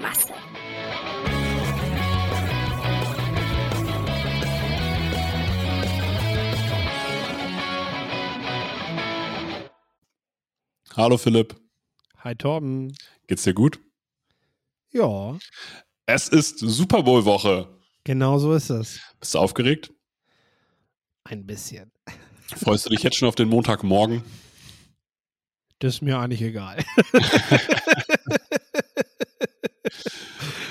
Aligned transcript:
Masse. 0.00 0.32
Hallo 10.96 11.16
Philipp, 11.18 11.56
Hi 12.18 12.34
Torben. 12.34 12.92
geht's 13.26 13.44
dir 13.44 13.54
gut? 13.54 13.80
Ja, 14.92 15.38
Es 16.06 16.28
ist 16.28 16.58
Super 16.58 17.02
Bowl 17.04 17.24
Woche. 17.24 17.68
genau 18.04 18.38
so 18.38 18.52
ist 18.54 18.70
es. 18.70 19.00
Bist 19.20 19.34
du 19.34 19.38
aufgeregt? 19.38 19.92
Ein 21.24 21.46
bisschen. 21.46 21.92
Freust 22.56 22.86
du 22.86 22.90
dich 22.90 23.02
jetzt 23.02 23.16
schon 23.16 23.28
auf 23.28 23.36
den 23.36 23.48
Montagmorgen? 23.48 24.24
Das 25.78 25.94
ist 25.94 26.02
mir 26.02 26.18
eigentlich 26.18 26.42
egal. 26.42 26.84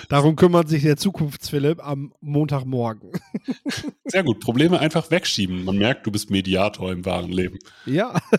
Darum 0.09 0.35
kümmert 0.35 0.67
sich 0.67 0.81
der 0.83 0.97
Zukunftsphilipp 0.97 1.79
am 1.85 2.13
Montagmorgen. 2.19 3.11
Sehr 4.05 4.23
gut. 4.23 4.39
Probleme 4.41 4.79
einfach 4.79 5.09
wegschieben. 5.11 5.63
Man 5.63 5.77
merkt, 5.77 6.05
du 6.07 6.11
bist 6.11 6.29
Mediator 6.31 6.91
im 6.91 7.05
wahren 7.05 7.31
Leben. 7.31 7.59
ja. 7.85 8.19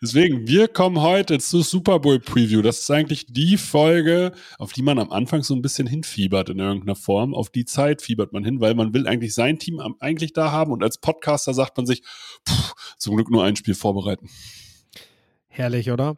Deswegen, 0.00 0.46
wir 0.46 0.68
kommen 0.68 1.00
heute 1.00 1.38
zur 1.40 1.62
Super 1.62 1.98
Bowl 1.98 2.18
Preview. 2.20 2.62
Das 2.62 2.78
ist 2.80 2.90
eigentlich 2.90 3.26
die 3.28 3.56
Folge, 3.58 4.32
auf 4.58 4.72
die 4.72 4.82
man 4.82 4.98
am 4.98 5.10
Anfang 5.10 5.42
so 5.42 5.54
ein 5.54 5.60
bisschen 5.62 5.86
hinfiebert 5.86 6.48
in 6.48 6.58
irgendeiner 6.58 6.94
Form. 6.94 7.34
Auf 7.34 7.50
die 7.50 7.64
Zeit 7.64 8.00
fiebert 8.00 8.32
man 8.32 8.44
hin, 8.44 8.60
weil 8.60 8.74
man 8.74 8.94
will 8.94 9.06
eigentlich 9.06 9.34
sein 9.34 9.58
Team 9.58 9.80
am- 9.80 9.96
eigentlich 10.00 10.32
da 10.32 10.52
haben 10.52 10.72
und 10.72 10.82
als 10.82 10.98
Podcaster 10.98 11.52
sagt 11.52 11.76
man 11.76 11.86
sich, 11.86 12.02
puh, 12.44 12.54
zum 12.96 13.16
Glück 13.16 13.30
nur 13.30 13.44
ein 13.44 13.56
Spiel 13.56 13.74
vorbereiten. 13.74 14.30
Herrlich, 15.48 15.90
oder? 15.90 16.16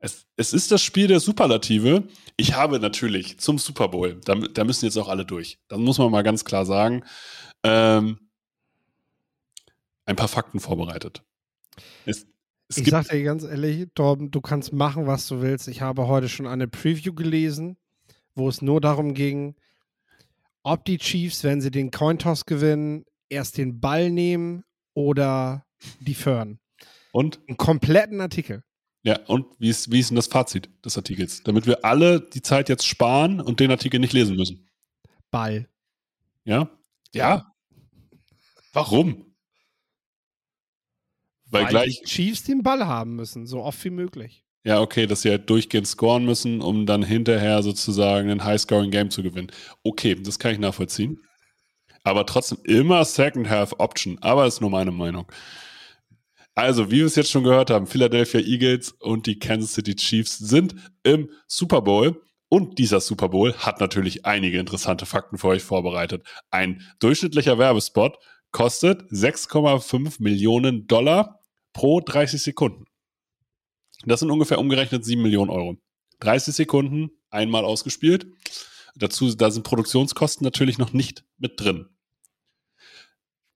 Es, 0.00 0.26
es 0.36 0.54
ist 0.54 0.72
das 0.72 0.82
Spiel 0.82 1.06
der 1.06 1.20
Superlative. 1.20 2.04
Ich 2.36 2.54
habe 2.54 2.80
natürlich 2.80 3.38
zum 3.38 3.58
Super 3.58 3.88
Bowl, 3.88 4.18
da, 4.24 4.34
da 4.34 4.64
müssen 4.64 4.86
jetzt 4.86 4.96
auch 4.96 5.08
alle 5.08 5.26
durch. 5.26 5.58
Das 5.68 5.78
muss 5.78 5.98
man 5.98 6.10
mal 6.10 6.22
ganz 6.22 6.44
klar 6.44 6.64
sagen. 6.64 7.04
Ähm, 7.62 8.18
ein 10.06 10.16
paar 10.16 10.28
Fakten 10.28 10.58
vorbereitet. 10.58 11.22
Es, 12.06 12.26
es 12.68 12.78
ich 12.78 12.84
gibt, 12.84 12.90
sag 12.90 13.08
dir 13.08 13.22
ganz 13.22 13.44
ehrlich, 13.44 13.88
Torben, 13.94 14.30
du 14.30 14.40
kannst 14.40 14.72
machen, 14.72 15.06
was 15.06 15.28
du 15.28 15.42
willst. 15.42 15.68
Ich 15.68 15.82
habe 15.82 16.08
heute 16.08 16.30
schon 16.30 16.46
eine 16.46 16.66
Preview 16.66 17.12
gelesen, 17.12 17.76
wo 18.34 18.48
es 18.48 18.62
nur 18.62 18.80
darum 18.80 19.12
ging, 19.12 19.54
ob 20.62 20.84
die 20.86 20.98
Chiefs, 20.98 21.44
wenn 21.44 21.60
sie 21.60 21.70
den 21.70 21.90
Cointoss 21.90 22.46
gewinnen, 22.46 23.04
erst 23.28 23.58
den 23.58 23.80
Ball 23.80 24.10
nehmen 24.10 24.64
oder 24.94 25.66
die 26.00 26.14
Fern. 26.14 26.58
und 27.12 27.38
Einen 27.46 27.58
kompletten 27.58 28.20
Artikel. 28.20 28.62
Ja, 29.02 29.18
und 29.26 29.46
wie 29.58 29.70
ist, 29.70 29.90
wie 29.90 30.00
ist 30.00 30.10
denn 30.10 30.16
das 30.16 30.26
Fazit 30.26 30.68
des 30.84 30.96
Artikels? 30.96 31.42
Damit 31.42 31.66
wir 31.66 31.84
alle 31.84 32.20
die 32.20 32.42
Zeit 32.42 32.68
jetzt 32.68 32.86
sparen 32.86 33.40
und 33.40 33.58
den 33.60 33.70
Artikel 33.70 33.98
nicht 33.98 34.12
lesen 34.12 34.36
müssen. 34.36 34.68
Ball. 35.30 35.68
Ja? 36.44 36.68
Ja. 37.14 37.50
Warum? 38.72 39.34
Weil, 41.46 41.66
gleich, 41.66 42.00
die 42.00 42.04
Chiefs 42.04 42.44
den 42.44 42.62
Ball 42.62 42.86
haben 42.86 43.16
müssen, 43.16 43.46
so 43.46 43.62
oft 43.62 43.82
wie 43.84 43.90
möglich. 43.90 44.44
ja, 44.64 44.80
okay, 44.80 45.06
dass 45.06 45.22
sie 45.22 45.30
halt 45.30 45.48
durchgehend 45.48 45.86
scoren 45.86 46.24
müssen, 46.24 46.60
um 46.60 46.86
dann 46.86 47.02
hinterher 47.02 47.62
sozusagen 47.62 48.30
ein 48.30 48.44
High-Scoring-Game 48.44 49.10
zu 49.10 49.22
gewinnen. 49.22 49.50
Okay, 49.82 50.14
das 50.14 50.38
kann 50.38 50.52
ich 50.52 50.58
nachvollziehen. 50.58 51.18
Aber 52.02 52.26
trotzdem 52.26 52.58
immer 52.64 53.04
Second 53.04 53.48
Half 53.48 53.74
Option. 53.78 54.18
Aber 54.20 54.46
ist 54.46 54.60
nur 54.60 54.70
meine 54.70 54.90
Meinung. 54.90 55.26
Also, 56.54 56.90
wie 56.90 56.98
wir 56.98 57.06
es 57.06 57.16
jetzt 57.16 57.30
schon 57.30 57.44
gehört 57.44 57.70
haben, 57.70 57.86
Philadelphia 57.86 58.40
Eagles 58.40 58.92
und 58.92 59.26
die 59.26 59.38
Kansas 59.38 59.74
City 59.74 59.94
Chiefs 59.94 60.38
sind 60.38 60.74
im 61.02 61.30
Super 61.46 61.82
Bowl. 61.82 62.22
Und 62.48 62.78
dieser 62.78 63.00
Super 63.00 63.28
Bowl 63.28 63.54
hat 63.54 63.80
natürlich 63.80 64.26
einige 64.26 64.58
interessante 64.58 65.06
Fakten 65.06 65.38
für 65.38 65.48
euch 65.48 65.62
vorbereitet. 65.62 66.26
Ein 66.50 66.82
durchschnittlicher 66.98 67.58
Werbespot 67.58 68.18
kostet 68.50 69.02
6,5 69.12 70.16
Millionen 70.20 70.88
Dollar 70.88 71.38
pro 71.72 72.00
30 72.00 72.42
Sekunden. 72.42 72.86
Das 74.04 74.20
sind 74.20 74.30
ungefähr 74.30 74.58
umgerechnet 74.58 75.04
7 75.04 75.22
Millionen 75.22 75.50
Euro. 75.50 75.76
30 76.20 76.54
Sekunden 76.54 77.10
einmal 77.30 77.64
ausgespielt. 77.64 78.26
Dazu, 78.96 79.32
da 79.34 79.50
sind 79.50 79.62
Produktionskosten 79.62 80.44
natürlich 80.44 80.78
noch 80.78 80.92
nicht 80.92 81.24
mit 81.38 81.60
drin. 81.60 81.86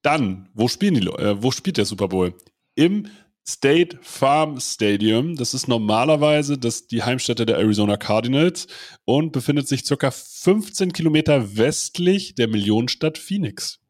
Dann, 0.02 0.50
wo 0.54 0.68
spielen 0.68 0.94
die, 0.94 1.06
äh, 1.06 1.42
wo 1.42 1.50
spielt 1.50 1.78
der 1.78 1.86
Super 1.86 2.08
Bowl? 2.08 2.34
Im 2.74 3.08
State 3.46 3.98
Farm 4.00 4.58
Stadium. 4.58 5.36
Das 5.36 5.52
ist 5.52 5.68
normalerweise 5.68 6.56
das, 6.56 6.86
die 6.86 7.02
Heimstätte 7.02 7.44
der 7.44 7.58
Arizona 7.58 7.96
Cardinals 7.96 8.66
und 9.04 9.32
befindet 9.32 9.68
sich 9.68 9.84
circa 9.84 10.10
15 10.10 10.92
Kilometer 10.92 11.56
westlich 11.56 12.34
der 12.34 12.48
Millionenstadt 12.48 13.18
Phoenix. 13.18 13.80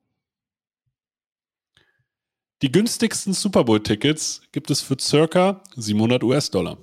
Die 2.62 2.72
günstigsten 2.72 3.32
Super 3.32 3.64
Bowl-Tickets 3.64 4.42
gibt 4.50 4.70
es 4.70 4.80
für 4.80 4.96
circa 4.98 5.62
700 5.76 6.24
US-Dollar. 6.24 6.78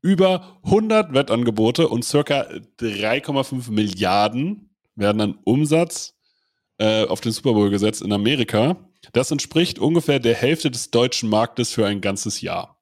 Über 0.00 0.60
100 0.64 1.12
Wettangebote 1.12 1.88
und 1.88 2.04
circa 2.04 2.42
3,5 2.78 3.70
Milliarden 3.70 4.70
werden 4.94 5.20
an 5.20 5.38
Umsatz 5.44 6.14
äh, 6.78 7.04
auf 7.06 7.20
den 7.20 7.32
Super 7.32 7.54
Bowl 7.54 7.70
gesetzt 7.70 8.02
in 8.02 8.12
Amerika. 8.12 8.76
Das 9.12 9.30
entspricht 9.30 9.78
ungefähr 9.78 10.18
der 10.18 10.34
Hälfte 10.34 10.70
des 10.70 10.90
deutschen 10.90 11.28
Marktes 11.28 11.72
für 11.72 11.86
ein 11.86 12.00
ganzes 12.00 12.40
Jahr. 12.40 12.80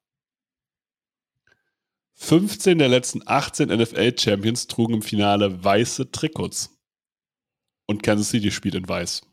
15 2.15 2.77
der 2.77 2.89
letzten 2.89 3.21
18 3.25 3.69
NFL-Champions 3.69 4.67
trugen 4.67 4.95
im 4.95 5.01
Finale 5.01 5.63
weiße 5.63 6.11
Trikots. 6.11 6.79
Und 7.85 8.03
Kansas 8.03 8.29
City 8.29 8.51
spielt 8.51 8.75
in 8.75 8.87
weiß. 8.87 9.23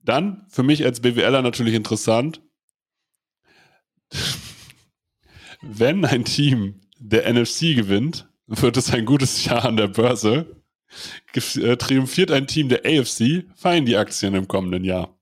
Dann, 0.00 0.46
für 0.48 0.62
mich 0.62 0.84
als 0.84 1.00
BWLer 1.00 1.42
natürlich 1.42 1.74
interessant, 1.74 2.40
wenn 5.60 6.04
ein 6.04 6.24
Team 6.24 6.80
der 6.98 7.30
NFC 7.30 7.76
gewinnt, 7.76 8.28
wird 8.46 8.78
es 8.78 8.90
ein 8.90 9.04
gutes 9.04 9.44
Jahr 9.44 9.64
an 9.66 9.76
der 9.76 9.88
Börse. 9.88 10.57
Äh, 11.34 11.76
Triumphiert 11.76 12.30
ein 12.30 12.46
Team 12.46 12.68
der 12.68 12.84
AFC, 12.84 13.44
fallen 13.54 13.86
die 13.86 13.96
Aktien 13.96 14.34
im 14.34 14.48
kommenden 14.48 14.84
Jahr. 14.84 15.18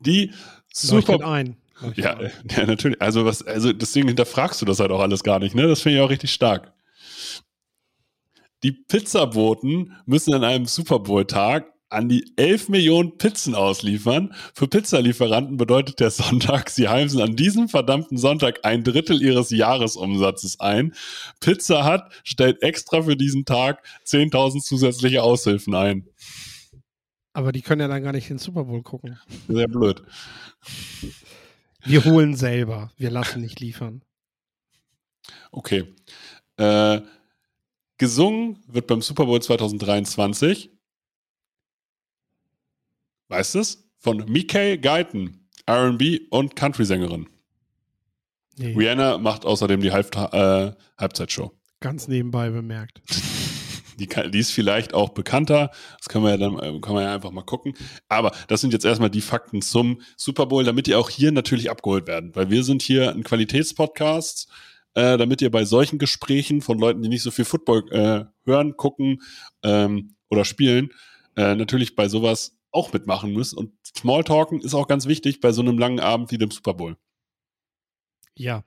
Die 0.00 0.32
Super 0.72 1.12
Leuchtet 1.12 1.22
ein. 1.22 1.56
Leuchtet 1.80 2.04
ja, 2.04 2.16
ein. 2.16 2.32
ja, 2.50 2.66
natürlich. 2.66 3.00
Also, 3.00 3.24
was, 3.24 3.42
also 3.42 3.72
deswegen 3.72 4.08
hinterfragst 4.08 4.60
du 4.60 4.66
das 4.66 4.80
halt 4.80 4.90
auch 4.90 5.00
alles 5.00 5.22
gar 5.22 5.38
nicht, 5.38 5.54
ne? 5.54 5.66
Das 5.66 5.80
finde 5.82 5.98
ich 5.98 6.04
auch 6.04 6.10
richtig 6.10 6.32
stark. 6.32 6.72
Die 8.62 8.72
Pizzaboten 8.72 9.96
müssen 10.04 10.34
an 10.34 10.44
einem 10.44 10.66
Super 10.66 10.98
Bowl-Tag 10.98 11.69
an 11.90 12.08
die 12.08 12.32
11 12.36 12.68
Millionen 12.68 13.18
Pizzen 13.18 13.54
ausliefern. 13.54 14.32
Für 14.54 14.68
Pizzalieferanten 14.68 15.56
bedeutet 15.56 16.00
der 16.00 16.10
Sonntag, 16.10 16.70
sie 16.70 16.88
heimsen 16.88 17.20
an 17.20 17.36
diesem 17.36 17.68
verdammten 17.68 18.16
Sonntag 18.16 18.60
ein 18.64 18.84
Drittel 18.84 19.20
ihres 19.20 19.50
Jahresumsatzes 19.50 20.60
ein. 20.60 20.94
Pizza 21.40 21.84
Hut 21.84 22.02
stellt 22.24 22.62
extra 22.62 23.02
für 23.02 23.16
diesen 23.16 23.44
Tag 23.44 23.84
10.000 24.06 24.62
zusätzliche 24.62 25.22
Aushilfen 25.22 25.74
ein. 25.74 26.06
Aber 27.32 27.52
die 27.52 27.62
können 27.62 27.80
ja 27.80 27.88
dann 27.88 28.02
gar 28.02 28.12
nicht 28.12 28.28
den 28.30 28.38
Super 28.38 28.64
Bowl 28.64 28.82
gucken. 28.82 29.18
Sehr 29.48 29.68
blöd. 29.68 30.02
Wir 31.84 32.04
holen 32.04 32.34
selber. 32.34 32.90
Wir 32.96 33.10
lassen 33.10 33.40
nicht 33.40 33.60
liefern. 33.60 34.02
Okay. 35.52 35.94
Äh, 36.56 37.00
gesungen 37.98 38.62
wird 38.66 38.86
beim 38.86 39.02
Super 39.02 39.26
Bowl 39.26 39.40
2023. 39.40 40.70
Weißt 43.30 43.54
du 43.54 43.60
es? 43.60 43.88
Von 43.96 44.24
Mickey 44.28 44.76
Guyton, 44.76 45.46
RB 45.70 46.20
und 46.30 46.56
Country-Sängerin. 46.56 47.28
Nee, 48.56 48.74
Rihanna 48.76 49.18
macht 49.18 49.46
außerdem 49.46 49.80
die 49.80 49.92
Halb 49.92 50.14
äh, 50.16 50.72
Halbzeitshow. 50.98 51.52
ganz 51.78 52.08
nebenbei 52.08 52.50
bemerkt. 52.50 53.00
Die, 53.98 54.06
kann, 54.06 54.32
die 54.32 54.38
ist 54.38 54.52
vielleicht 54.52 54.94
auch 54.94 55.10
bekannter. 55.10 55.70
Das 55.98 56.08
können 56.08 56.24
wir 56.24 56.30
ja 56.30 56.38
dann 56.38 56.58
äh, 56.58 56.80
kann 56.80 56.94
man 56.94 57.04
ja 57.04 57.14
einfach 57.14 57.32
mal 57.32 57.42
gucken. 57.42 57.74
Aber 58.08 58.32
das 58.48 58.62
sind 58.62 58.72
jetzt 58.72 58.86
erstmal 58.86 59.10
die 59.10 59.20
Fakten 59.20 59.60
zum 59.60 60.00
Super 60.16 60.46
Bowl, 60.46 60.64
damit 60.64 60.86
die 60.86 60.94
auch 60.94 61.10
hier 61.10 61.32
natürlich 61.32 61.70
abgeholt 61.70 62.06
werden. 62.06 62.34
Weil 62.34 62.48
wir 62.48 62.64
sind 62.64 62.80
hier 62.80 63.10
ein 63.10 63.24
Qualitätspodcast, 63.24 64.48
äh, 64.94 65.18
damit 65.18 65.42
ihr 65.42 65.50
bei 65.50 65.66
solchen 65.66 65.98
Gesprächen 65.98 66.62
von 66.62 66.78
Leuten, 66.78 67.02
die 67.02 67.10
nicht 67.10 67.20
so 67.22 67.30
viel 67.30 67.44
Football 67.44 67.92
äh, 67.92 68.24
hören, 68.46 68.78
gucken 68.78 69.20
ähm, 69.62 70.14
oder 70.30 70.46
spielen, 70.46 70.94
äh, 71.36 71.54
natürlich 71.54 71.94
bei 71.94 72.08
sowas 72.08 72.56
auch 72.72 72.92
mitmachen 72.92 73.32
müsst. 73.32 73.54
Und 73.54 73.72
Smalltalken 73.96 74.60
ist 74.60 74.74
auch 74.74 74.88
ganz 74.88 75.06
wichtig 75.06 75.40
bei 75.40 75.52
so 75.52 75.62
einem 75.62 75.78
langen 75.78 76.00
Abend 76.00 76.30
wie 76.30 76.38
dem 76.38 76.50
Super 76.50 76.74
Bowl. 76.74 76.96
Ja. 78.34 78.64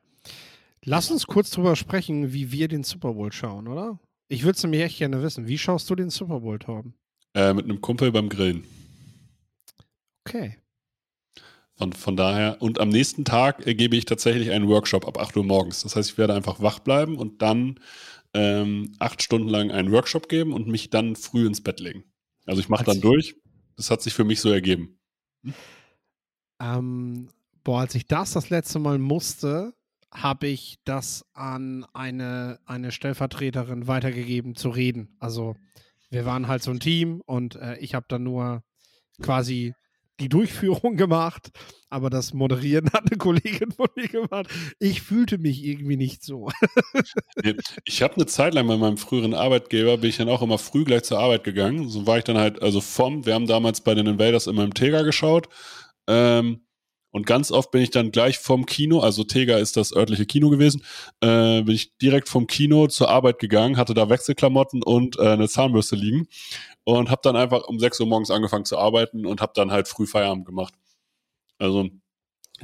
Lass 0.83 1.11
uns 1.11 1.27
kurz 1.27 1.49
drüber 1.51 1.75
sprechen, 1.75 2.33
wie 2.33 2.51
wir 2.51 2.67
den 2.67 2.83
Super 2.83 3.13
Bowl 3.13 3.31
schauen, 3.31 3.67
oder? 3.67 3.99
Ich 4.27 4.43
würde 4.43 4.57
es 4.57 4.63
nämlich 4.63 4.81
echt 4.81 4.97
gerne 4.97 5.21
wissen. 5.21 5.47
Wie 5.47 5.57
schaust 5.57 5.89
du 5.89 5.95
den 5.95 6.09
Super 6.09 6.41
Bowl, 6.41 6.59
Torben? 6.59 6.95
Äh, 7.33 7.53
mit 7.53 7.65
einem 7.65 7.81
Kumpel 7.81 8.11
beim 8.11 8.29
Grillen. 8.29 8.65
Okay. 10.25 10.57
Von, 11.75 11.93
von 11.93 12.15
daher, 12.15 12.61
und 12.61 12.79
am 12.79 12.89
nächsten 12.89 13.25
Tag 13.25 13.65
äh, 13.65 13.73
gebe 13.73 13.95
ich 13.95 14.05
tatsächlich 14.05 14.51
einen 14.51 14.67
Workshop 14.67 15.07
ab 15.07 15.17
8 15.17 15.37
Uhr 15.37 15.43
morgens. 15.43 15.83
Das 15.83 15.95
heißt, 15.95 16.11
ich 16.11 16.17
werde 16.17 16.33
einfach 16.33 16.61
wach 16.61 16.79
bleiben 16.79 17.17
und 17.17 17.41
dann 17.41 17.79
ähm, 18.33 18.93
acht 18.99 19.21
Stunden 19.21 19.47
lang 19.47 19.71
einen 19.71 19.91
Workshop 19.91 20.29
geben 20.29 20.53
und 20.53 20.67
mich 20.67 20.89
dann 20.89 21.15
früh 21.15 21.45
ins 21.47 21.61
Bett 21.61 21.79
legen. 21.79 22.03
Also 22.45 22.61
ich 22.61 22.69
mache 22.69 22.83
dann 22.83 23.01
durch. 23.01 23.35
Das 23.75 23.89
hat 23.89 24.01
sich 24.01 24.13
für 24.13 24.23
mich 24.23 24.39
so 24.41 24.49
ergeben. 24.49 24.99
Ähm, 26.59 27.29
boah, 27.63 27.81
als 27.81 27.95
ich 27.95 28.07
das 28.07 28.33
das 28.33 28.49
letzte 28.49 28.79
Mal 28.79 28.99
musste, 28.99 29.73
habe 30.11 30.47
ich 30.47 30.77
das 30.85 31.25
an 31.33 31.85
eine, 31.93 32.59
eine 32.65 32.91
Stellvertreterin 32.91 33.87
weitergegeben 33.87 34.55
zu 34.55 34.69
reden. 34.69 35.15
Also 35.19 35.55
wir 36.09 36.25
waren 36.25 36.47
halt 36.47 36.61
so 36.61 36.71
ein 36.71 36.79
Team 36.79 37.21
und 37.25 37.55
äh, 37.55 37.77
ich 37.77 37.95
habe 37.95 38.05
dann 38.07 38.23
nur 38.23 38.63
quasi 39.21 39.73
die 40.23 40.29
Durchführung 40.29 40.95
gemacht, 40.95 41.51
aber 41.89 42.09
das 42.09 42.33
Moderieren 42.33 42.89
hat 42.93 43.11
eine 43.11 43.17
Kollegin 43.17 43.71
von 43.71 43.87
mir 43.95 44.07
gemacht. 44.07 44.47
Ich 44.79 45.01
fühlte 45.01 45.37
mich 45.37 45.63
irgendwie 45.63 45.97
nicht 45.97 46.23
so. 46.23 46.49
Ich 47.85 48.01
habe 48.01 48.15
eine 48.15 48.25
Zeit 48.25 48.53
lang 48.53 48.67
bei 48.67 48.77
meinem 48.77 48.97
früheren 48.97 49.33
Arbeitgeber, 49.33 49.97
bin 49.97 50.09
ich 50.09 50.17
dann 50.17 50.29
auch 50.29 50.41
immer 50.41 50.57
früh 50.57 50.85
gleich 50.85 51.03
zur 51.03 51.19
Arbeit 51.19 51.43
gegangen. 51.43 51.89
So 51.89 52.07
war 52.07 52.17
ich 52.17 52.23
dann 52.23 52.37
halt, 52.37 52.61
also 52.61 52.79
vom, 52.79 53.25
wir 53.25 53.33
haben 53.33 53.47
damals 53.47 53.81
bei 53.81 53.93
den 53.93 54.07
Invaders 54.07 54.47
immer 54.47 54.63
im 54.63 54.73
Tega 54.73 55.01
geschaut. 55.01 55.49
Ähm, 56.07 56.61
und 57.11 57.27
ganz 57.27 57.51
oft 57.51 57.69
bin 57.69 57.81
ich 57.81 57.91
dann 57.91 58.11
gleich 58.11 58.39
vom 58.39 58.65
Kino, 58.65 58.99
also 58.99 59.23
Tega 59.23 59.57
ist 59.57 59.77
das 59.77 59.95
örtliche 59.95 60.25
Kino 60.25 60.49
gewesen, 60.49 60.83
äh, 61.21 61.61
bin 61.61 61.75
ich 61.75 61.95
direkt 61.97 62.27
vom 62.27 62.47
Kino 62.47 62.87
zur 62.87 63.09
Arbeit 63.09 63.37
gegangen, 63.37 63.77
hatte 63.77 63.93
da 63.93 64.09
Wechselklamotten 64.09 64.81
und 64.81 65.19
äh, 65.19 65.33
eine 65.33 65.47
Zahnbürste 65.47 65.95
liegen 65.95 66.27
und 66.83 67.09
habe 67.09 67.21
dann 67.23 67.35
einfach 67.35 67.63
um 67.67 67.79
6 67.79 67.99
Uhr 67.99 68.07
morgens 68.07 68.31
angefangen 68.31 68.65
zu 68.65 68.77
arbeiten 68.77 69.25
und 69.25 69.41
habe 69.41 69.53
dann 69.55 69.71
halt 69.71 69.87
früh 69.87 70.05
Feierabend 70.05 70.45
gemacht. 70.45 70.73
Also 71.57 71.89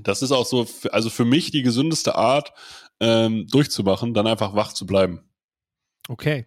das 0.01 0.21
ist 0.21 0.31
auch 0.31 0.45
so, 0.45 0.68
also 0.92 1.10
für 1.10 1.25
mich 1.25 1.51
die 1.51 1.62
gesündeste 1.62 2.16
Art, 2.16 2.54
ähm, 3.00 3.48
durchzumachen, 3.48 4.13
dann 4.13 4.27
einfach 4.27 4.56
wach 4.56 4.74
zu 4.74 4.86
bleiben. 4.86 5.21
Okay. 6.07 6.45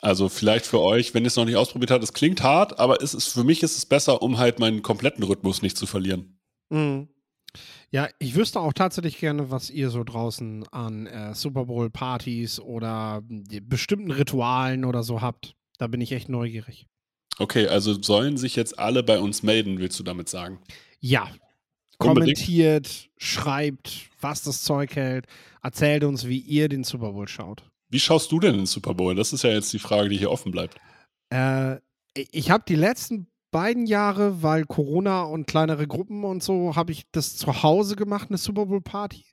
Also 0.00 0.28
vielleicht 0.28 0.66
für 0.66 0.80
euch, 0.80 1.12
wenn 1.12 1.24
ihr 1.24 1.28
es 1.28 1.36
noch 1.36 1.44
nicht 1.44 1.56
ausprobiert 1.56 1.90
habt, 1.90 2.04
es 2.04 2.12
klingt 2.12 2.42
hart, 2.42 2.78
aber 2.78 3.02
es 3.02 3.14
ist, 3.14 3.28
für 3.28 3.42
mich 3.42 3.62
ist 3.62 3.76
es 3.76 3.86
besser, 3.86 4.22
um 4.22 4.38
halt 4.38 4.60
meinen 4.60 4.82
kompletten 4.82 5.24
Rhythmus 5.24 5.60
nicht 5.60 5.76
zu 5.76 5.86
verlieren. 5.86 6.38
Mhm. 6.70 7.08
Ja, 7.90 8.08
ich 8.18 8.34
wüsste 8.34 8.60
auch 8.60 8.74
tatsächlich 8.74 9.18
gerne, 9.18 9.50
was 9.50 9.70
ihr 9.70 9.90
so 9.90 10.04
draußen 10.04 10.68
an 10.68 11.06
äh, 11.06 11.34
Super 11.34 11.64
Bowl-Partys 11.64 12.60
oder 12.60 13.22
die 13.24 13.60
bestimmten 13.60 14.10
Ritualen 14.10 14.84
oder 14.84 15.02
so 15.02 15.22
habt. 15.22 15.56
Da 15.78 15.86
bin 15.86 16.00
ich 16.00 16.12
echt 16.12 16.28
neugierig. 16.28 16.86
Okay, 17.38 17.68
also 17.68 18.00
sollen 18.02 18.36
sich 18.36 18.56
jetzt 18.56 18.78
alle 18.78 19.02
bei 19.02 19.20
uns 19.20 19.42
melden, 19.42 19.78
willst 19.78 19.98
du 19.98 20.02
damit 20.02 20.28
sagen? 20.28 20.58
Ja. 21.00 21.22
Unbedingt. 22.00 22.36
Kommentiert, 22.36 23.10
schreibt, 23.16 24.10
was 24.20 24.42
das 24.42 24.62
Zeug 24.62 24.94
hält. 24.94 25.26
Erzählt 25.62 26.04
uns, 26.04 26.26
wie 26.26 26.38
ihr 26.38 26.68
den 26.68 26.84
Super 26.84 27.12
Bowl 27.12 27.26
schaut. 27.26 27.64
Wie 27.90 27.98
schaust 27.98 28.30
du 28.30 28.38
denn 28.38 28.56
den 28.56 28.66
Super 28.66 28.94
Bowl? 28.94 29.14
Das 29.14 29.32
ist 29.32 29.42
ja 29.42 29.50
jetzt 29.50 29.72
die 29.72 29.78
Frage, 29.78 30.08
die 30.08 30.18
hier 30.18 30.30
offen 30.30 30.52
bleibt. 30.52 30.76
Äh, 31.30 31.78
ich 32.14 32.50
habe 32.50 32.64
die 32.68 32.76
letzten 32.76 33.28
beiden 33.50 33.86
Jahre, 33.86 34.42
weil 34.42 34.64
Corona 34.64 35.22
und 35.22 35.46
kleinere 35.46 35.86
Gruppen 35.86 36.24
und 36.24 36.42
so, 36.42 36.76
habe 36.76 36.92
ich 36.92 37.04
das 37.12 37.36
zu 37.36 37.62
Hause 37.62 37.96
gemacht, 37.96 38.28
eine 38.28 38.38
Super 38.38 38.66
Bowl 38.66 38.80
Party. 38.80 39.24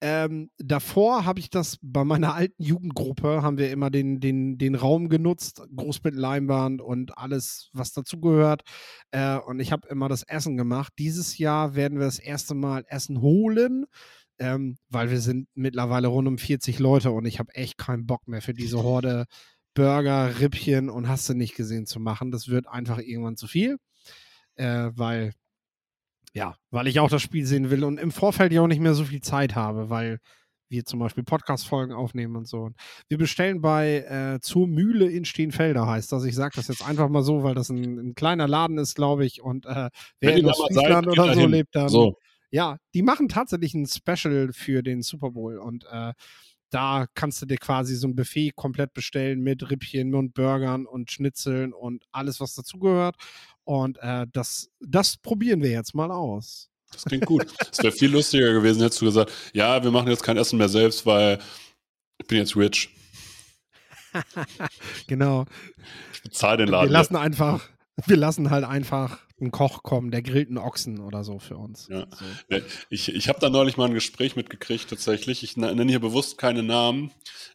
Ähm, 0.00 0.50
davor 0.58 1.24
habe 1.24 1.40
ich 1.40 1.50
das 1.50 1.78
bei 1.82 2.04
meiner 2.04 2.34
alten 2.34 2.62
Jugendgruppe, 2.62 3.42
haben 3.42 3.58
wir 3.58 3.72
immer 3.72 3.90
den, 3.90 4.20
den, 4.20 4.56
den 4.56 4.76
Raum 4.76 5.08
genutzt, 5.08 5.62
groß 5.74 6.04
mit 6.04 6.14
Leinwand 6.14 6.80
und 6.80 7.18
alles, 7.18 7.70
was 7.72 7.92
dazugehört. 7.92 8.62
Äh, 9.10 9.38
und 9.38 9.58
ich 9.58 9.72
habe 9.72 9.88
immer 9.88 10.08
das 10.08 10.22
Essen 10.22 10.56
gemacht. 10.56 10.92
Dieses 10.98 11.38
Jahr 11.38 11.74
werden 11.74 11.98
wir 11.98 12.06
das 12.06 12.20
erste 12.20 12.54
Mal 12.54 12.84
Essen 12.86 13.20
holen, 13.20 13.86
ähm, 14.38 14.78
weil 14.88 15.10
wir 15.10 15.20
sind 15.20 15.48
mittlerweile 15.54 16.08
rund 16.08 16.28
um 16.28 16.38
40 16.38 16.78
Leute 16.78 17.10
und 17.10 17.26
ich 17.26 17.40
habe 17.40 17.54
echt 17.54 17.76
keinen 17.76 18.06
Bock 18.06 18.28
mehr 18.28 18.42
für 18.42 18.54
diese 18.54 18.82
Horde 18.82 19.26
Burger, 19.74 20.40
Rippchen 20.40 20.90
und 20.90 21.08
hast 21.08 21.28
du 21.28 21.34
nicht 21.34 21.54
gesehen 21.54 21.86
zu 21.86 22.00
machen. 22.00 22.30
Das 22.30 22.48
wird 22.48 22.66
einfach 22.68 22.98
irgendwann 22.98 23.36
zu 23.36 23.46
viel, 23.46 23.78
äh, 24.56 24.90
weil 24.94 25.32
ja, 26.38 26.54
weil 26.70 26.86
ich 26.86 27.00
auch 27.00 27.10
das 27.10 27.20
Spiel 27.20 27.44
sehen 27.44 27.68
will 27.68 27.82
und 27.82 27.98
im 27.98 28.12
Vorfeld 28.12 28.52
ja 28.52 28.62
auch 28.62 28.68
nicht 28.68 28.80
mehr 28.80 28.94
so 28.94 29.04
viel 29.04 29.20
Zeit 29.20 29.56
habe, 29.56 29.90
weil 29.90 30.20
wir 30.68 30.84
zum 30.84 31.00
Beispiel 31.00 31.24
Podcast-Folgen 31.24 31.92
aufnehmen 31.92 32.36
und 32.36 32.46
so. 32.46 32.70
Wir 33.08 33.18
bestellen 33.18 33.60
bei 33.60 34.04
äh, 34.08 34.38
zur 34.40 34.68
Mühle 34.68 35.10
in 35.10 35.24
Steenfelder 35.24 35.88
heißt 35.88 36.12
das. 36.12 36.24
Ich 36.24 36.36
sage 36.36 36.52
das 36.54 36.68
jetzt 36.68 36.86
einfach 36.86 37.08
mal 37.08 37.24
so, 37.24 37.42
weil 37.42 37.56
das 37.56 37.70
ein, 37.70 37.98
ein 37.98 38.14
kleiner 38.14 38.46
Laden 38.46 38.78
ist, 38.78 38.94
glaube 38.94 39.26
ich. 39.26 39.42
Und 39.42 39.66
äh, 39.66 39.90
wer 40.20 40.30
Wenn 40.30 40.38
in 40.38 40.46
Ostfriesland 40.46 41.08
oder 41.08 41.26
da 41.26 41.34
so 41.34 41.46
lebt, 41.46 41.74
dann 41.74 41.88
So, 41.88 42.18
ja, 42.52 42.76
die 42.94 43.02
machen 43.02 43.28
tatsächlich 43.28 43.74
ein 43.74 43.86
Special 43.86 44.52
für 44.52 44.84
den 44.84 45.02
Super 45.02 45.32
Bowl 45.32 45.58
und 45.58 45.86
äh, 45.90 46.12
da 46.70 47.06
kannst 47.14 47.40
du 47.42 47.46
dir 47.46 47.56
quasi 47.56 47.96
so 47.96 48.06
ein 48.06 48.14
Buffet 48.14 48.52
komplett 48.54 48.92
bestellen 48.92 49.40
mit 49.40 49.68
Rippchen 49.70 50.14
und 50.14 50.34
Burgern 50.34 50.86
und 50.86 51.10
Schnitzeln 51.10 51.72
und 51.72 52.04
alles, 52.12 52.40
was 52.40 52.54
dazugehört. 52.54 53.16
Und 53.68 53.98
äh, 54.00 54.26
das, 54.32 54.70
das 54.80 55.18
probieren 55.18 55.60
wir 55.62 55.68
jetzt 55.68 55.94
mal 55.94 56.10
aus. 56.10 56.70
das 56.90 57.04
klingt 57.04 57.26
gut. 57.26 57.46
Es 57.70 57.82
wäre 57.82 57.92
viel 57.92 58.10
lustiger 58.10 58.54
gewesen, 58.54 58.80
hättest 58.80 59.02
du 59.02 59.04
gesagt, 59.04 59.30
ja, 59.52 59.84
wir 59.84 59.90
machen 59.90 60.08
jetzt 60.08 60.22
kein 60.22 60.38
Essen 60.38 60.56
mehr 60.56 60.70
selbst, 60.70 61.04
weil 61.04 61.38
ich 62.16 62.26
bin 62.26 62.38
jetzt 62.38 62.56
rich. 62.56 62.88
Genau. 65.06 65.44
Ich 66.14 66.22
bezahle 66.22 66.56
den 66.56 66.68
Wir 66.68 66.72
Laden. 66.72 66.90
lassen 66.90 67.16
einfach, 67.16 67.68
wir 68.06 68.16
lassen 68.16 68.48
halt 68.48 68.64
einfach 68.64 69.18
einen 69.38 69.50
Koch 69.50 69.82
kommen, 69.82 70.10
der 70.10 70.22
grillt 70.22 70.48
einen 70.48 70.56
Ochsen 70.56 71.00
oder 71.00 71.22
so 71.22 71.38
für 71.38 71.58
uns. 71.58 71.88
Ja. 71.90 72.06
So. 72.10 72.56
Ich, 72.88 73.14
ich 73.14 73.28
habe 73.28 73.38
da 73.38 73.50
neulich 73.50 73.76
mal 73.76 73.84
ein 73.86 73.94
Gespräch 73.94 74.34
mitgekriegt, 74.34 74.88
tatsächlich. 74.88 75.42
Ich 75.44 75.58
nenne 75.58 75.84
hier 75.84 76.00
bewusst 76.00 76.38
keine 76.38 76.62
Namen. 76.62 77.10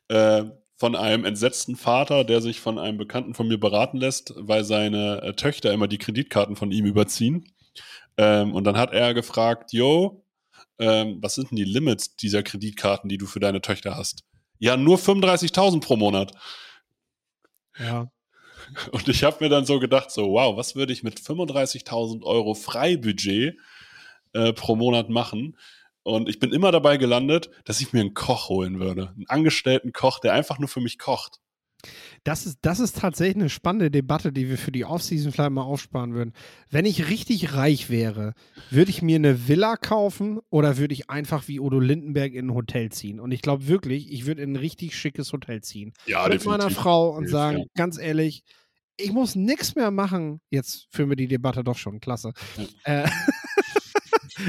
Äh, 0.10 0.44
von 0.84 0.98
einem 0.98 1.24
entsetzten 1.24 1.78
Vater, 1.78 2.26
der 2.26 2.42
sich 2.42 2.60
von 2.60 2.78
einem 2.78 2.98
Bekannten 2.98 3.34
von 3.34 3.48
mir 3.48 3.58
beraten 3.58 4.00
lässt, 4.00 4.34
weil 4.36 4.66
seine 4.66 5.22
äh, 5.22 5.34
Töchter 5.34 5.72
immer 5.72 5.88
die 5.88 5.98
Kreditkarten 5.98 6.58
von 6.58 6.74
ihm 6.74 6.86
überziehen. 6.86 7.54
Ähm, 8.18 8.54
und 8.54 8.66
dann 8.66 8.76
hat 8.76 8.92
er 8.92 9.14
gefragt, 9.14 9.72
yo, 9.72 10.26
ähm, 10.80 11.20
was 11.22 11.36
sind 11.36 11.52
denn 11.52 11.56
die 11.56 11.64
Limits 11.64 12.18
dieser 12.18 12.44
Kreditkarten, 12.44 13.08
die 13.08 13.18
du 13.18 13.28
für 13.28 13.40
deine 13.40 13.62
Töchter 13.62 13.96
hast? 13.96 14.26
Ja, 14.60 14.76
nur 14.76 14.98
35.000 14.98 15.80
pro 15.80 15.96
Monat. 15.96 16.34
Ja. 17.80 18.12
Und 18.92 19.08
ich 19.08 19.24
habe 19.24 19.38
mir 19.40 19.50
dann 19.50 19.66
so 19.66 19.80
gedacht, 19.80 20.12
so, 20.12 20.32
wow, 20.32 20.58
was 20.58 20.76
würde 20.76 20.92
ich 20.92 21.02
mit 21.02 21.18
35.000 21.18 22.24
Euro 22.24 22.56
Freibudget 22.56 23.56
äh, 24.34 24.52
pro 24.52 24.76
Monat 24.76 25.10
machen? 25.10 25.56
Und 26.04 26.28
ich 26.28 26.40
bin 26.40 26.52
immer 26.52 26.72
dabei 26.72 26.98
gelandet, 26.98 27.50
dass 27.66 27.82
ich 27.82 27.94
mir 27.94 28.02
einen 28.02 28.14
Koch 28.14 28.50
holen 28.50 28.80
würde. 28.80 29.14
Einen 29.16 29.28
angestellten 29.28 29.94
Koch, 29.94 30.20
der 30.20 30.34
einfach 30.34 30.60
nur 30.60 30.68
für 30.68 30.82
mich 30.82 31.00
kocht. 31.00 31.40
Das 32.24 32.46
ist, 32.46 32.60
das 32.62 32.80
ist 32.80 32.98
tatsächlich 32.98 33.36
eine 33.36 33.50
spannende 33.50 33.92
Debatte, 33.92 34.32
die 34.32 34.50
wir 34.50 34.58
für 34.58 34.72
die 34.72 34.86
Offseason 34.86 35.32
vielleicht 35.32 35.52
mal 35.52 35.64
aufsparen 35.64 36.14
würden. 36.14 36.34
Wenn 36.70 36.86
ich 36.86 37.10
richtig 37.10 37.54
reich 37.54 37.90
wäre, 37.90 38.34
würde 38.70 38.92
ich 38.92 39.02
mir 39.02 39.18
eine 39.18 39.48
Villa 39.48 39.76
kaufen 39.76 40.40
oder 40.50 40.78
würde 40.78 40.94
ich 40.94 41.10
einfach 41.10 41.48
wie 41.48 41.60
Udo 41.60 41.80
Lindenberg 41.80 42.34
in 42.34 42.48
ein 42.48 42.54
Hotel 42.54 42.92
ziehen? 42.92 43.20
Und 43.20 43.32
ich 43.32 43.42
glaube 43.42 43.68
wirklich, 43.68 44.12
ich 44.12 44.26
würde 44.26 44.42
in 44.42 44.54
ein 44.54 44.58
richtig 44.58 44.96
schickes 44.96 45.34
Hotel 45.34 45.62
ziehen. 45.62 45.94
Ja, 46.06 46.28
mit 46.28 46.46
meiner 46.46 46.70
Frau 46.70 47.10
und 47.10 47.26
Definitiv, 47.26 47.32
sagen, 47.32 47.58
ja. 47.58 47.66
ganz 47.76 47.98
ehrlich, 47.98 48.44
ich 48.96 49.12
muss 49.12 49.36
nichts 49.36 49.76
mehr 49.76 49.92
machen. 49.92 50.40
Jetzt 50.50 50.88
führen 50.92 51.10
wir 51.10 51.16
die 51.16 51.28
Debatte 51.28 51.64
doch 51.64 51.78
schon, 51.78 52.00
klasse. 52.00 52.34
Äh, 52.86 53.10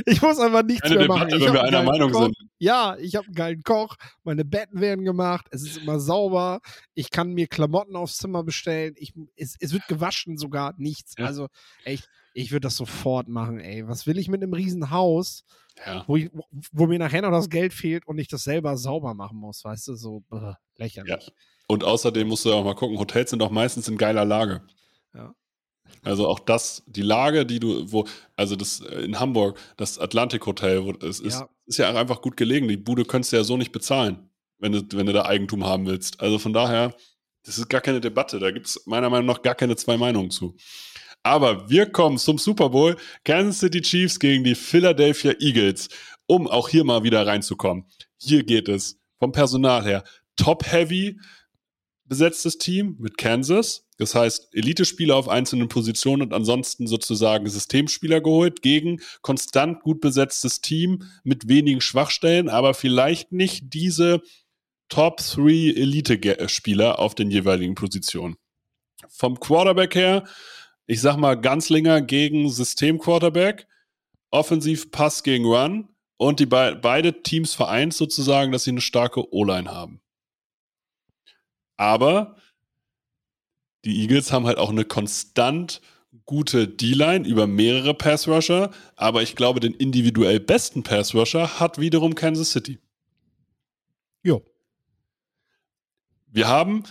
ich 0.06 0.22
muss 0.22 0.38
einfach 0.38 0.62
nichts 0.62 0.82
Keine 0.82 0.94
mehr 0.96 1.02
Debatte, 1.04 1.24
machen. 1.30 1.40
Ich 1.40 1.46
wenn 1.46 1.52
wir 1.54 1.62
einer 1.64 1.82
Meinung 1.82 2.10
Koch. 2.12 2.22
sind. 2.24 2.36
Ja, 2.58 2.96
ich 2.98 3.16
habe 3.16 3.26
einen 3.26 3.34
geilen 3.34 3.62
Koch. 3.62 3.96
Meine 4.22 4.44
Betten 4.44 4.80
werden 4.80 5.04
gemacht. 5.04 5.46
Es 5.50 5.62
ist 5.62 5.78
immer 5.78 6.00
sauber. 6.00 6.60
Ich 6.94 7.10
kann 7.10 7.32
mir 7.32 7.46
Klamotten 7.46 7.96
aufs 7.96 8.16
Zimmer 8.18 8.42
bestellen. 8.44 8.94
Ich, 8.96 9.12
es, 9.36 9.56
es 9.60 9.72
wird 9.72 9.86
gewaschen 9.88 10.38
sogar. 10.38 10.74
Nichts. 10.76 11.14
Ja. 11.18 11.26
Also 11.26 11.48
echt, 11.84 12.08
ich 12.34 12.50
würde 12.52 12.66
das 12.66 12.76
sofort 12.76 13.28
machen, 13.28 13.60
ey. 13.60 13.86
Was 13.86 14.06
will 14.06 14.18
ich 14.18 14.28
mit 14.28 14.42
einem 14.42 14.52
riesen 14.54 14.90
Haus, 14.90 15.44
Ja. 15.86 16.04
wo, 16.06 16.16
ich, 16.16 16.30
wo, 16.72 16.86
mir 16.86 16.98
nachher 16.98 17.22
noch 17.22 17.30
das 17.30 17.48
Geld 17.48 17.72
fehlt 17.72 18.06
und 18.06 18.18
ich 18.18 18.28
das 18.28 18.44
selber 18.44 18.76
sauber 18.76 19.14
machen 19.14 19.38
muss? 19.38 19.64
Weißt 19.64 19.88
du, 19.88 19.94
so 19.94 20.20
bäh, 20.30 20.54
lächerlich. 20.76 21.32
Und 21.66 21.84
außerdem 21.84 22.28
musst 22.28 22.44
du 22.44 22.52
auch 22.52 22.64
mal 22.64 22.74
gucken, 22.74 22.98
Hotels 22.98 23.30
sind 23.30 23.42
auch 23.42 23.50
meistens 23.50 23.88
in 23.88 23.96
geiler 23.96 24.24
Lage. 24.24 24.62
Also 26.02 26.28
auch 26.28 26.38
das, 26.38 26.82
die 26.86 27.02
Lage, 27.02 27.46
die 27.46 27.60
du, 27.60 27.90
wo, 27.90 28.06
also 28.36 28.56
das 28.56 28.80
äh, 28.80 29.00
in 29.02 29.18
Hamburg, 29.20 29.58
das 29.76 29.98
Atlantik 29.98 30.44
Hotel, 30.46 30.84
wo, 30.84 30.92
es 31.06 31.20
ist, 31.20 31.40
Ja. 31.40 31.48
ist 31.66 31.78
ja 31.78 31.94
einfach 31.94 32.20
gut 32.20 32.36
gelegen. 32.36 32.68
Die 32.68 32.76
Bude 32.76 33.04
könntest 33.04 33.32
du 33.32 33.36
ja 33.36 33.44
so 33.44 33.56
nicht 33.56 33.72
bezahlen, 33.72 34.28
wenn 34.58 34.72
du, 34.72 34.82
wenn 34.92 35.06
du 35.06 35.12
da 35.12 35.24
Eigentum 35.24 35.64
haben 35.64 35.86
willst. 35.86 36.20
Also 36.20 36.38
von 36.38 36.52
daher, 36.52 36.94
das 37.44 37.58
ist 37.58 37.68
gar 37.68 37.80
keine 37.80 38.00
Debatte. 38.00 38.38
Da 38.38 38.50
gibt 38.50 38.66
es 38.66 38.82
meiner 38.86 39.08
Meinung 39.10 39.26
nach 39.26 39.42
gar 39.42 39.54
keine 39.54 39.76
zwei 39.76 39.96
Meinungen 39.96 40.30
zu. 40.30 40.56
Aber 41.22 41.70
wir 41.70 41.86
kommen 41.86 42.18
zum 42.18 42.36
Super 42.36 42.68
Bowl. 42.68 42.96
Kansas 43.24 43.60
City 43.60 43.80
Chiefs 43.80 44.18
gegen 44.18 44.44
die 44.44 44.54
Philadelphia 44.54 45.32
Eagles, 45.40 45.88
um 46.26 46.46
auch 46.48 46.68
hier 46.68 46.84
mal 46.84 47.02
wieder 47.02 47.26
reinzukommen. 47.26 47.86
Hier 48.18 48.44
geht 48.44 48.68
es 48.68 48.98
vom 49.18 49.32
Personal 49.32 49.82
her 49.84 50.04
top-heavy 50.36 51.18
besetztes 52.04 52.58
Team 52.58 52.96
mit 52.98 53.16
Kansas. 53.16 53.83
Das 53.96 54.14
heißt, 54.14 54.48
Elite-Spieler 54.52 55.14
auf 55.14 55.28
einzelnen 55.28 55.68
Positionen 55.68 56.22
und 56.22 56.32
ansonsten 56.32 56.86
sozusagen 56.86 57.48
Systemspieler 57.48 58.20
geholt 58.20 58.60
gegen 58.60 59.00
konstant 59.22 59.82
gut 59.82 60.00
besetztes 60.00 60.60
Team 60.60 61.04
mit 61.22 61.48
wenigen 61.48 61.80
Schwachstellen, 61.80 62.48
aber 62.48 62.74
vielleicht 62.74 63.30
nicht 63.30 63.72
diese 63.72 64.20
Top 64.88 65.18
3 65.18 65.74
Elite-Spieler 65.76 66.98
auf 66.98 67.14
den 67.14 67.30
jeweiligen 67.30 67.74
Positionen. 67.74 68.36
Vom 69.08 69.38
Quarterback 69.38 69.94
her, 69.94 70.24
ich 70.86 71.00
sag 71.00 71.16
mal 71.16 71.40
Ganzlinger 71.40 72.02
gegen 72.02 72.50
System-Quarterback, 72.50 73.66
offensiv 74.30 74.90
Pass 74.90 75.22
gegen 75.22 75.44
Run 75.44 75.88
und 76.16 76.40
die 76.40 76.46
be 76.46 76.78
beide 76.80 77.22
Teams 77.22 77.54
vereint 77.54 77.94
sozusagen, 77.94 78.50
dass 78.50 78.64
sie 78.64 78.70
eine 78.70 78.80
starke 78.80 79.32
O-Line 79.32 79.70
haben. 79.70 80.00
Aber 81.76 82.36
die 83.84 84.00
Eagles 84.00 84.32
haben 84.32 84.46
halt 84.46 84.58
auch 84.58 84.70
eine 84.70 84.84
konstant 84.84 85.80
gute 86.26 86.68
D-Line 86.68 87.26
über 87.26 87.46
mehrere 87.46 87.94
Pass-Rusher, 87.94 88.70
aber 88.96 89.22
ich 89.22 89.36
glaube, 89.36 89.60
den 89.60 89.74
individuell 89.74 90.40
besten 90.40 90.82
Pass-Rusher 90.82 91.60
hat 91.60 91.78
wiederum 91.78 92.14
Kansas 92.14 92.52
City. 92.52 92.78
Jo. 94.22 94.42
Wir 96.26 96.48
haben 96.48 96.84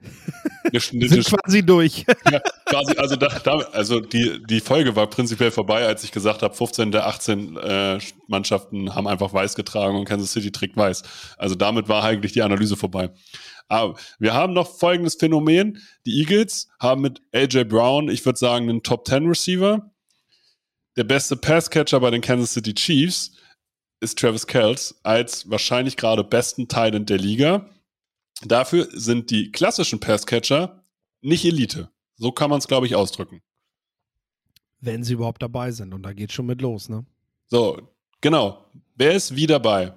eine, 0.64 0.80
eine, 0.92 1.08
Sind 1.08 1.24
quasi 1.24 1.64
durch. 1.64 2.04
ja, 2.30 2.40
quasi, 2.66 2.94
also, 2.96 3.16
da, 3.16 3.28
da, 3.42 3.58
also 3.72 4.00
die, 4.00 4.40
die 4.46 4.60
Folge 4.60 4.94
war 4.94 5.06
prinzipiell 5.08 5.50
vorbei, 5.50 5.86
als 5.86 6.04
ich 6.04 6.12
gesagt 6.12 6.42
habe, 6.42 6.54
15 6.54 6.92
der 6.92 7.06
18 7.06 7.56
äh, 7.56 7.98
Mannschaften 8.26 8.94
haben 8.94 9.08
einfach 9.08 9.32
weiß 9.32 9.56
getragen 9.56 9.98
und 9.98 10.04
Kansas 10.04 10.32
City 10.32 10.52
trägt 10.52 10.76
weiß. 10.76 11.02
Also 11.36 11.54
damit 11.54 11.88
war 11.88 12.04
eigentlich 12.04 12.32
die 12.32 12.42
Analyse 12.42 12.76
vorbei. 12.76 13.10
Aber 13.68 13.98
wir 14.18 14.34
haben 14.34 14.54
noch 14.54 14.78
folgendes 14.78 15.16
Phänomen. 15.16 15.82
Die 16.06 16.18
Eagles 16.18 16.68
haben 16.80 17.02
mit 17.02 17.20
AJ 17.32 17.64
Brown, 17.64 18.08
ich 18.08 18.24
würde 18.24 18.38
sagen, 18.38 18.68
einen 18.68 18.82
Top 18.82 19.06
10 19.06 19.26
Receiver. 19.26 19.90
Der 20.96 21.04
beste 21.04 21.36
Passcatcher 21.36 22.00
bei 22.00 22.10
den 22.10 22.22
Kansas 22.22 22.54
City 22.54 22.74
Chiefs 22.74 23.32
ist 24.00 24.18
Travis 24.18 24.46
Kells 24.46 24.98
als 25.02 25.48
wahrscheinlich 25.50 25.96
gerade 25.96 26.24
besten 26.24 26.68
Talent 26.68 27.10
der 27.10 27.18
Liga. 27.18 27.68
Dafür 28.42 28.88
sind 28.92 29.30
die 29.30 29.50
klassischen 29.52 30.00
Passcatcher 30.00 30.84
nicht 31.20 31.44
Elite. 31.44 31.90
So 32.16 32.32
kann 32.32 32.50
man 32.50 32.58
es, 32.58 32.68
glaube 32.68 32.86
ich, 32.86 32.94
ausdrücken. 32.94 33.42
Wenn 34.80 35.02
sie 35.02 35.14
überhaupt 35.14 35.42
dabei 35.42 35.72
sind. 35.72 35.92
Und 35.92 36.02
da 36.04 36.12
geht 36.12 36.32
schon 36.32 36.46
mit 36.46 36.60
los, 36.62 36.88
ne? 36.88 37.04
So, 37.46 37.90
genau. 38.20 38.70
Wer 38.94 39.12
ist 39.12 39.34
wie 39.34 39.46
dabei? 39.46 39.92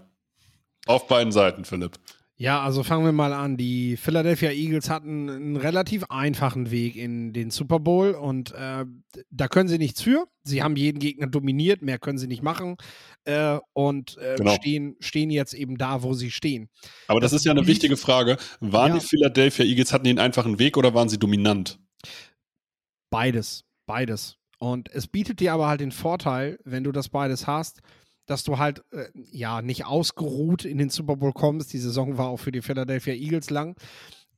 Auf 0.88 1.08
beiden 1.08 1.32
Seiten, 1.32 1.66
Philipp. 1.66 2.00
Ja, 2.42 2.64
also 2.64 2.82
fangen 2.82 3.06
wir 3.06 3.12
mal 3.12 3.34
an. 3.34 3.56
Die 3.56 3.98
Philadelphia 3.98 4.50
Eagles 4.50 4.90
hatten 4.90 5.30
einen 5.30 5.58
relativ 5.58 6.06
einfachen 6.10 6.72
Weg 6.72 6.96
in 6.96 7.34
den 7.34 7.52
Super 7.52 7.80
Bowl 7.80 8.14
und 8.16 8.52
äh, 8.54 8.84
da 9.30 9.48
können 9.48 9.70
sie 9.70 9.78
nichts 9.78 10.02
für. 10.02 10.28
Sie 10.44 10.64
haben 10.64 10.76
jeden 10.76 10.98
Gegner 10.98 11.28
dominiert, 11.28 11.84
mehr 11.84 12.00
können 12.00 12.18
sie 12.18 12.26
nicht 12.26 12.42
machen 12.42 12.78
äh, 13.26 13.60
und 13.74 14.18
äh, 14.18 14.38
Genau. 14.38 14.56
stehen, 14.56 14.96
stehen 15.00 15.30
jetzt 15.30 15.54
eben 15.54 15.78
da, 15.78 16.02
wo 16.02 16.14
sie 16.14 16.32
stehen. 16.32 16.68
Aber 17.08 17.20
das, 17.20 17.30
Das 17.30 17.42
ist 17.42 17.46
ja 17.46 17.52
eine 17.52 17.68
wichtige 17.68 17.96
Frage. 17.96 18.38
Waren 18.60 18.94
Ja. 18.94 18.98
die 18.98 19.06
Philadelphia 19.06 19.64
Eagles, 19.64 19.94
hatten 19.94 20.08
einen 20.08 20.18
einfachen 20.18 20.58
Weg 20.58 20.78
oder 20.78 20.96
waren 20.96 21.10
sie 21.10 21.20
dominant? 21.20 21.78
Beides, 23.12 23.66
beides. 23.86 24.38
Und 24.58 24.90
es 24.92 25.06
bietet 25.06 25.42
dir 25.42 25.54
aber 25.54 25.68
halt 25.68 25.82
den 25.82 25.92
Vorteil, 25.92 26.58
wenn 26.64 26.84
du 26.84 26.92
das 26.92 27.10
beides 27.10 27.46
hast, 27.46 27.82
dass 28.26 28.44
du 28.44 28.58
halt 28.58 28.84
äh, 28.92 29.06
ja 29.14 29.62
nicht 29.62 29.86
ausgeruht 29.86 30.66
in 30.66 30.78
den 30.78 30.90
Super 30.90 31.16
Bowl 31.18 31.34
kommst. 31.34 31.74
Die 31.74 31.80
Saison 31.80 32.18
war 32.18 32.28
auch 32.28 32.38
für 32.38 32.52
die 32.52 32.62
Philadelphia 32.62 33.14
Eagles 33.14 33.50
lang, 33.50 33.76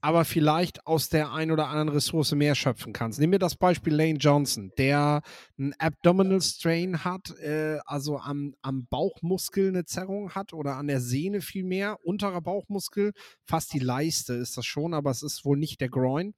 aber 0.01 0.25
vielleicht 0.25 0.85
aus 0.85 1.07
der 1.07 1.31
ein 1.31 1.49
oder 1.49 1.67
anderen 1.67 1.89
Ressource 1.89 2.33
mehr 2.33 2.55
schöpfen 2.55 2.91
kannst. 2.91 3.19
Nimm 3.19 3.29
mir 3.29 3.39
das 3.39 3.55
Beispiel 3.55 3.93
Lane 3.93 4.17
Johnson, 4.17 4.71
der 4.77 5.21
einen 5.57 5.73
Abdominal 5.79 6.41
Strain 6.41 7.05
hat, 7.05 7.31
äh, 7.39 7.79
also 7.85 8.17
am, 8.17 8.53
am 8.61 8.85
Bauchmuskel 8.87 9.69
eine 9.69 9.85
Zerrung 9.85 10.31
hat 10.31 10.51
oder 10.51 10.75
an 10.75 10.87
der 10.87 10.99
Sehne 10.99 11.39
vielmehr, 11.39 11.97
unterer 12.03 12.41
Bauchmuskel, 12.41 13.13
fast 13.45 13.73
die 13.73 13.79
Leiste 13.79 14.33
ist 14.33 14.57
das 14.57 14.65
schon, 14.65 14.93
aber 14.93 15.11
es 15.11 15.23
ist 15.23 15.45
wohl 15.45 15.57
nicht 15.57 15.79
der 15.79 15.89
Groin. 15.89 16.33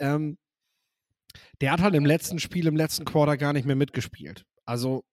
Ähm, 0.00 0.38
der 1.60 1.72
hat 1.72 1.80
halt 1.80 1.94
im 1.94 2.06
letzten 2.06 2.38
Spiel, 2.38 2.66
im 2.66 2.76
letzten 2.76 3.04
Quarter 3.04 3.36
gar 3.36 3.52
nicht 3.52 3.66
mehr 3.66 3.76
mitgespielt. 3.76 4.44
Also 4.64 5.04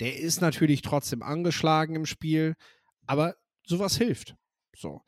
der 0.00 0.18
ist 0.18 0.40
natürlich 0.40 0.82
trotzdem 0.82 1.22
angeschlagen 1.22 1.94
im 1.94 2.06
Spiel, 2.06 2.54
aber 3.06 3.36
sowas 3.66 3.96
hilft. 3.96 4.34
So. 4.76 5.02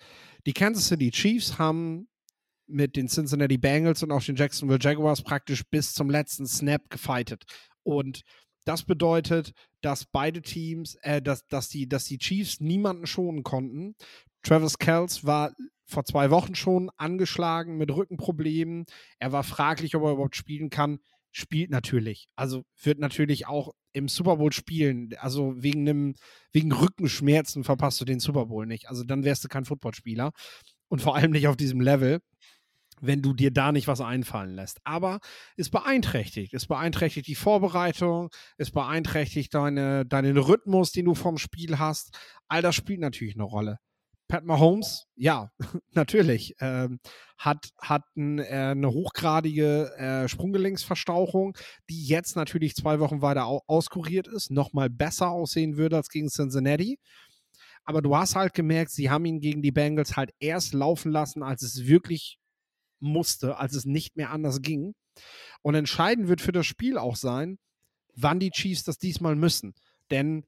Die 0.47 0.53
Kansas 0.53 0.89
City 0.89 1.11
Chiefs 1.11 1.59
haben 1.59 2.09
mit 2.67 2.97
den 2.97 3.09
Cincinnati 3.09 3.59
Bengals 3.59 4.03
und 4.03 4.13
auch 4.13 4.23
den 4.23 4.37
Jacksonville 4.37 4.79
Jaguars 4.81 5.23
praktisch 5.23 5.65
bis 5.69 5.95
zum 5.95 6.11
letzten 6.11 6.47
Snap 6.47 6.91
gefightet. 6.91 7.45
Und 7.83 8.23
das 8.65 8.85
bedeutet, 8.85 9.53
dass 9.81 10.05
beide 10.05 10.43
Teams, 10.43 10.97
äh, 11.03 11.21
dass, 11.21 11.47
dass, 11.49 11.69
die, 11.69 11.89
dass 11.89 12.05
die 12.05 12.19
Chiefs 12.19 12.61
niemanden 12.61 13.07
schonen 13.07 13.43
konnten. 13.43 13.95
Travis 14.43 14.79
Kells 14.79 15.25
war 15.25 15.53
vor 15.85 16.05
zwei 16.05 16.31
Wochen 16.31 16.55
schon 16.55 16.91
angeschlagen 16.97 17.77
mit 17.77 17.91
Rückenproblemen. 17.91 18.87
Er 19.19 19.33
war 19.33 19.43
fraglich, 19.43 19.95
ob 19.95 20.05
er 20.05 20.13
überhaupt 20.13 20.37
spielen 20.37 20.71
kann. 20.71 20.99
Spielt 21.33 21.71
natürlich. 21.71 22.29
Also 22.37 22.63
wird 22.83 22.99
natürlich 22.99 23.47
auch 23.47 23.73
im 23.93 24.09
Super 24.09 24.37
Bowl 24.37 24.53
spielen. 24.53 25.11
Also 25.19 25.55
wegen 25.57 25.89
einem, 25.89 26.15
wegen 26.53 26.73
Rückenschmerzen 26.73 27.65
verpasst 27.65 28.01
du 28.01 28.05
den 28.05 28.21
Super 28.21 28.47
Bowl 28.47 28.67
nicht. 28.67 28.89
Also 28.89 29.03
dann 29.05 29.25
wärst 29.25 29.45
du 29.45 29.49
kein 29.49 29.65
Footballspieler. 29.65 30.33
Und 30.89 31.01
vor 31.01 31.17
allem 31.17 31.31
nicht 31.31 31.49
auf 31.49 31.57
diesem 31.57 31.81
Level, 31.81 32.21
wenn 33.01 33.23
du 33.23 33.33
dir 33.33 33.51
da 33.51 33.73
nicht 33.73 33.89
was 33.89 34.01
einfallen 34.01 34.55
lässt. 34.55 34.79
Aber 34.85 35.21
es 35.57 35.71
beeinträchtigt. 35.71 36.55
Es 36.55 36.67
beeinträchtigt 36.67 37.27
die 37.27 37.35
Vorbereitung, 37.35 38.29
es 38.59 38.71
beeinträchtigt 38.71 39.55
deine, 39.55 40.05
deinen 40.07 40.37
Rhythmus, 40.37 40.93
den 40.93 41.07
du 41.07 41.15
vom 41.15 41.39
Spiel 41.39 41.79
hast. 41.79 42.19
All 42.49 42.63
das 42.63 42.75
spielt 42.75 43.01
natürlich 43.01 43.35
eine 43.35 43.45
Rolle. 43.45 43.79
Pat 44.33 44.47
Mahomes, 44.47 45.05
ja, 45.15 45.53
natürlich, 45.91 46.55
ähm, 46.59 47.01
hat, 47.37 47.69
hat 47.79 48.05
ein, 48.17 48.39
äh, 48.39 48.71
eine 48.71 48.91
hochgradige 48.91 49.95
äh, 49.99 50.27
Sprunggelenksverstauchung, 50.27 51.55
die 51.91 52.07
jetzt 52.07 52.35
natürlich 52.35 52.75
zwei 52.75 52.99
Wochen 52.99 53.21
weiter 53.21 53.45
au 53.45 53.61
auskuriert 53.67 54.29
ist, 54.29 54.51
nochmal 54.51 54.89
besser 54.89 55.29
aussehen 55.29 55.77
würde 55.77 55.97
als 55.97 56.09
gegen 56.09 56.31
Cincinnati. 56.31 56.99
Aber 57.85 58.01
du 58.01 58.17
hast 58.17 58.35
halt 58.35 58.55
gemerkt, 58.55 58.93
sie 58.93 59.11
haben 59.11 59.27
ihn 59.27 59.39
gegen 59.39 59.61
die 59.61 59.71
Bengals 59.71 60.17
halt 60.17 60.31
erst 60.41 60.73
laufen 60.73 61.13
lassen, 61.13 61.43
als 61.43 61.61
es 61.61 61.87
wirklich 61.87 62.39
musste, 63.01 63.59
als 63.59 63.75
es 63.75 63.85
nicht 63.85 64.17
mehr 64.17 64.31
anders 64.31 64.63
ging. 64.63 64.95
Und 65.61 65.75
entscheidend 65.75 66.29
wird 66.29 66.41
für 66.41 66.53
das 66.53 66.65
Spiel 66.65 66.97
auch 66.97 67.17
sein, 67.17 67.59
wann 68.15 68.41
die 68.41 68.51
Chiefs 68.51 68.83
das 68.83 68.97
diesmal 68.97 69.37
müssen. 69.37 69.75
Denn 70.11 70.47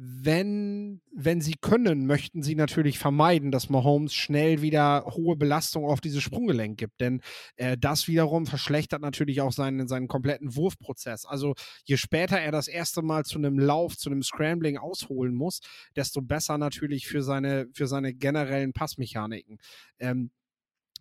wenn, 0.00 1.00
wenn 1.12 1.40
sie 1.40 1.56
können, 1.60 2.06
möchten 2.06 2.40
sie 2.44 2.54
natürlich 2.54 3.00
vermeiden, 3.00 3.50
dass 3.50 3.68
Mahomes 3.68 4.14
schnell 4.14 4.62
wieder 4.62 5.04
hohe 5.06 5.34
Belastung 5.34 5.86
auf 5.86 6.00
dieses 6.00 6.22
Sprunggelenk 6.22 6.78
gibt. 6.78 7.00
Denn 7.00 7.20
äh, 7.56 7.76
das 7.76 8.06
wiederum 8.06 8.46
verschlechtert 8.46 9.02
natürlich 9.02 9.40
auch 9.40 9.50
seinen, 9.50 9.88
seinen 9.88 10.06
kompletten 10.06 10.54
Wurfprozess. 10.54 11.24
Also 11.26 11.54
je 11.84 11.96
später 11.96 12.38
er 12.38 12.52
das 12.52 12.68
erste 12.68 13.02
Mal 13.02 13.24
zu 13.24 13.38
einem 13.38 13.58
Lauf, 13.58 13.98
zu 13.98 14.08
einem 14.08 14.22
Scrambling 14.22 14.78
ausholen 14.78 15.34
muss, 15.34 15.58
desto 15.96 16.22
besser 16.22 16.58
natürlich 16.58 17.08
für 17.08 17.24
seine, 17.24 17.66
für 17.72 17.88
seine 17.88 18.14
generellen 18.14 18.72
Passmechaniken. 18.72 19.58
Ähm, 19.98 20.30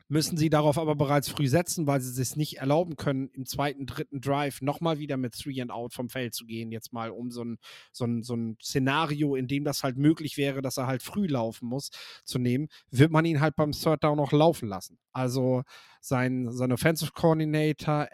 müssen 0.10 0.38
sie 0.38 0.50
darauf 0.50 0.78
aber 0.78 0.96
bereits 0.96 1.30
früh 1.30 1.48
setzen, 1.48 1.88
weil 1.88 2.00
sie 2.02 2.22
es 2.22 2.36
nicht 2.36 2.58
erlauben 2.58 2.96
können, 2.96 3.30
im 3.34 3.46
zweiten, 3.46 3.86
dritten 3.86 4.22
Drive 4.22 4.62
nochmal 4.62 5.00
wieder 5.00 5.18
mit 5.18 5.34
Three 5.34 5.62
and 5.62 5.72
Out 5.72 5.94
vom 5.94 6.10
Feld 6.10 6.34
zu 6.34 6.46
gehen. 6.46 6.72
Jetzt 6.72 6.94
mal 6.94 7.12
um 7.12 7.30
so 7.30 7.44
ein, 7.44 7.58
so, 7.92 8.06
ein, 8.06 8.24
so 8.24 8.36
ein 8.36 8.58
Szenario, 8.62 9.36
in 9.36 9.48
dem 9.48 9.64
das 9.64 9.84
halt 9.84 9.98
möglich 9.98 10.38
wäre, 10.38 10.62
dass 10.62 10.78
er 10.78 10.88
halt 10.88 11.04
früh 11.04 11.28
laufen 11.28 11.68
muss, 11.68 11.90
zu 12.24 12.40
nehmen, 12.40 12.68
wird 12.90 13.12
man 13.12 13.26
ihn 13.26 13.42
halt 13.42 13.56
beim 13.56 13.72
Third 13.72 14.04
Down 14.04 14.18
noch 14.18 14.32
laufen 14.32 14.70
lassen. 14.70 14.98
Also 15.12 15.64
sein, 16.00 16.52
sein 16.52 16.72
Offensive 16.72 17.12
Coordinator 17.12 18.08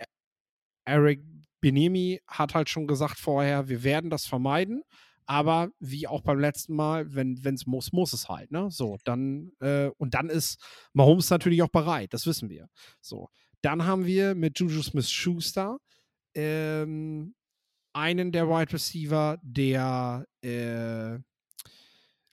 Eric 0.86 1.22
Benemi 1.62 2.20
hat 2.28 2.56
halt 2.56 2.70
schon 2.70 2.88
gesagt 2.88 3.20
vorher, 3.20 3.70
wir 3.70 3.84
werden 3.84 4.10
das 4.10 4.26
vermeiden. 4.26 4.84
Aber 5.26 5.70
wie 5.80 6.08
auch 6.08 6.22
beim 6.22 6.40
letzten 6.40 6.76
Mal, 6.76 7.14
wenn 7.14 7.40
es 7.44 7.66
muss, 7.66 7.92
muss 7.92 8.14
es 8.14 8.30
halt. 8.30 8.52
Ne? 8.52 8.70
So, 8.70 8.98
dann, 9.04 9.52
äh, 9.60 9.90
und 9.98 10.14
dann 10.14 10.30
ist 10.30 10.62
Mahomes 10.94 11.30
natürlich 11.30 11.62
auch 11.62 11.70
bereit, 11.70 12.14
das 12.14 12.26
wissen 12.26 12.50
wir. 12.50 12.68
So. 13.02 13.30
Dann 13.62 13.86
haben 13.86 14.06
wir 14.06 14.36
mit 14.36 14.60
Juju 14.60 14.82
Smith 14.82 15.10
Schuster 15.10 15.78
ähm, 16.36 17.34
einen 17.94 18.32
der 18.32 18.50
Wide 18.50 18.74
Receiver, 18.74 19.38
der 19.42 20.26
äh, 20.42 21.18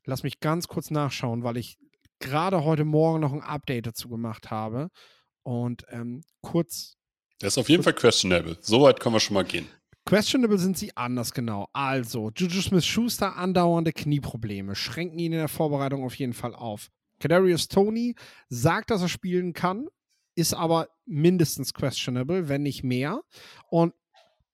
lass 0.05 0.23
mich 0.23 0.41
ganz 0.41 0.69
kurz 0.69 0.91
nachschauen, 0.91 1.45
weil 1.45 1.57
ich 1.57 1.79
gerade 2.19 2.65
heute 2.65 2.85
Morgen 2.85 3.21
noch 3.21 3.33
ein 3.33 3.43
Update 3.43 3.87
dazu 3.87 4.09
gemacht 4.09 4.51
habe. 4.51 4.89
Und 5.43 5.85
ähm, 5.89 6.23
kurz. 6.43 6.97
Das 7.39 7.55
ist 7.55 7.59
auf 7.59 7.69
jeden 7.69 7.83
Fall 7.83 7.95
questionable. 7.95 8.59
So 8.61 8.83
weit 8.83 9.01
können 9.01 9.15
wir 9.15 9.21
schon 9.21 9.35
mal 9.35 9.45
gehen. 9.45 9.67
Questionable 10.07 10.59
sind 10.59 10.79
sie 10.79 10.97
anders 10.97 11.33
genau. 11.33 11.69
Also, 11.73 12.31
Juju 12.35 12.63
Smith-Schuster 12.63 13.37
andauernde 13.37 13.93
Knieprobleme 13.93 14.75
schränken 14.75 15.19
ihn 15.19 15.33
in 15.33 15.39
der 15.39 15.49
Vorbereitung 15.49 16.05
auf 16.05 16.15
jeden 16.15 16.33
Fall 16.33 16.55
auf. 16.55 16.89
Kadarius 17.21 17.69
Tony 17.69 18.15
sagt, 18.49 18.91
dass 18.91 19.03
er 19.03 19.09
spielen 19.09 19.53
kann, 19.53 19.89
ist 20.35 20.55
aber 20.55 20.89
mindestens 21.05 21.75
questionable, 21.75 22.49
wenn 22.49 22.63
nicht 22.63 22.83
mehr. 22.83 23.21
Und 23.69 23.95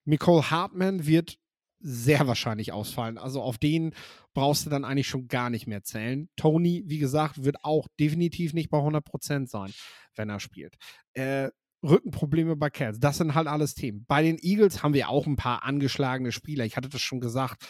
Nicole 0.05 0.51
Hartman 0.51 1.07
wird 1.07 1.39
sehr 1.79 2.27
wahrscheinlich 2.27 2.73
ausfallen. 2.73 3.19
Also 3.19 3.43
auf 3.43 3.59
den 3.59 3.95
brauchst 4.35 4.67
du 4.67 4.71
dann 4.71 4.85
eigentlich 4.85 5.09
schon 5.09 5.29
gar 5.29 5.51
nicht 5.51 5.67
mehr 5.67 5.83
zählen. 5.83 6.29
Tony, 6.37 6.83
wie 6.87 6.99
gesagt, 6.99 7.45
wird 7.45 7.65
auch 7.65 7.87
definitiv 8.01 8.53
nicht 8.53 8.71
bei 8.71 8.79
100% 8.79 9.47
sein, 9.47 9.73
wenn 10.15 10.29
er 10.29 10.41
spielt. 10.41 10.77
Äh, 11.13 11.51
Rückenprobleme 11.83 12.57
bei 12.57 12.71
Cats. 12.71 12.99
Das 13.01 13.19
sind 13.19 13.35
halt 13.35 13.47
alles 13.47 13.75
Themen. 13.75 14.05
Bei 14.07 14.23
den 14.23 14.39
Eagles 14.41 14.83
haben 14.83 14.95
wir 14.95 15.09
auch 15.09 15.27
ein 15.27 15.37
paar 15.37 15.65
angeschlagene 15.65 16.33
Spieler. 16.33 16.65
Ich 16.65 16.77
hatte 16.77 16.89
das 16.89 17.01
schon 17.01 17.21
gesagt. 17.21 17.65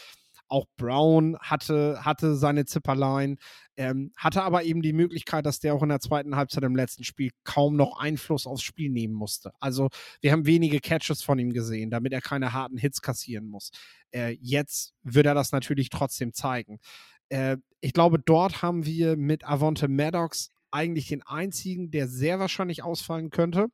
Auch 0.49 0.65
Brown 0.77 1.37
hatte, 1.41 2.05
hatte 2.05 2.35
seine 2.35 2.63
Zipperlein, 2.63 3.37
ähm, 3.75 4.13
hatte 4.15 4.43
aber 4.43 4.63
eben 4.63 4.81
die 4.81 4.93
Möglichkeit, 4.93 5.45
dass 5.45 5.59
der 5.59 5.73
auch 5.73 5.83
in 5.83 5.89
der 5.89 5.99
zweiten 5.99 6.37
Halbzeit 6.37 6.63
im 6.63 6.75
letzten 6.75 7.03
Spiel 7.03 7.31
kaum 7.43 7.75
noch 7.75 7.99
Einfluss 7.99 8.47
aufs 8.47 8.63
Spiel 8.63 8.89
nehmen 8.89 9.13
musste. 9.13 9.51
Also 9.59 9.89
wir 10.21 10.31
haben 10.31 10.45
wenige 10.45 10.79
Catches 10.79 11.21
von 11.21 11.37
ihm 11.37 11.51
gesehen, 11.51 11.89
damit 11.89 12.13
er 12.13 12.21
keine 12.21 12.53
harten 12.53 12.77
Hits 12.77 13.01
kassieren 13.01 13.49
muss. 13.49 13.71
Äh, 14.11 14.37
jetzt 14.39 14.93
wird 15.03 15.25
er 15.25 15.33
das 15.33 15.51
natürlich 15.51 15.89
trotzdem 15.89 16.33
zeigen. 16.33 16.79
Äh, 17.27 17.57
ich 17.81 17.91
glaube, 17.91 18.17
dort 18.17 18.61
haben 18.61 18.85
wir 18.85 19.17
mit 19.17 19.45
Avonte 19.45 19.89
Maddox 19.89 20.51
eigentlich 20.71 21.07
den 21.07 21.23
einzigen, 21.23 21.91
der 21.91 22.07
sehr 22.07 22.39
wahrscheinlich 22.39 22.83
ausfallen 22.83 23.29
könnte. 23.31 23.67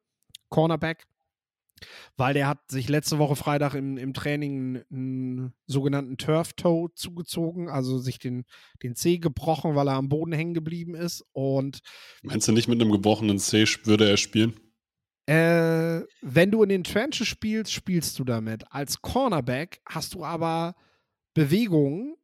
Cornerback, 0.54 1.08
weil 2.16 2.36
der 2.36 2.48
hat 2.48 2.70
sich 2.70 2.88
letzte 2.88 3.18
Woche 3.18 3.36
Freitag 3.36 3.74
im, 3.74 3.98
im 3.98 4.14
Training 4.14 4.84
einen 4.92 5.54
sogenannten 5.66 6.18
Turf-Toe 6.18 6.94
zugezogen, 6.94 7.70
also 7.70 7.98
sich 7.98 8.20
den, 8.20 8.46
den 8.84 8.96
Zeh 8.96 9.18
gebrochen, 9.18 9.74
weil 9.74 9.88
er 9.88 9.96
am 9.96 10.10
Boden 10.10 10.32
hängen 10.32 10.54
geblieben 10.54 10.94
ist. 10.94 11.26
Und 11.32 11.80
Meinst 12.22 12.48
du 12.48 12.52
nicht 12.52 12.68
mit 12.68 12.80
einem 12.80 12.92
gebrochenen 12.92 13.40
Zeh 13.40 13.66
würde 13.84 14.08
er 14.08 14.18
spielen? 14.18 14.54
Äh, 15.26 16.02
wenn 16.22 16.52
du 16.52 16.62
in 16.62 16.70
den 16.70 16.84
Trenches 16.84 17.28
spielst, 17.28 17.74
spielst 17.74 18.20
du 18.20 18.24
damit. 18.24 18.64
Als 18.70 19.02
Cornerback 19.02 19.82
hast 19.90 20.14
du 20.14 20.24
aber 20.24 20.76
Bewegungen, 21.34 22.16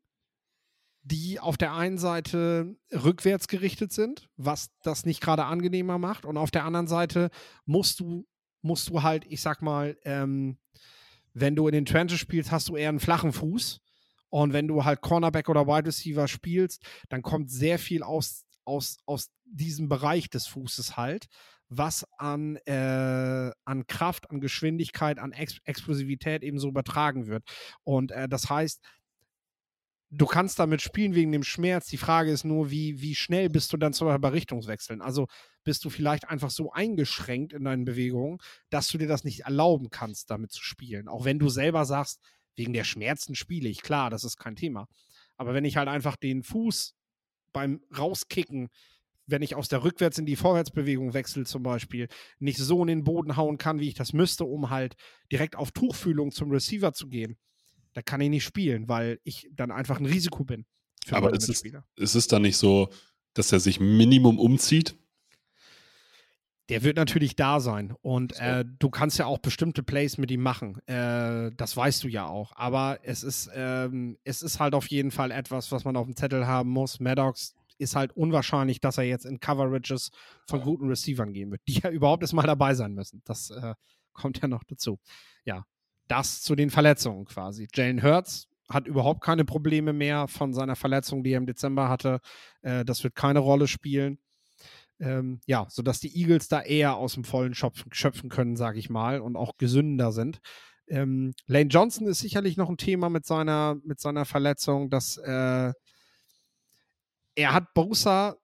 die 1.01 1.39
auf 1.39 1.57
der 1.57 1.73
einen 1.73 1.97
Seite 1.97 2.75
rückwärts 2.91 3.47
gerichtet 3.47 3.91
sind, 3.91 4.29
was 4.35 4.69
das 4.83 5.05
nicht 5.05 5.21
gerade 5.21 5.45
angenehmer 5.45 5.97
macht, 5.97 6.25
und 6.25 6.37
auf 6.37 6.51
der 6.51 6.65
anderen 6.65 6.87
Seite 6.87 7.29
musst 7.65 7.99
du, 7.99 8.27
musst 8.61 8.89
du 8.89 9.01
halt, 9.03 9.25
ich 9.27 9.41
sag 9.41 9.61
mal, 9.61 9.97
ähm, 10.03 10.57
wenn 11.33 11.55
du 11.55 11.67
in 11.67 11.73
den 11.73 11.85
Trenches 11.85 12.19
spielst, 12.19 12.51
hast 12.51 12.69
du 12.69 12.75
eher 12.75 12.89
einen 12.89 12.99
flachen 12.99 13.31
Fuß. 13.33 13.81
Und 14.29 14.53
wenn 14.53 14.67
du 14.67 14.85
halt 14.85 15.01
Cornerback 15.01 15.49
oder 15.49 15.65
Wide 15.67 15.87
Receiver 15.87 16.27
spielst, 16.27 16.83
dann 17.09 17.21
kommt 17.21 17.49
sehr 17.49 17.79
viel 17.79 18.03
aus, 18.03 18.45
aus, 18.63 18.97
aus 19.05 19.31
diesem 19.45 19.89
Bereich 19.89 20.29
des 20.29 20.45
Fußes 20.47 20.97
halt, 20.97 21.27
was 21.69 22.05
an, 22.17 22.57
äh, 22.65 23.51
an 23.65 23.87
Kraft, 23.87 24.29
an 24.29 24.39
Geschwindigkeit, 24.39 25.19
an 25.19 25.31
Ex 25.31 25.59
Explosivität 25.65 26.43
eben 26.43 26.59
so 26.59 26.67
übertragen 26.67 27.27
wird. 27.27 27.43
Und 27.83 28.11
äh, 28.11 28.27
das 28.27 28.49
heißt, 28.49 28.83
du 30.11 30.25
kannst 30.25 30.59
damit 30.59 30.81
spielen 30.81 31.15
wegen 31.15 31.31
dem 31.31 31.43
Schmerz. 31.43 31.87
Die 31.87 31.97
Frage 31.97 32.31
ist 32.31 32.43
nur, 32.43 32.71
wie, 32.71 33.01
wie 33.01 33.15
schnell 33.15 33.49
bist 33.49 33.71
du 33.73 33.77
dann 33.77 33.93
zu 33.93 34.05
bei 34.05 34.29
Richtungswechseln? 34.29 35.01
Also 35.01 35.27
bist 35.63 35.85
du 35.85 35.89
vielleicht 35.89 36.29
einfach 36.29 36.49
so 36.49 36.71
eingeschränkt 36.71 37.53
in 37.53 37.63
deinen 37.63 37.85
Bewegungen, 37.85 38.39
dass 38.69 38.87
du 38.87 38.97
dir 38.97 39.07
das 39.07 39.23
nicht 39.23 39.41
erlauben 39.41 39.89
kannst, 39.89 40.29
damit 40.31 40.51
zu 40.51 40.63
spielen. 40.63 41.07
Auch 41.07 41.25
wenn 41.25 41.39
du 41.39 41.49
selber 41.49 41.85
sagst, 41.85 42.19
wegen 42.55 42.73
der 42.73 42.83
Schmerzen 42.83 43.35
spiele 43.35 43.69
ich, 43.69 43.81
klar, 43.81 44.09
das 44.09 44.23
ist 44.23 44.37
kein 44.37 44.55
Thema. 44.55 44.87
Aber 45.37 45.53
wenn 45.53 45.65
ich 45.65 45.77
halt 45.77 45.87
einfach 45.87 46.15
den 46.15 46.43
Fuß 46.43 46.95
beim 47.53 47.81
Rauskicken, 47.97 48.69
wenn 49.27 49.43
ich 49.43 49.55
aus 49.55 49.69
der 49.69 49.83
Rückwärts 49.83 50.17
in 50.17 50.25
die 50.25 50.35
Vorwärtsbewegung 50.35 51.13
wechsle 51.13 51.45
zum 51.45 51.61
Beispiel, 51.61 52.07
nicht 52.39 52.57
so 52.57 52.81
in 52.81 52.87
den 52.87 53.03
Boden 53.03 53.37
hauen 53.37 53.59
kann, 53.59 53.79
wie 53.79 53.87
ich 53.87 53.93
das 53.93 54.11
müsste, 54.11 54.43
um 54.43 54.71
halt 54.71 54.95
direkt 55.31 55.55
auf 55.55 55.71
Tuchfühlung 55.71 56.31
zum 56.31 56.49
Receiver 56.51 56.93
zu 56.93 57.07
gehen, 57.07 57.37
da 57.93 58.01
kann 58.01 58.21
ich 58.21 58.29
nicht 58.29 58.43
spielen, 58.43 58.87
weil 58.87 59.19
ich 59.23 59.49
dann 59.51 59.71
einfach 59.71 59.99
ein 59.99 60.05
Risiko 60.05 60.43
bin. 60.43 60.65
Aber 61.11 61.33
ist 61.33 61.49
es, 61.49 61.63
ist 61.95 62.15
es 62.15 62.27
dann 62.27 62.43
nicht 62.43 62.57
so, 62.57 62.89
dass 63.33 63.51
er 63.51 63.59
sich 63.59 63.79
Minimum 63.79 64.37
umzieht? 64.39 64.95
Der 66.69 66.83
wird 66.83 66.97
natürlich 66.97 67.35
da 67.35 67.59
sein 67.59 67.95
und 68.01 68.35
so. 68.35 68.41
äh, 68.41 68.63
du 68.63 68.91
kannst 68.91 69.17
ja 69.17 69.25
auch 69.25 69.39
bestimmte 69.39 69.81
Plays 69.81 70.19
mit 70.19 70.29
ihm 70.29 70.43
machen. 70.43 70.79
Äh, 70.85 71.51
das 71.57 71.75
weißt 71.75 72.03
du 72.03 72.07
ja 72.07 72.27
auch. 72.27 72.51
Aber 72.55 72.99
es 73.01 73.23
ist, 73.23 73.49
ähm, 73.55 74.19
es 74.23 74.43
ist 74.43 74.59
halt 74.59 74.75
auf 74.75 74.87
jeden 74.87 75.09
Fall 75.09 75.31
etwas, 75.31 75.71
was 75.71 75.83
man 75.83 75.95
auf 75.95 76.05
dem 76.05 76.15
Zettel 76.15 76.45
haben 76.45 76.69
muss. 76.69 76.99
Maddox 76.99 77.55
ist 77.79 77.95
halt 77.95 78.11
unwahrscheinlich, 78.11 78.81
dass 78.81 78.99
er 78.99 79.05
jetzt 79.05 79.25
in 79.25 79.39
Coverages 79.39 80.11
von 80.47 80.61
guten 80.61 80.87
Receivern 80.87 81.33
gehen 81.33 81.49
wird, 81.49 81.61
die 81.67 81.79
ja 81.79 81.89
überhaupt 81.89 82.21
erstmal 82.21 82.45
dabei 82.45 82.75
sein 82.75 82.93
müssen. 82.93 83.23
Das 83.25 83.49
äh, 83.49 83.73
kommt 84.13 84.39
ja 84.39 84.47
noch 84.47 84.63
dazu. 84.63 84.99
Ja, 85.45 85.65
das 86.09 86.41
zu 86.41 86.55
den 86.55 86.69
Verletzungen 86.69 87.25
quasi. 87.25 87.67
Jalen 87.73 88.03
Hurts 88.03 88.47
hat 88.69 88.87
überhaupt 88.87 89.21
keine 89.21 89.45
Probleme 89.45 89.93
mehr 89.93 90.27
von 90.27 90.53
seiner 90.53 90.75
Verletzung, 90.75 91.23
die 91.23 91.31
er 91.31 91.37
im 91.37 91.45
Dezember 91.45 91.89
hatte. 91.89 92.19
Äh, 92.61 92.83
das 92.85 93.03
wird 93.03 93.15
keine 93.15 93.39
Rolle 93.39 93.67
spielen. 93.67 94.19
Ähm, 94.99 95.39
ja, 95.45 95.65
sodass 95.69 96.01
die 96.01 96.15
Eagles 96.15 96.49
da 96.49 96.61
eher 96.61 96.97
aus 96.97 97.13
dem 97.13 97.23
Vollen 97.23 97.55
schöpfen, 97.55 97.93
schöpfen 97.93 98.29
können, 98.29 98.57
sage 98.57 98.79
ich 98.79 98.89
mal, 98.89 99.21
und 99.21 99.37
auch 99.37 99.57
gesünder 99.57 100.11
sind. 100.11 100.39
Ähm, 100.87 101.33
Lane 101.47 101.69
Johnson 101.69 102.07
ist 102.07 102.19
sicherlich 102.19 102.57
noch 102.57 102.69
ein 102.69 102.77
Thema 102.77 103.09
mit 103.09 103.25
seiner, 103.25 103.77
mit 103.83 103.99
seiner 104.01 104.25
Verletzung, 104.25 104.89
dass 104.89 105.17
äh, 105.17 105.71
er 107.35 107.53
hat 107.53 107.73
Bosa 107.73 108.35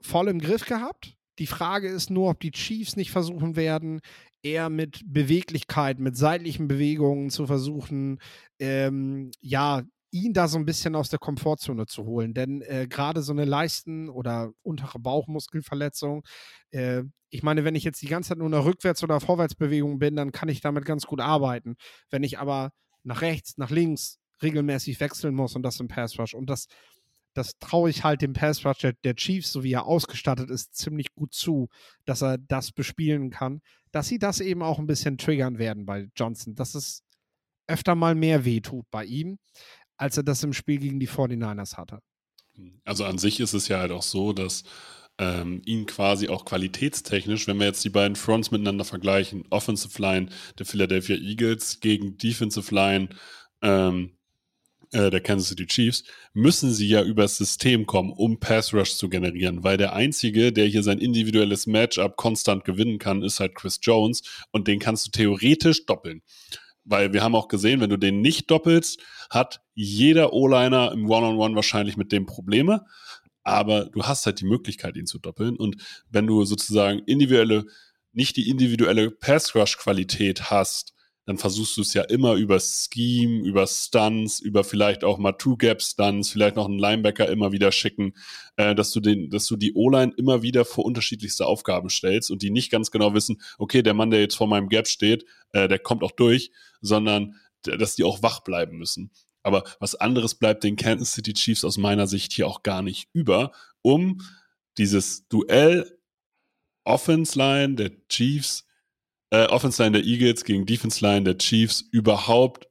voll 0.00 0.28
im 0.28 0.40
Griff 0.40 0.64
gehabt. 0.64 1.16
Die 1.38 1.46
Frage 1.46 1.88
ist 1.88 2.10
nur, 2.10 2.30
ob 2.30 2.40
die 2.40 2.50
Chiefs 2.50 2.96
nicht 2.96 3.10
versuchen 3.10 3.54
werden, 3.54 4.00
eher 4.48 4.70
mit 4.70 5.02
Beweglichkeit, 5.06 5.98
mit 5.98 6.16
seitlichen 6.16 6.68
Bewegungen 6.68 7.30
zu 7.30 7.46
versuchen, 7.46 8.20
ähm, 8.58 9.30
ja, 9.40 9.82
ihn 10.10 10.32
da 10.32 10.48
so 10.48 10.58
ein 10.58 10.64
bisschen 10.64 10.94
aus 10.94 11.10
der 11.10 11.18
Komfortzone 11.18 11.86
zu 11.86 12.04
holen. 12.04 12.34
Denn 12.34 12.62
äh, 12.62 12.86
gerade 12.88 13.22
so 13.22 13.32
eine 13.32 13.44
Leisten- 13.44 14.08
oder 14.08 14.52
untere 14.62 14.98
Bauchmuskelverletzung, 14.98 16.24
äh, 16.70 17.02
ich 17.30 17.42
meine, 17.42 17.64
wenn 17.64 17.74
ich 17.74 17.84
jetzt 17.84 18.00
die 18.00 18.06
ganze 18.06 18.30
Zeit 18.30 18.38
nur 18.38 18.46
in 18.46 18.54
einer 18.54 18.64
Rückwärts- 18.64 19.02
oder 19.04 19.20
Vorwärtsbewegung 19.20 19.98
bin, 19.98 20.16
dann 20.16 20.32
kann 20.32 20.48
ich 20.48 20.60
damit 20.60 20.86
ganz 20.86 21.06
gut 21.06 21.20
arbeiten. 21.20 21.76
Wenn 22.10 22.22
ich 22.22 22.38
aber 22.38 22.70
nach 23.02 23.20
rechts, 23.20 23.58
nach 23.58 23.70
links 23.70 24.18
regelmäßig 24.42 24.98
wechseln 25.00 25.34
muss 25.34 25.54
und 25.54 25.62
das 25.62 25.80
im 25.80 25.88
Pass 25.88 26.18
Rush 26.18 26.34
und 26.34 26.48
das 26.48 26.66
das 27.38 27.58
traue 27.60 27.88
ich 27.88 28.02
halt 28.02 28.20
dem 28.20 28.32
Pass 28.32 28.64
Rush 28.66 28.78
der, 28.78 28.94
der, 29.04 29.14
Chiefs, 29.14 29.52
so 29.52 29.62
wie 29.62 29.72
er 29.72 29.86
ausgestattet 29.86 30.50
ist, 30.50 30.74
ziemlich 30.74 31.14
gut 31.14 31.32
zu, 31.32 31.68
dass 32.04 32.22
er 32.22 32.36
das 32.36 32.72
bespielen 32.72 33.30
kann, 33.30 33.60
dass 33.92 34.08
sie 34.08 34.18
das 34.18 34.40
eben 34.40 34.62
auch 34.62 34.78
ein 34.78 34.88
bisschen 34.88 35.18
triggern 35.18 35.58
werden 35.58 35.86
bei 35.86 36.08
Johnson, 36.16 36.56
dass 36.56 36.74
es 36.74 37.04
öfter 37.68 37.94
mal 37.94 38.16
mehr 38.16 38.44
wehtut 38.44 38.86
bei 38.90 39.04
ihm, 39.04 39.38
als 39.96 40.16
er 40.16 40.24
das 40.24 40.42
im 40.42 40.52
Spiel 40.52 40.78
gegen 40.78 40.98
die 40.98 41.08
49ers 41.08 41.76
hatte. 41.76 42.00
Also 42.84 43.04
an 43.04 43.18
sich 43.18 43.38
ist 43.38 43.54
es 43.54 43.68
ja 43.68 43.78
halt 43.78 43.92
auch 43.92 44.02
so, 44.02 44.32
dass 44.32 44.64
ähm, 45.18 45.62
ihn 45.64 45.86
quasi 45.86 46.28
auch 46.28 46.44
qualitätstechnisch, 46.44 47.46
wenn 47.46 47.58
wir 47.58 47.66
jetzt 47.66 47.84
die 47.84 47.90
beiden 47.90 48.16
Fronts 48.16 48.50
miteinander 48.50 48.84
vergleichen, 48.84 49.44
Offensive 49.50 50.00
Line 50.02 50.28
der 50.58 50.66
Philadelphia 50.66 51.16
Eagles 51.16 51.78
gegen 51.78 52.16
Defensive 52.18 52.74
Line 52.74 53.10
ähm, 53.62 54.17
äh, 54.92 55.10
der 55.10 55.20
Kansas 55.20 55.48
City 55.48 55.66
Chiefs, 55.66 56.04
müssen 56.32 56.72
sie 56.72 56.88
ja 56.88 57.02
übers 57.02 57.36
System 57.36 57.86
kommen, 57.86 58.12
um 58.12 58.40
Pass 58.40 58.72
Rush 58.72 58.94
zu 58.94 59.08
generieren, 59.08 59.64
weil 59.64 59.76
der 59.76 59.92
einzige, 59.92 60.52
der 60.52 60.66
hier 60.66 60.82
sein 60.82 60.98
individuelles 60.98 61.66
Matchup 61.66 62.16
konstant 62.16 62.64
gewinnen 62.64 62.98
kann, 62.98 63.22
ist 63.22 63.40
halt 63.40 63.54
Chris 63.54 63.78
Jones 63.82 64.22
und 64.50 64.68
den 64.68 64.78
kannst 64.78 65.06
du 65.06 65.10
theoretisch 65.10 65.86
doppeln. 65.86 66.22
Weil 66.84 67.12
wir 67.12 67.22
haben 67.22 67.34
auch 67.34 67.48
gesehen, 67.48 67.80
wenn 67.80 67.90
du 67.90 67.98
den 67.98 68.22
nicht 68.22 68.50
doppelst, 68.50 69.00
hat 69.28 69.60
jeder 69.74 70.32
O-Liner 70.32 70.92
im 70.92 71.08
One-on-One 71.08 71.54
wahrscheinlich 71.54 71.98
mit 71.98 72.12
dem 72.12 72.24
Probleme. 72.24 72.86
Aber 73.42 73.86
du 73.86 74.04
hast 74.04 74.24
halt 74.24 74.40
die 74.40 74.46
Möglichkeit, 74.46 74.96
ihn 74.96 75.06
zu 75.06 75.18
doppeln. 75.18 75.56
Und 75.56 75.76
wenn 76.08 76.26
du 76.26 76.44
sozusagen 76.44 77.00
individuelle, 77.00 77.66
nicht 78.12 78.36
die 78.36 78.48
individuelle 78.48 79.10
Pass-Rush-Qualität 79.10 80.50
hast, 80.50 80.94
dann 81.28 81.36
versuchst 81.36 81.76
du 81.76 81.82
es 81.82 81.92
ja 81.92 82.04
immer 82.04 82.36
über 82.36 82.58
Scheme, 82.58 83.44
über 83.44 83.66
Stunts, 83.66 84.40
über 84.40 84.64
vielleicht 84.64 85.04
auch 85.04 85.18
mal 85.18 85.32
Two-Gap-Stunts, 85.32 86.30
vielleicht 86.30 86.56
noch 86.56 86.64
einen 86.64 86.78
Linebacker 86.78 87.28
immer 87.28 87.52
wieder 87.52 87.70
schicken, 87.70 88.14
äh, 88.56 88.74
dass 88.74 88.92
du 88.92 89.00
den, 89.00 89.28
dass 89.28 89.46
du 89.46 89.56
die 89.56 89.74
O-Line 89.74 90.14
immer 90.16 90.40
wieder 90.40 90.64
vor 90.64 90.86
unterschiedlichste 90.86 91.44
Aufgaben 91.44 91.90
stellst 91.90 92.30
und 92.30 92.40
die 92.40 92.48
nicht 92.48 92.70
ganz 92.70 92.90
genau 92.90 93.12
wissen, 93.12 93.42
okay, 93.58 93.82
der 93.82 93.92
Mann, 93.92 94.08
der 94.08 94.20
jetzt 94.20 94.36
vor 94.36 94.46
meinem 94.46 94.70
Gap 94.70 94.88
steht, 94.88 95.26
äh, 95.52 95.68
der 95.68 95.78
kommt 95.78 96.02
auch 96.02 96.12
durch, 96.12 96.50
sondern 96.80 97.34
dass 97.60 97.94
die 97.94 98.04
auch 98.04 98.22
wach 98.22 98.40
bleiben 98.40 98.78
müssen. 98.78 99.10
Aber 99.42 99.64
was 99.80 99.96
anderes 99.96 100.34
bleibt 100.34 100.64
den 100.64 100.76
Kansas 100.76 101.12
City 101.12 101.34
Chiefs 101.34 101.62
aus 101.62 101.76
meiner 101.76 102.06
Sicht 102.06 102.32
hier 102.32 102.46
auch 102.46 102.62
gar 102.62 102.80
nicht 102.80 103.10
über, 103.12 103.52
um 103.82 104.22
dieses 104.78 105.28
Duell 105.28 105.98
Offense 106.84 107.38
Line 107.38 107.74
der 107.74 107.90
Chiefs 108.08 108.64
äh, 109.30 109.46
Offense 109.46 109.82
Line 109.82 109.98
der 110.00 110.06
Eagles 110.06 110.44
gegen 110.44 110.66
Defense 110.66 111.04
Line 111.04 111.24
der 111.24 111.38
Chiefs 111.38 111.84
überhaupt 111.92 112.68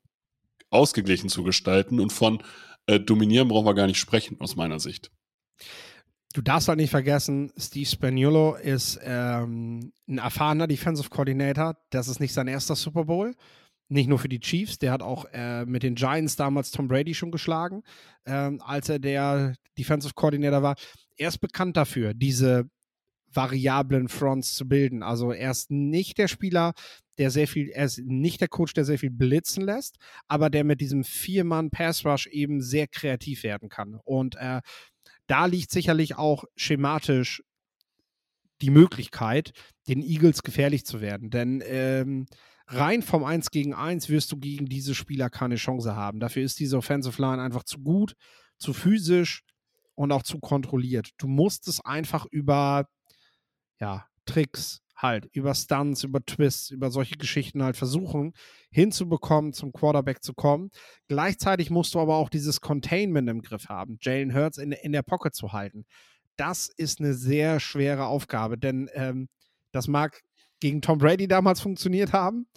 ausgeglichen 0.70 1.30
zu 1.30 1.44
gestalten. 1.44 2.00
Und 2.00 2.12
von 2.12 2.44
äh, 2.88 3.00
dominieren 3.00 3.48
brauchen 3.48 3.66
wir 3.66 3.76
gar 3.76 3.88
nicht 3.88 4.00
sprechen, 4.00 4.40
aus 4.40 4.56
meiner 4.56 4.80
Sicht. 4.80 5.12
Du 6.34 6.42
darfst 6.42 6.68
halt 6.68 6.78
nicht 6.78 6.92
vergessen, 6.92 7.52
Steve 7.58 7.86
Spagnuolo 7.86 8.56
ist 8.56 9.00
ähm, 9.04 9.92
ein 10.08 10.18
erfahrener 10.18 10.68
Defensive 10.68 11.10
Coordinator. 11.10 11.78
Das 11.90 12.08
ist 12.08 12.20
nicht 12.20 12.34
sein 12.34 12.48
erster 12.48 12.76
Super 12.76 13.06
Bowl. 13.06 13.34
Nicht 13.90 14.10
nur 14.10 14.20
für 14.20 14.28
die 14.28 14.42
Chiefs, 14.42 14.78
der 14.78 14.92
hat 14.92 15.02
auch 15.02 15.26
äh, 15.32 15.66
mit 15.66 15.82
den 15.82 15.96
Giants 15.96 16.36
damals 16.36 16.72
Tom 16.72 16.90
Brady 16.90 17.14
schon 17.14 17.32
geschlagen, 17.32 17.84
ähm, 18.26 18.62
als 18.62 18.90
er 18.90 19.00
der 19.00 19.56
Defensive 19.78 20.14
Coordinator 20.14 20.62
war. 20.62 20.76
Er 21.16 21.30
ist 21.30 21.40
bekannt 21.40 21.78
dafür, 21.78 22.14
diese 22.14 22.70
variablen 23.32 24.08
Fronts 24.08 24.56
zu 24.56 24.68
bilden. 24.68 25.04
Also 25.04 25.32
er 25.32 25.52
ist 25.52 25.70
nicht 25.72 26.18
der 26.18 26.28
Spieler, 26.28 26.74
der 27.18 27.32
sehr 27.32 27.48
viel, 27.48 27.70
er 27.70 27.86
ist 27.86 28.00
nicht 28.00 28.42
der 28.42 28.48
Coach, 28.48 28.74
der 28.74 28.86
sehr 28.86 29.00
viel 29.00 29.10
blitzen 29.10 29.64
lässt, 29.64 29.98
aber 30.28 30.50
der 30.50 30.64
mit 30.64 30.82
diesem 30.82 31.04
Vier-Mann-Pass-Rush 31.04 32.28
eben 32.28 32.62
sehr 32.62 32.88
kreativ 32.88 33.44
werden 33.44 33.70
kann. 33.70 34.00
Und 34.04 34.36
äh, 34.36 34.62
da 35.28 35.46
liegt 35.46 35.72
sicherlich 35.72 36.16
auch 36.16 36.46
schematisch 36.56 37.44
die 38.62 38.70
Möglichkeit, 38.70 39.52
den 39.88 40.02
Eagles 40.02 40.44
gefährlich 40.44 40.86
zu 40.86 41.02
werden. 41.02 41.30
Denn 41.30 41.62
ähm, 41.66 42.26
rein 42.68 43.02
vom 43.02 43.24
1 43.24 43.52
gegen 43.52 43.74
1 43.74 44.10
wirst 44.10 44.32
du 44.32 44.38
gegen 44.38 44.66
diese 44.66 44.96
Spieler 44.96 45.30
keine 45.30 45.56
Chance 45.56 45.96
haben. 45.96 46.20
Dafür 46.20 46.44
ist 46.44 46.60
diese 46.60 46.78
Offensive 46.78 47.22
Line 47.22 47.42
einfach 47.42 47.64
zu 47.64 47.80
gut, 47.80 48.16
zu 48.58 48.74
physisch 48.74 49.44
und 49.96 50.12
auch 50.12 50.24
zu 50.24 50.40
kontrolliert. 50.40 51.10
Du 51.18 51.28
musst 51.28 51.68
es 51.68 51.84
einfach 51.84 52.26
über 52.32 52.88
ja, 53.80 54.06
Tricks 54.26 54.82
halt, 54.98 55.30
über 55.32 55.54
Stunts, 55.54 56.04
über 56.04 56.26
Twists, 56.26 56.72
über 56.72 56.90
solche 56.90 57.18
Geschichten 57.18 57.64
halt 57.64 57.78
versuchen 57.78 58.34
hinzubekommen, 58.72 59.54
zum 59.54 59.72
Quarterback 59.72 60.24
zu 60.24 60.34
kommen. 60.34 60.72
Gleichzeitig 61.08 61.70
musst 61.70 61.94
du 61.94 62.00
aber 62.00 62.16
auch 62.16 62.30
dieses 62.30 62.62
Containment 62.62 63.30
im 63.30 63.42
Griff 63.42 63.70
haben, 63.70 63.98
Jalen 64.02 64.36
Hurts 64.36 64.58
in, 64.58 64.72
in 64.72 64.92
der 64.92 65.04
Pocket 65.04 65.34
zu 65.34 65.54
halten. 65.54 65.86
Das 66.36 66.68
ist 66.68 67.00
eine 67.00 67.14
sehr 67.14 67.60
schwere 67.60 68.06
Aufgabe, 68.06 68.58
denn 68.58 68.90
ähm, 68.94 69.30
das 69.72 69.88
mag 69.88 70.22
gegen 70.60 70.82
Tom 70.82 70.98
Brady 70.98 71.28
damals 71.28 71.62
funktioniert 71.62 72.14
haben, 72.14 72.48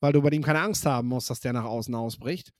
weil 0.00 0.12
du 0.12 0.22
bei 0.22 0.30
ihm 0.30 0.42
keine 0.42 0.60
Angst 0.60 0.86
haben 0.86 1.08
musst, 1.08 1.30
dass 1.30 1.40
der 1.40 1.52
nach 1.52 1.64
außen 1.64 1.94
ausbricht. 1.94 2.52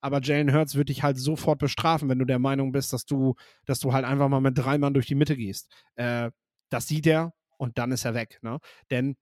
Aber 0.00 0.20
Jalen 0.20 0.52
Hurts 0.52 0.74
wird 0.74 0.88
dich 0.88 1.02
halt 1.02 1.16
sofort 1.16 1.58
bestrafen, 1.58 2.08
wenn 2.08 2.18
du 2.18 2.24
der 2.24 2.38
Meinung 2.38 2.72
bist, 2.72 2.92
dass 2.92 3.06
du, 3.06 3.34
dass 3.66 3.78
du 3.78 3.92
halt 3.92 4.04
einfach 4.04 4.28
mal 4.28 4.40
mit 4.40 4.58
drei 4.58 4.76
Mann 4.78 4.94
durch 4.94 5.06
die 5.06 5.14
Mitte 5.14 5.36
gehst. 5.36 5.70
Äh, 5.94 6.30
das 6.70 6.88
sieht 6.88 7.06
er 7.06 7.32
und 7.62 7.78
dann 7.78 7.92
ist 7.92 8.04
er 8.04 8.14
weg. 8.14 8.40
Ne? 8.42 8.58
Denn 8.90 9.14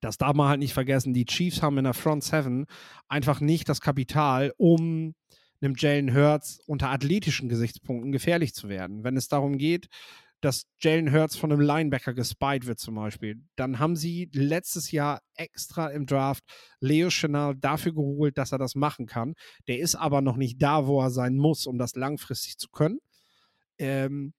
das 0.00 0.18
darf 0.18 0.34
man 0.34 0.48
halt 0.48 0.58
nicht 0.58 0.74
vergessen, 0.74 1.14
die 1.14 1.24
Chiefs 1.24 1.62
haben 1.62 1.78
in 1.78 1.84
der 1.84 1.94
Front 1.94 2.24
Seven 2.24 2.66
einfach 3.06 3.40
nicht 3.40 3.68
das 3.68 3.80
Kapital, 3.80 4.52
um 4.56 5.14
einem 5.60 5.74
Jalen 5.76 6.12
Hurts 6.12 6.58
unter 6.66 6.90
athletischen 6.90 7.48
Gesichtspunkten 7.48 8.10
gefährlich 8.10 8.54
zu 8.54 8.68
werden. 8.68 9.04
Wenn 9.04 9.16
es 9.16 9.28
darum 9.28 9.56
geht, 9.56 9.86
dass 10.40 10.66
Jalen 10.80 11.12
Hurts 11.12 11.36
von 11.36 11.52
einem 11.52 11.60
Linebacker 11.60 12.12
gespied 12.12 12.66
wird 12.66 12.80
zum 12.80 12.96
Beispiel, 12.96 13.40
dann 13.54 13.78
haben 13.78 13.94
sie 13.94 14.28
letztes 14.34 14.90
Jahr 14.90 15.22
extra 15.36 15.90
im 15.90 16.06
Draft 16.06 16.42
Leo 16.80 17.08
Chanel 17.08 17.54
dafür 17.54 17.94
geholt, 17.94 18.36
dass 18.36 18.50
er 18.50 18.58
das 18.58 18.74
machen 18.74 19.06
kann. 19.06 19.34
Der 19.68 19.78
ist 19.78 19.94
aber 19.94 20.22
noch 20.22 20.36
nicht 20.36 20.60
da, 20.60 20.88
wo 20.88 21.00
er 21.00 21.10
sein 21.10 21.36
muss, 21.36 21.66
um 21.66 21.78
das 21.78 21.94
langfristig 21.94 22.58
zu 22.58 22.68
können. 22.68 22.98
Ähm, 23.78 24.34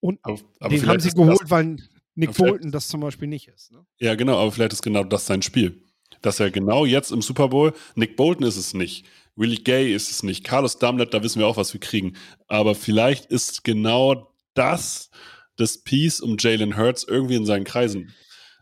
und 0.00 0.20
aber, 0.22 0.40
aber 0.58 0.68
den 0.70 0.86
haben 0.86 1.00
sie 1.00 1.10
geholt, 1.10 1.50
weil 1.50 1.76
Nick 2.16 2.34
Bolton 2.34 2.72
das 2.72 2.88
zum 2.88 3.00
Beispiel 3.00 3.28
nicht 3.28 3.48
ist. 3.48 3.72
Ne? 3.72 3.86
Ja, 3.98 4.14
genau, 4.14 4.38
aber 4.38 4.50
vielleicht 4.50 4.72
ist 4.72 4.82
genau 4.82 5.04
das 5.04 5.26
sein 5.26 5.42
Spiel. 5.42 5.82
Dass 6.22 6.40
er 6.40 6.50
genau 6.50 6.86
jetzt 6.86 7.12
im 7.12 7.22
Super 7.22 7.48
Bowl, 7.48 7.72
Nick 7.94 8.16
Bolton 8.16 8.46
ist 8.46 8.56
es 8.56 8.74
nicht, 8.74 9.06
Willie 9.36 9.62
Gay 9.62 9.94
ist 9.94 10.10
es 10.10 10.22
nicht, 10.22 10.44
Carlos 10.44 10.78
Dumlet, 10.78 11.12
da 11.12 11.22
wissen 11.22 11.38
wir 11.38 11.46
auch, 11.46 11.58
was 11.58 11.72
wir 11.72 11.80
kriegen. 11.80 12.16
Aber 12.48 12.74
vielleicht 12.74 13.26
ist 13.26 13.64
genau 13.64 14.32
das 14.54 15.10
das 15.56 15.78
Piece, 15.78 16.20
um 16.20 16.36
Jalen 16.38 16.76
Hurts 16.76 17.04
irgendwie 17.04 17.36
in 17.36 17.46
seinen 17.46 17.64
Kreisen 17.64 18.14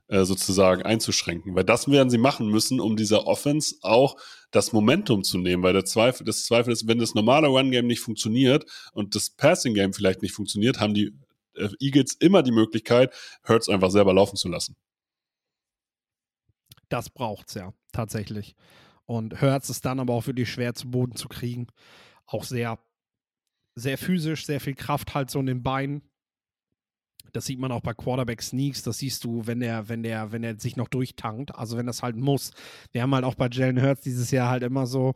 äh, 0.08 0.24
sozusagen 0.24 0.82
einzuschränken. 0.82 1.54
Weil 1.54 1.64
das 1.64 1.90
werden 1.90 2.10
sie 2.10 2.18
machen 2.18 2.48
müssen, 2.48 2.80
um 2.80 2.96
dieser 2.96 3.26
Offense 3.26 3.76
auch 3.82 4.16
das 4.50 4.72
Momentum 4.72 5.24
zu 5.24 5.38
nehmen. 5.38 5.62
Weil 5.62 5.72
der 5.72 5.84
Zweifel, 5.84 6.24
das 6.24 6.44
Zweifel 6.44 6.72
ist, 6.72 6.86
wenn 6.86 6.98
das 6.98 7.14
normale 7.14 7.48
Run-Game 7.48 7.86
nicht 7.86 8.00
funktioniert 8.00 8.64
und 8.92 9.14
das 9.14 9.30
Passing-Game 9.30 9.92
vielleicht 9.92 10.22
nicht 10.22 10.34
funktioniert, 10.34 10.80
haben 10.80 10.94
die 10.94 11.12
Eagles 11.80 12.14
immer 12.14 12.42
die 12.42 12.52
Möglichkeit, 12.52 13.12
Hurts 13.46 13.68
einfach 13.68 13.90
selber 13.90 14.12
laufen 14.12 14.36
zu 14.36 14.48
lassen. 14.48 14.76
Das 16.88 17.10
braucht 17.10 17.48
es 17.48 17.54
ja, 17.54 17.72
tatsächlich. 17.92 18.54
Und 19.06 19.40
Hurts 19.40 19.70
ist 19.70 19.84
dann 19.84 20.00
aber 20.00 20.14
auch 20.14 20.26
wirklich 20.26 20.50
schwer 20.50 20.74
zu 20.74 20.90
Boden 20.90 21.16
zu 21.16 21.28
kriegen. 21.28 21.66
Auch 22.26 22.44
sehr, 22.44 22.78
sehr 23.74 23.98
physisch, 23.98 24.46
sehr 24.46 24.60
viel 24.60 24.74
Kraft 24.74 25.14
halt 25.14 25.30
so 25.30 25.40
in 25.40 25.46
den 25.46 25.62
Beinen. 25.62 26.02
Das 27.32 27.46
sieht 27.46 27.58
man 27.58 27.72
auch 27.72 27.80
bei 27.80 27.94
Quarterback 27.94 28.40
Sneaks. 28.42 28.82
Das 28.82 28.98
siehst 28.98 29.24
du, 29.24 29.46
wenn 29.46 29.60
der, 29.60 29.88
wenn 29.88 30.02
der, 30.02 30.30
wenn 30.30 30.44
er 30.44 30.58
sich 30.58 30.76
noch 30.76 30.88
durchtankt. 30.88 31.54
Also 31.54 31.76
wenn 31.76 31.86
das 31.86 32.02
halt 32.02 32.16
muss. 32.16 32.52
Wir 32.92 33.02
haben 33.02 33.14
halt 33.14 33.24
auch 33.24 33.34
bei 33.34 33.48
Jalen 33.50 33.82
Hurts 33.82 34.02
dieses 34.02 34.30
Jahr 34.30 34.50
halt 34.50 34.62
immer 34.62 34.86
so, 34.86 35.14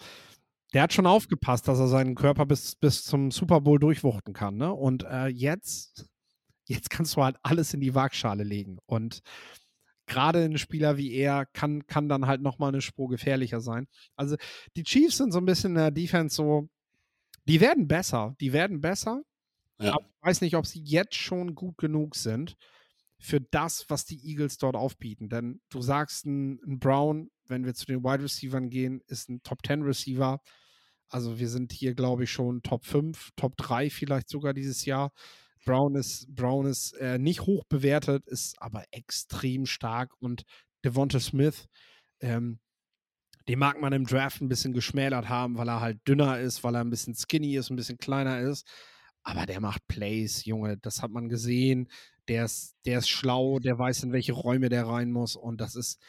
der 0.74 0.82
hat 0.82 0.92
schon 0.92 1.06
aufgepasst, 1.06 1.68
dass 1.68 1.78
er 1.78 1.88
seinen 1.88 2.14
Körper 2.14 2.44
bis, 2.44 2.74
bis 2.74 3.04
zum 3.04 3.30
Super 3.30 3.60
Bowl 3.60 3.78
durchwuchten 3.78 4.34
kann. 4.34 4.56
Ne? 4.56 4.72
Und 4.72 5.04
äh, 5.04 5.28
jetzt 5.28 6.06
Jetzt 6.68 6.90
kannst 6.90 7.16
du 7.16 7.24
halt 7.24 7.36
alles 7.42 7.72
in 7.74 7.80
die 7.80 7.94
Waagschale 7.94 8.44
legen. 8.44 8.78
Und 8.86 9.22
gerade 10.06 10.44
ein 10.44 10.58
Spieler 10.58 10.96
wie 10.96 11.12
er 11.12 11.46
kann, 11.46 11.86
kann 11.86 12.08
dann 12.08 12.26
halt 12.26 12.42
nochmal 12.42 12.68
eine 12.68 12.82
Spur 12.82 13.08
gefährlicher 13.08 13.60
sein. 13.60 13.86
Also 14.16 14.36
die 14.76 14.84
Chiefs 14.84 15.16
sind 15.16 15.32
so 15.32 15.38
ein 15.38 15.46
bisschen 15.46 15.72
in 15.72 15.76
der 15.76 15.90
Defense 15.90 16.36
so, 16.36 16.68
die 17.46 17.60
werden 17.60 17.88
besser, 17.88 18.34
die 18.40 18.52
werden 18.52 18.80
besser. 18.80 19.22
Ja. 19.78 19.92
Aber 19.92 20.04
ich 20.04 20.26
weiß 20.26 20.40
nicht, 20.42 20.56
ob 20.56 20.66
sie 20.66 20.82
jetzt 20.82 21.14
schon 21.14 21.54
gut 21.54 21.78
genug 21.78 22.16
sind 22.16 22.56
für 23.18 23.40
das, 23.40 23.86
was 23.88 24.04
die 24.04 24.24
Eagles 24.28 24.58
dort 24.58 24.76
aufbieten. 24.76 25.28
Denn 25.28 25.60
du 25.70 25.80
sagst, 25.80 26.26
ein, 26.26 26.60
ein 26.66 26.78
Brown, 26.78 27.30
wenn 27.46 27.64
wir 27.64 27.74
zu 27.74 27.86
den 27.86 28.02
Wide 28.02 28.22
Receivers 28.22 28.68
gehen, 28.68 29.00
ist 29.06 29.28
ein 29.28 29.42
Top 29.42 29.60
10 29.66 29.82
Receiver. 29.82 30.40
Also 31.08 31.38
wir 31.38 31.48
sind 31.48 31.72
hier, 31.72 31.94
glaube 31.94 32.24
ich, 32.24 32.32
schon 32.32 32.62
Top 32.62 32.84
5, 32.84 33.30
Top 33.34 33.56
3 33.56 33.90
vielleicht 33.90 34.28
sogar 34.28 34.52
dieses 34.52 34.84
Jahr. 34.84 35.12
Brown 35.68 35.96
ist, 35.96 36.34
Brown 36.34 36.64
ist 36.64 36.94
äh, 36.94 37.18
nicht 37.18 37.42
hoch 37.42 37.62
bewertet, 37.68 38.26
ist 38.26 38.56
aber 38.58 38.84
extrem 38.90 39.66
stark 39.66 40.14
und 40.18 40.44
Devonta 40.82 41.20
Smith, 41.20 41.68
ähm, 42.20 42.58
den 43.48 43.58
mag 43.58 43.78
man 43.78 43.92
im 43.92 44.06
Draft 44.06 44.40
ein 44.40 44.48
bisschen 44.48 44.72
geschmälert 44.72 45.28
haben, 45.28 45.58
weil 45.58 45.68
er 45.68 45.82
halt 45.82 46.00
dünner 46.08 46.40
ist, 46.40 46.64
weil 46.64 46.74
er 46.74 46.80
ein 46.80 46.88
bisschen 46.88 47.14
skinny 47.14 47.54
ist, 47.54 47.68
ein 47.68 47.76
bisschen 47.76 47.98
kleiner 47.98 48.40
ist. 48.40 48.66
Aber 49.22 49.44
der 49.44 49.60
macht 49.60 49.86
Plays, 49.88 50.46
Junge, 50.46 50.78
das 50.78 51.02
hat 51.02 51.10
man 51.10 51.28
gesehen. 51.28 51.90
Der 52.28 52.46
ist, 52.46 52.74
der 52.86 53.00
ist 53.00 53.10
schlau, 53.10 53.58
der 53.58 53.78
weiß, 53.78 54.04
in 54.04 54.12
welche 54.12 54.32
Räume 54.32 54.70
der 54.70 54.86
rein 54.86 55.12
muss. 55.12 55.36
Und 55.36 55.60
das 55.60 55.76
ist, 55.76 56.00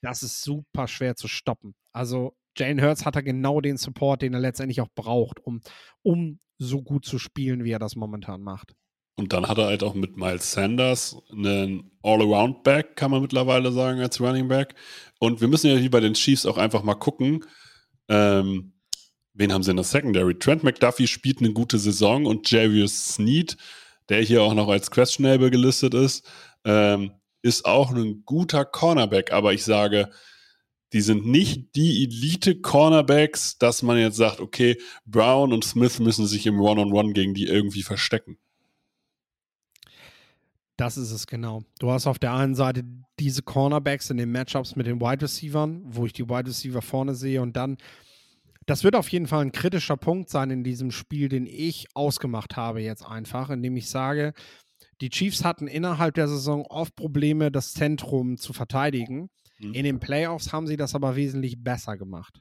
das 0.00 0.22
ist 0.22 0.40
super 0.40 0.88
schwer 0.88 1.16
zu 1.16 1.28
stoppen. 1.28 1.74
Also 1.92 2.34
Jane 2.56 2.82
Hurts 2.82 3.04
hat 3.04 3.16
er 3.16 3.22
genau 3.22 3.60
den 3.60 3.76
Support, 3.76 4.22
den 4.22 4.32
er 4.32 4.40
letztendlich 4.40 4.80
auch 4.80 4.88
braucht, 4.94 5.38
um, 5.40 5.60
um 6.02 6.40
so 6.56 6.82
gut 6.82 7.04
zu 7.04 7.18
spielen, 7.18 7.64
wie 7.64 7.72
er 7.72 7.78
das 7.78 7.94
momentan 7.94 8.40
macht. 8.40 8.74
Und 9.16 9.32
dann 9.32 9.48
hat 9.48 9.56
er 9.58 9.66
halt 9.66 9.82
auch 9.82 9.94
mit 9.94 10.18
Miles 10.18 10.52
Sanders 10.52 11.16
einen 11.32 11.90
All-Around-Back, 12.02 12.96
kann 12.96 13.10
man 13.10 13.22
mittlerweile 13.22 13.72
sagen, 13.72 14.00
als 14.00 14.20
Running 14.20 14.46
Back. 14.46 14.74
Und 15.18 15.40
wir 15.40 15.48
müssen 15.48 15.70
ja 15.70 15.76
hier 15.76 15.90
bei 15.90 16.00
den 16.00 16.12
Chiefs 16.12 16.44
auch 16.44 16.58
einfach 16.58 16.82
mal 16.82 16.94
gucken, 16.94 17.42
ähm, 18.08 18.74
wen 19.32 19.52
haben 19.52 19.62
sie 19.62 19.70
in 19.70 19.76
der 19.76 19.84
Secondary? 19.84 20.38
Trent 20.38 20.62
McDuffie 20.64 21.06
spielt 21.06 21.40
eine 21.40 21.52
gute 21.52 21.78
Saison 21.78 22.26
und 22.26 22.50
Jarius 22.50 23.14
Sneed, 23.14 23.56
der 24.10 24.20
hier 24.20 24.42
auch 24.42 24.54
noch 24.54 24.68
als 24.68 24.90
questionable 24.90 25.50
gelistet 25.50 25.94
ist, 25.94 26.28
ähm, 26.64 27.12
ist 27.40 27.64
auch 27.64 27.90
ein 27.90 28.22
guter 28.26 28.66
Cornerback. 28.66 29.32
Aber 29.32 29.54
ich 29.54 29.64
sage, 29.64 30.10
die 30.92 31.00
sind 31.00 31.26
nicht 31.26 31.74
die 31.74 32.04
Elite-Cornerbacks, 32.04 33.56
dass 33.58 33.82
man 33.82 33.98
jetzt 33.98 34.16
sagt, 34.16 34.40
okay, 34.40 34.76
Brown 35.06 35.52
und 35.52 35.64
Smith 35.64 35.98
müssen 36.00 36.26
sich 36.26 36.46
im 36.46 36.60
One-on-One 36.60 36.90
-on 36.90 37.08
-One 37.08 37.12
gegen 37.14 37.34
die 37.34 37.46
irgendwie 37.46 37.82
verstecken. 37.82 38.38
Das 40.76 40.98
ist 40.98 41.10
es 41.10 41.26
genau. 41.26 41.62
Du 41.78 41.90
hast 41.90 42.06
auf 42.06 42.18
der 42.18 42.34
einen 42.34 42.54
Seite 42.54 42.84
diese 43.18 43.42
Cornerbacks 43.42 44.10
in 44.10 44.18
den 44.18 44.30
Matchups 44.30 44.76
mit 44.76 44.86
den 44.86 45.00
Wide 45.00 45.22
Receivers, 45.22 45.70
wo 45.84 46.04
ich 46.04 46.12
die 46.12 46.28
Wide 46.28 46.48
Receiver 46.48 46.82
vorne 46.82 47.14
sehe 47.14 47.40
und 47.40 47.56
dann 47.56 47.78
das 48.66 48.82
wird 48.82 48.96
auf 48.96 49.08
jeden 49.10 49.28
Fall 49.28 49.42
ein 49.42 49.52
kritischer 49.52 49.96
Punkt 49.96 50.28
sein 50.28 50.50
in 50.50 50.64
diesem 50.64 50.90
Spiel, 50.90 51.28
den 51.28 51.46
ich 51.46 51.86
ausgemacht 51.94 52.56
habe 52.56 52.82
jetzt 52.82 53.06
einfach, 53.06 53.48
indem 53.48 53.76
ich 53.76 53.88
sage, 53.88 54.34
die 55.00 55.10
Chiefs 55.10 55.44
hatten 55.44 55.68
innerhalb 55.68 56.14
der 56.14 56.26
Saison 56.26 56.66
oft 56.66 56.96
Probleme, 56.96 57.52
das 57.52 57.72
Zentrum 57.72 58.36
zu 58.38 58.52
verteidigen. 58.52 59.30
Mhm. 59.58 59.72
In 59.72 59.84
den 59.84 60.00
Playoffs 60.00 60.52
haben 60.52 60.66
sie 60.66 60.76
das 60.76 60.94
aber 60.94 61.14
wesentlich 61.14 61.62
besser 61.62 61.96
gemacht. 61.96 62.40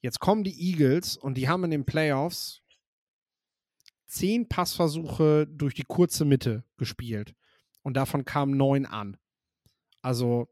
Jetzt 0.00 0.20
kommen 0.20 0.44
die 0.44 0.58
Eagles 0.70 1.16
und 1.16 1.36
die 1.36 1.48
haben 1.48 1.64
in 1.64 1.72
den 1.72 1.84
Playoffs 1.84 2.62
zehn 4.08 4.48
Passversuche 4.48 5.46
durch 5.46 5.74
die 5.74 5.84
kurze 5.84 6.24
Mitte 6.24 6.64
gespielt. 6.76 7.34
Und 7.82 7.94
davon 7.96 8.24
kamen 8.24 8.56
neun 8.56 8.86
an. 8.86 9.16
Also 10.02 10.48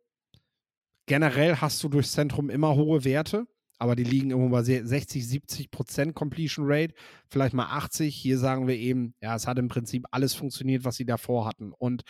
generell 1.06 1.56
hast 1.56 1.82
du 1.82 1.88
durchs 1.88 2.12
Zentrum 2.12 2.50
immer 2.50 2.76
hohe 2.76 3.04
Werte, 3.04 3.46
aber 3.78 3.96
die 3.96 4.04
liegen 4.04 4.30
immer 4.30 4.48
bei 4.48 4.62
60, 4.62 5.26
70 5.26 5.70
Prozent 5.70 6.14
Completion 6.14 6.66
Rate, 6.68 6.94
vielleicht 7.28 7.54
mal 7.54 7.66
80. 7.66 8.14
Hier 8.14 8.38
sagen 8.38 8.66
wir 8.68 8.76
eben, 8.76 9.14
ja, 9.20 9.34
es 9.34 9.46
hat 9.46 9.58
im 9.58 9.68
Prinzip 9.68 10.06
alles 10.10 10.34
funktioniert, 10.34 10.84
was 10.84 10.96
sie 10.96 11.04
davor 11.04 11.46
hatten. 11.46 11.72
Und 11.72 12.02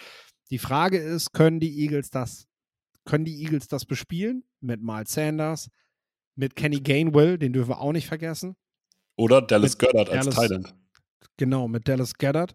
die 0.51 0.59
Frage 0.59 0.99
ist, 0.99 1.33
können 1.33 1.61
die 1.61 1.81
Eagles 1.81 2.11
das, 2.11 2.47
können 3.05 3.25
die 3.25 3.43
Eagles 3.43 3.69
das 3.69 3.85
bespielen 3.85 4.45
mit 4.61 4.83
Miles 4.83 5.13
Sanders, 5.13 5.71
mit 6.37 6.55
Kenny 6.55 6.81
Gainwell, 6.81 7.39
den 7.39 7.53
dürfen 7.53 7.71
wir 7.71 7.81
auch 7.81 7.93
nicht 7.93 8.07
vergessen. 8.07 8.57
Oder 9.17 9.43
Dallas 9.43 9.79
Goddard 9.79 10.11
als 10.11 10.29
Thailand. 10.29 10.75
Genau, 11.37 11.69
mit 11.69 11.89
Dallas 11.89 12.15
Gaddard. 12.15 12.55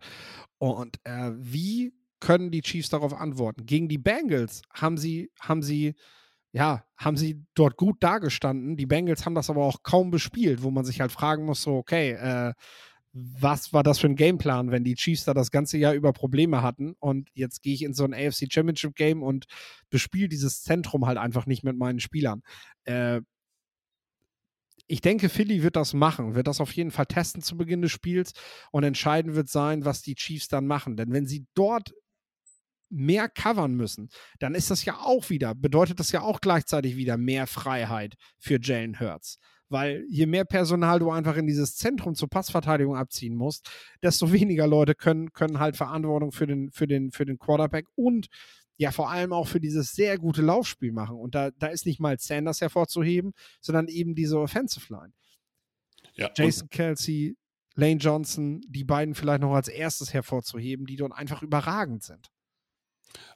Und 0.57 0.99
äh, 1.03 1.31
wie 1.35 1.93
können 2.19 2.51
die 2.51 2.61
Chiefs 2.61 2.89
darauf 2.89 3.13
antworten? 3.13 3.65
Gegen 3.65 3.87
die 3.89 3.97
Bengals 3.97 4.61
haben 4.73 4.97
sie, 4.97 5.31
haben 5.39 5.63
sie, 5.63 5.95
ja, 6.51 6.83
haben 6.97 7.17
sie 7.17 7.43
dort 7.55 7.77
gut 7.77 8.03
dargestanden. 8.03 8.77
Die 8.77 8.85
Bengals 8.85 9.25
haben 9.25 9.35
das 9.35 9.49
aber 9.49 9.65
auch 9.65 9.83
kaum 9.83 10.11
bespielt, 10.11 10.63
wo 10.63 10.71
man 10.71 10.85
sich 10.85 11.01
halt 11.01 11.11
fragen 11.11 11.45
muss: 11.45 11.61
so, 11.61 11.75
okay, 11.75 12.11
äh, 12.11 12.53
was 13.13 13.73
war 13.73 13.83
das 13.83 13.99
für 13.99 14.07
ein 14.07 14.15
Gameplan, 14.15 14.71
wenn 14.71 14.83
die 14.83 14.95
Chiefs 14.95 15.25
da 15.25 15.33
das 15.33 15.51
ganze 15.51 15.77
Jahr 15.77 15.93
über 15.93 16.13
Probleme 16.13 16.61
hatten 16.61 16.95
und 16.99 17.29
jetzt 17.33 17.61
gehe 17.61 17.73
ich 17.73 17.83
in 17.83 17.93
so 17.93 18.05
ein 18.05 18.13
AFC 18.13 18.47
Championship 18.51 18.95
Game 18.95 19.21
und 19.21 19.45
bespiele 19.89 20.29
dieses 20.29 20.63
Zentrum 20.63 21.05
halt 21.05 21.17
einfach 21.17 21.45
nicht 21.45 21.63
mit 21.63 21.77
meinen 21.77 21.99
Spielern. 21.99 22.41
Äh, 22.85 23.21
ich 24.91 24.99
denke, 24.99 25.29
Philly 25.29 25.63
wird 25.63 25.77
das 25.77 25.93
machen, 25.93 26.35
wird 26.35 26.47
das 26.47 26.59
auf 26.59 26.73
jeden 26.73 26.91
Fall 26.91 27.05
testen 27.05 27.41
zu 27.41 27.55
Beginn 27.55 27.81
des 27.81 27.93
Spiels 27.93 28.33
und 28.71 28.83
entscheidend 28.83 29.35
wird 29.35 29.47
sein, 29.47 29.85
was 29.85 30.01
die 30.01 30.15
Chiefs 30.15 30.49
dann 30.49 30.67
machen. 30.67 30.97
Denn 30.97 31.13
wenn 31.13 31.25
sie 31.25 31.45
dort 31.53 31.93
mehr 32.89 33.29
covern 33.29 33.73
müssen, 33.73 34.09
dann 34.39 34.53
ist 34.53 34.69
das 34.69 34.83
ja 34.83 34.97
auch 34.97 35.29
wieder, 35.29 35.55
bedeutet 35.55 36.01
das 36.01 36.11
ja 36.11 36.21
auch 36.21 36.41
gleichzeitig 36.41 36.97
wieder 36.97 37.15
mehr 37.15 37.47
Freiheit 37.47 38.15
für 38.37 38.59
Jalen 38.61 38.99
Hurts. 38.99 39.39
Weil 39.69 40.03
je 40.09 40.25
mehr 40.25 40.43
Personal 40.43 40.99
du 40.99 41.09
einfach 41.09 41.37
in 41.37 41.47
dieses 41.47 41.77
Zentrum 41.77 42.13
zur 42.13 42.27
Passverteidigung 42.27 42.97
abziehen 42.97 43.35
musst, 43.35 43.71
desto 44.03 44.33
weniger 44.33 44.67
Leute 44.67 44.93
können, 44.93 45.31
können 45.31 45.59
halt 45.59 45.77
Verantwortung 45.77 46.33
für 46.33 46.47
den, 46.47 46.69
für, 46.71 46.87
den, 46.87 47.11
für 47.11 47.23
den 47.23 47.37
Quarterback 47.37 47.85
und 47.95 48.27
ja 48.81 48.91
vor 48.91 49.11
allem 49.11 49.31
auch 49.31 49.47
für 49.47 49.59
dieses 49.59 49.93
sehr 49.93 50.17
gute 50.17 50.41
Laufspiel 50.41 50.91
machen. 50.91 51.15
Und 51.15 51.35
da, 51.35 51.51
da 51.51 51.67
ist 51.67 51.85
nicht 51.85 51.99
mal 51.99 52.17
Sanders 52.17 52.61
hervorzuheben, 52.61 53.33
sondern 53.59 53.87
eben 53.87 54.15
diese 54.15 54.39
Offensive 54.39 54.91
Line. 54.91 55.13
Ja, 56.15 56.31
Jason 56.35 56.67
Kelsey, 56.67 57.37
Lane 57.75 57.97
Johnson, 57.97 58.59
die 58.67 58.83
beiden 58.83 59.13
vielleicht 59.13 59.41
noch 59.41 59.53
als 59.53 59.67
erstes 59.67 60.13
hervorzuheben, 60.13 60.87
die 60.87 60.95
dort 60.95 61.13
einfach 61.13 61.43
überragend 61.43 62.01
sind. 62.01 62.31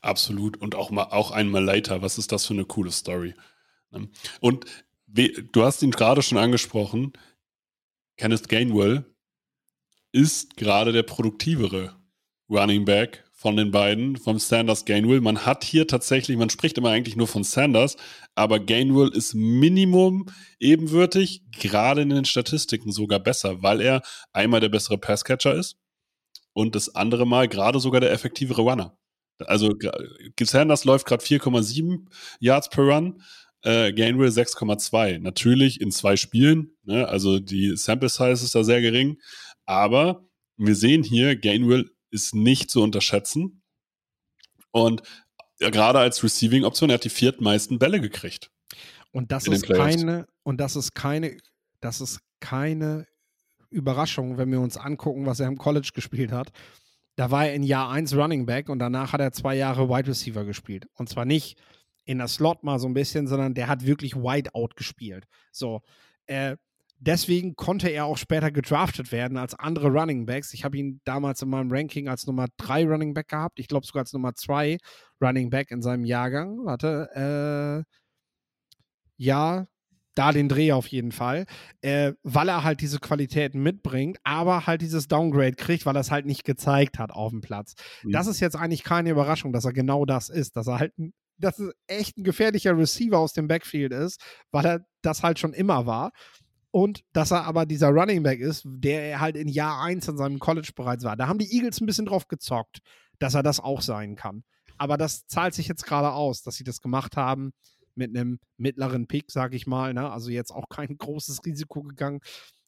Absolut. 0.01 0.57
Und 0.57 0.73
auch 0.73 0.89
mal 0.89 1.03
auch 1.03 1.29
einmal 1.29 1.63
later. 1.63 2.01
Was 2.01 2.17
ist 2.17 2.31
das 2.31 2.47
für 2.47 2.55
eine 2.55 2.65
coole 2.65 2.89
Story? 2.91 3.35
Ne? 3.91 4.09
Und 4.39 4.65
du 5.05 5.63
hast 5.63 5.83
ihn 5.83 5.91
gerade 5.91 6.23
schon 6.23 6.39
angesprochen. 6.39 7.13
Kenneth 8.17 8.49
Gainwell 8.49 9.05
ist 10.11 10.57
gerade 10.57 10.91
der 10.91 11.03
produktivere 11.03 11.95
Running 12.49 12.83
Back 12.83 13.24
von 13.45 13.57
den 13.57 13.69
beiden, 13.69 14.17
vom 14.17 14.39
Sanders 14.39 14.85
Gainwell. 14.85 15.21
Man 15.21 15.45
hat 15.45 15.63
hier 15.63 15.85
tatsächlich, 15.85 16.35
man 16.35 16.49
spricht 16.49 16.79
immer 16.79 16.89
eigentlich 16.89 17.15
nur 17.15 17.27
von 17.27 17.43
Sanders, 17.43 17.95
aber 18.33 18.59
Gainwell 18.59 19.09
ist 19.09 19.35
Minimum 19.35 20.25
ebenwürdig, 20.59 21.43
gerade 21.59 22.01
in 22.01 22.09
den 22.09 22.25
Statistiken 22.25 22.91
sogar 22.91 23.19
besser, 23.19 23.61
weil 23.61 23.81
er 23.81 24.01
einmal 24.33 24.61
der 24.61 24.69
bessere 24.69 24.97
Passcatcher 24.97 25.53
ist 25.53 25.77
und 26.53 26.73
das 26.73 26.95
andere 26.95 27.27
Mal 27.27 27.47
gerade 27.47 27.79
sogar 27.79 28.01
der 28.01 28.11
effektivere 28.11 28.63
Runner. 28.63 28.97
Also 29.37 29.75
Sanders 30.41 30.83
läuft 30.83 31.05
gerade 31.05 31.23
4,7 31.23 32.07
Yards 32.39 32.69
per 32.69 32.85
Run, 32.85 33.21
äh, 33.61 33.93
Gainwell 33.93 34.31
6,2. 34.31 35.19
Natürlich 35.19 35.79
in 35.81 35.91
zwei 35.91 36.15
Spielen, 36.15 36.71
ne? 36.81 37.07
also 37.07 37.37
die 37.37 37.77
Sample 37.77 38.09
Size 38.09 38.43
ist 38.43 38.55
da 38.55 38.63
sehr 38.63 38.81
gering, 38.81 39.19
aber 39.67 40.25
wir 40.57 40.75
sehen 40.75 41.03
hier, 41.03 41.35
Gainwell 41.35 41.91
ist 42.15 42.33
nicht 42.33 42.71
zu 42.71 42.81
unterschätzen. 42.81 43.61
Und 44.71 45.03
gerade 45.59 45.99
als 45.99 46.23
Receiving-Option, 46.23 46.89
er 46.89 46.95
hat 46.95 47.03
die 47.03 47.09
viertmeisten 47.09 47.77
Bälle 47.77 48.01
gekriegt. 48.01 48.49
Und 49.11 49.31
das 49.31 49.47
ist 49.47 49.67
keine, 49.67 50.27
und 50.43 50.59
das 50.59 50.75
ist 50.75 50.95
keine, 50.95 51.37
das 51.79 52.01
ist 52.01 52.19
keine 52.39 53.07
Überraschung, 53.69 54.37
wenn 54.37 54.51
wir 54.51 54.59
uns 54.59 54.77
angucken, 54.77 55.25
was 55.25 55.39
er 55.39 55.47
im 55.47 55.57
College 55.57 55.91
gespielt 55.93 56.31
hat. 56.31 56.51
Da 57.15 57.31
war 57.31 57.45
er 57.45 57.53
in 57.53 57.63
Jahr 57.63 57.89
1 57.91 58.15
Running 58.15 58.45
Back 58.45 58.67
und 58.67 58.79
danach 58.79 59.13
hat 59.13 59.21
er 59.21 59.31
zwei 59.31 59.55
Jahre 59.55 59.87
Wide 59.89 60.09
Receiver 60.09 60.43
gespielt. 60.43 60.87
Und 60.95 61.07
zwar 61.07 61.23
nicht 61.23 61.57
in 62.03 62.17
der 62.17 62.27
Slot 62.27 62.63
mal 62.63 62.79
so 62.79 62.87
ein 62.87 62.93
bisschen, 62.93 63.27
sondern 63.27 63.53
der 63.53 63.67
hat 63.67 63.85
wirklich 63.85 64.15
Wide 64.15 64.53
Out 64.53 64.75
gespielt. 64.75 65.25
So, 65.51 65.81
äh, 66.25 66.57
Deswegen 66.97 67.55
konnte 67.55 67.89
er 67.89 68.05
auch 68.05 68.17
später 68.17 68.51
gedraftet 68.51 69.11
werden 69.11 69.37
als 69.37 69.53
andere 69.53 69.89
Running 69.89 70.25
Backs. 70.25 70.53
Ich 70.53 70.63
habe 70.63 70.77
ihn 70.77 71.01
damals 71.03 71.41
in 71.41 71.49
meinem 71.49 71.71
Ranking 71.71 72.07
als 72.07 72.25
Nummer 72.25 72.47
3 72.57 72.85
Running 72.87 73.13
Back 73.13 73.27
gehabt. 73.27 73.59
Ich 73.59 73.67
glaube 73.67 73.85
sogar 73.85 74.01
als 74.01 74.13
Nummer 74.13 74.33
2 74.33 74.77
Running 75.21 75.49
Back 75.49 75.71
in 75.71 75.81
seinem 75.81 76.05
Jahrgang. 76.05 76.65
Warte, 76.65 77.85
äh, 77.85 77.95
ja, 79.17 79.67
da 80.15 80.31
den 80.31 80.49
Dreh 80.49 80.71
auf 80.71 80.87
jeden 80.87 81.11
Fall, 81.11 81.45
äh, 81.81 82.13
weil 82.23 82.47
er 82.47 82.63
halt 82.63 82.81
diese 82.81 82.99
Qualitäten 82.99 83.61
mitbringt, 83.61 84.17
aber 84.23 84.65
halt 84.65 84.81
dieses 84.81 85.07
Downgrade 85.07 85.55
kriegt, 85.55 85.85
weil 85.85 85.95
er 85.95 86.01
es 86.01 86.11
halt 86.11 86.25
nicht 86.25 86.45
gezeigt 86.45 86.97
hat 86.97 87.11
auf 87.11 87.31
dem 87.31 87.41
Platz. 87.41 87.75
Mhm. 88.03 88.11
Das 88.11 88.27
ist 88.27 88.39
jetzt 88.39 88.55
eigentlich 88.55 88.83
keine 88.83 89.11
Überraschung, 89.11 89.51
dass 89.51 89.65
er 89.65 89.73
genau 89.73 90.05
das 90.05 90.29
ist, 90.29 90.55
dass 90.55 90.67
er 90.67 90.79
halt 90.79 90.97
ein, 90.97 91.13
dass 91.37 91.59
es 91.59 91.73
echt 91.87 92.17
ein 92.17 92.23
gefährlicher 92.23 92.77
Receiver 92.77 93.19
aus 93.19 93.33
dem 93.33 93.49
Backfield 93.49 93.91
ist, 93.91 94.21
weil 94.51 94.65
er 94.65 94.85
das 95.01 95.21
halt 95.21 95.37
schon 95.37 95.53
immer 95.53 95.85
war 95.85 96.11
und 96.75 97.05
dass 97.13 97.31
er 97.31 97.45
aber 97.45 97.65
dieser 97.65 97.87
Running 97.87 98.21
Back 98.21 98.41
ist, 98.41 98.63
der 98.65 99.03
er 99.03 99.21
halt 99.21 99.37
in 99.37 99.47
Jahr 99.47 99.81
1 99.81 100.09
in 100.09 100.17
seinem 100.17 100.39
College 100.39 100.73
bereits 100.75 101.05
war. 101.05 101.15
Da 101.15 101.25
haben 101.29 101.39
die 101.39 101.49
Eagles 101.55 101.79
ein 101.79 101.85
bisschen 101.85 102.05
drauf 102.05 102.27
gezockt, 102.27 102.79
dass 103.17 103.33
er 103.33 103.43
das 103.43 103.61
auch 103.61 103.81
sein 103.81 104.17
kann. 104.17 104.43
Aber 104.77 104.97
das 104.97 105.25
zahlt 105.25 105.53
sich 105.53 105.69
jetzt 105.69 105.85
gerade 105.85 106.11
aus, 106.11 106.41
dass 106.41 106.55
sie 106.55 106.65
das 106.65 106.81
gemacht 106.81 107.15
haben 107.15 107.53
mit 107.95 108.09
einem 108.09 108.39
mittleren 108.57 109.07
Pick, 109.07 109.31
sag 109.31 109.53
ich 109.53 109.67
mal. 109.67 109.93
Ne? 109.93 110.11
Also 110.11 110.29
jetzt 110.31 110.51
auch 110.51 110.67
kein 110.67 110.97
großes 110.97 111.45
Risiko 111.45 111.81
gegangen. 111.81 112.19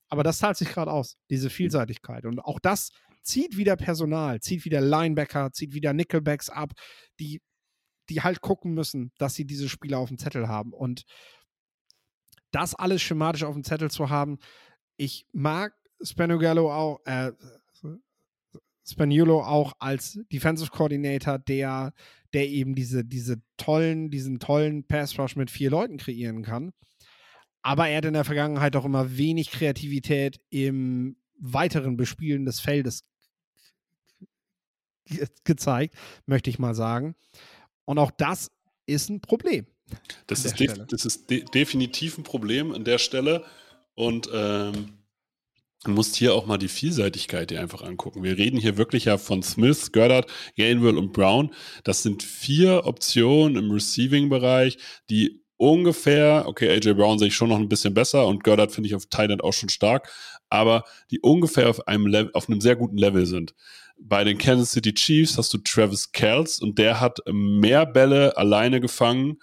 Aber 0.08 0.24
das 0.24 0.38
zahlt 0.38 0.56
sich 0.56 0.70
gerade 0.70 0.90
aus, 0.94 1.18
diese 1.30 1.50
Vielseitigkeit. 1.50 2.26
Und 2.26 2.40
auch 2.40 2.62
das 2.62 2.92
zieht 3.24 3.58
wieder 3.58 3.76
Personal, 3.76 4.40
zieht 4.40 4.64
wieder 4.64 4.80
Linebacker, 4.80 5.52
zieht 5.52 5.74
wieder 5.74 5.92
Nickelbacks 5.92 6.50
ab, 6.50 6.72
die, 7.20 7.42
die 8.10 8.22
halt 8.22 8.40
gucken 8.40 8.74
müssen, 8.74 9.12
dass 9.18 9.36
sie 9.36 9.44
diese 9.44 9.68
Spieler 9.68 9.98
auf 9.98 10.08
dem 10.08 10.18
Zettel 10.18 10.48
haben. 10.48 10.72
Und 10.72 11.04
das 12.52 12.76
alles 12.76 13.02
schematisch 13.02 13.44
auf 13.44 13.54
dem 13.54 13.64
Zettel 13.64 13.92
zu 13.92 14.10
haben. 14.10 14.38
Ich 14.98 15.26
mag 15.32 15.74
Spanuolo 16.02 16.72
auch, 16.74 17.00
äh, 17.06 17.32
Spaniolo 18.86 19.44
auch 19.44 19.74
als 19.80 20.20
Defensive 20.32 20.72
Coordinator, 20.72 21.40
der, 21.40 21.94
der 22.34 22.48
eben 22.48 22.74
diese, 22.74 23.04
diese 23.04 23.42
tollen, 23.58 24.10
diesen 24.10 24.40
tollen 24.40 24.88
Pass 24.88 25.18
Rush 25.20 25.36
mit 25.36 25.52
vier 25.52 25.70
Leuten 25.70 25.98
kreieren 25.98 26.42
kann. 26.42 26.72
Aber 27.62 27.90
er 27.90 27.98
hat 27.98 28.06
in 28.06 28.14
der 28.14 28.24
Vergangenheit 28.24 28.76
auch 28.76 28.86
immer 28.86 29.18
wenig 29.18 29.52
Kreativität 29.52 30.40
im 30.50 31.18
weiteren 31.38 31.98
Bespielen 31.98 32.46
des 32.46 32.62
Feldes 32.62 33.04
gezeigt, 35.44 35.96
möchte 36.26 36.50
ich 36.50 36.60
mal 36.60 36.76
sagen. 36.76 37.16
Und 37.86 38.00
auch 38.00 38.12
das 38.12 38.52
ist 38.86 39.10
ein 39.10 39.22
Problem. 39.22 39.68
Das 40.28 40.44
ist, 40.46 40.56
das 40.90 41.06
ist 41.06 41.30
de 41.30 41.46
definitiv 41.46 42.18
ein 42.18 42.24
Problem 42.24 42.74
an 42.74 42.84
der 42.84 42.98
Stelle. 42.98 43.46
Und 43.96 44.30
ähm, 44.34 44.98
Du 45.84 45.92
musst 45.92 46.16
hier 46.16 46.34
auch 46.34 46.48
mal 46.48 46.58
die 46.58 46.68
Vielseitigkeit 46.68 47.52
dir 47.52 47.62
einfach 47.62 47.84
angucken. 47.84 48.24
Wir 48.24 48.38
reden 48.38 48.60
hier 48.60 48.78
wirklich 48.78 49.06
ja 49.06 49.18
von 49.18 49.44
Smith, 49.44 49.92
Goddard, 49.92 50.30
Gainwell 50.58 50.98
und 50.98 51.14
Brown. 51.14 51.54
Das 51.84 52.02
sind 52.02 52.24
vier 52.24 52.86
Optionen 52.86 53.64
im 53.64 53.72
Receiving-Bereich, 53.72 54.80
die 55.10 55.44
ungefähr, 55.56 56.44
okay, 56.48 56.70
AJ 56.70 56.96
Brown 56.96 57.20
sehe 57.20 57.30
ich 57.30 57.36
schon 57.36 57.50
noch 57.50 57.58
ein 57.58 57.70
bisschen 57.70 57.94
besser 57.94 58.28
und 58.28 58.44
Goddard 58.44 58.72
finde 58.72 58.88
ich 58.88 58.96
auf 58.96 59.06
Thailand 59.06 59.44
auch 59.44 59.54
schon 59.54 59.70
stark, 59.70 60.12
aber 60.50 60.84
die 61.12 61.20
ungefähr 61.20 61.70
auf 61.70 61.88
einem, 61.88 62.08
Level, 62.08 62.32
auf 62.34 62.50
einem 62.50 62.60
sehr 62.60 62.76
guten 62.76 62.98
Level 62.98 63.26
sind. 63.26 63.54
Bei 64.00 64.24
den 64.24 64.38
Kansas 64.38 64.72
City 64.72 64.94
Chiefs 64.94 65.38
hast 65.38 65.54
du 65.54 65.58
Travis 65.60 66.12
Kells 66.12 66.60
und 66.60 66.78
der 66.80 67.00
hat 67.00 67.20
mehr 67.32 67.86
Bälle 67.86 68.36
alleine 68.36 68.82
gefangen 68.82 69.38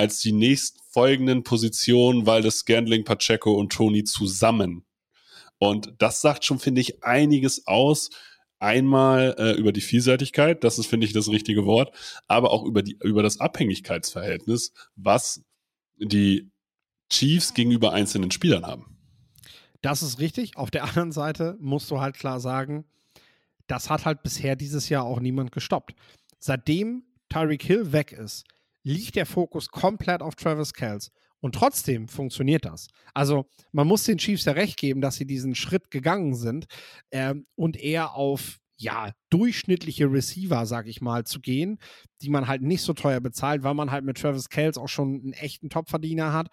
als 0.00 0.20
die 0.20 0.32
nächstfolgenden 0.32 1.44
Positionen, 1.44 2.24
weil 2.24 2.40
das 2.40 2.60
Scandling, 2.60 3.04
Pacheco 3.04 3.52
und 3.52 3.70
Tony 3.70 4.02
zusammen. 4.04 4.82
Und 5.58 5.92
das 5.98 6.22
sagt 6.22 6.46
schon, 6.46 6.58
finde 6.58 6.80
ich, 6.80 7.04
einiges 7.04 7.66
aus. 7.66 8.08
Einmal 8.60 9.36
äh, 9.38 9.52
über 9.52 9.72
die 9.72 9.82
Vielseitigkeit, 9.82 10.64
das 10.64 10.78
ist, 10.78 10.86
finde 10.86 11.06
ich, 11.06 11.12
das 11.12 11.28
richtige 11.28 11.66
Wort, 11.66 11.94
aber 12.28 12.50
auch 12.50 12.64
über, 12.64 12.82
die, 12.82 12.96
über 13.02 13.22
das 13.22 13.40
Abhängigkeitsverhältnis, 13.40 14.72
was 14.96 15.42
die 15.98 16.50
Chiefs 17.10 17.52
gegenüber 17.52 17.92
einzelnen 17.92 18.30
Spielern 18.30 18.66
haben. 18.66 18.98
Das 19.82 20.02
ist 20.02 20.18
richtig. 20.18 20.56
Auf 20.56 20.70
der 20.70 20.84
anderen 20.84 21.12
Seite 21.12 21.58
musst 21.60 21.90
du 21.90 22.00
halt 22.00 22.16
klar 22.16 22.40
sagen, 22.40 22.84
das 23.66 23.90
hat 23.90 24.06
halt 24.06 24.22
bisher 24.22 24.56
dieses 24.56 24.88
Jahr 24.88 25.04
auch 25.04 25.20
niemand 25.20 25.52
gestoppt. 25.52 25.94
Seitdem 26.38 27.04
Tyreek 27.28 27.62
Hill 27.62 27.92
weg 27.92 28.12
ist, 28.12 28.44
liegt 28.82 29.16
der 29.16 29.26
Fokus 29.26 29.68
komplett 29.68 30.22
auf 30.22 30.34
Travis 30.34 30.72
Kells. 30.72 31.10
Und 31.40 31.54
trotzdem 31.54 32.08
funktioniert 32.08 32.64
das. 32.64 32.88
Also 33.14 33.46
man 33.72 33.86
muss 33.86 34.04
den 34.04 34.18
Chiefs 34.18 34.44
ja 34.44 34.52
recht 34.52 34.78
geben, 34.78 35.00
dass 35.00 35.16
sie 35.16 35.26
diesen 35.26 35.54
Schritt 35.54 35.90
gegangen 35.90 36.34
sind 36.34 36.66
ähm, 37.10 37.46
und 37.54 37.76
eher 37.78 38.14
auf 38.14 38.58
ja, 38.76 39.12
durchschnittliche 39.28 40.10
Receiver, 40.10 40.64
sag 40.64 40.86
ich 40.86 41.02
mal, 41.02 41.24
zu 41.24 41.40
gehen, 41.40 41.78
die 42.22 42.30
man 42.30 42.46
halt 42.46 42.62
nicht 42.62 42.82
so 42.82 42.94
teuer 42.94 43.20
bezahlt, 43.20 43.62
weil 43.62 43.74
man 43.74 43.90
halt 43.90 44.04
mit 44.04 44.18
Travis 44.18 44.48
Kells 44.48 44.78
auch 44.78 44.88
schon 44.88 45.20
einen 45.20 45.32
echten 45.34 45.68
Topverdiener 45.68 46.32
hat 46.32 46.48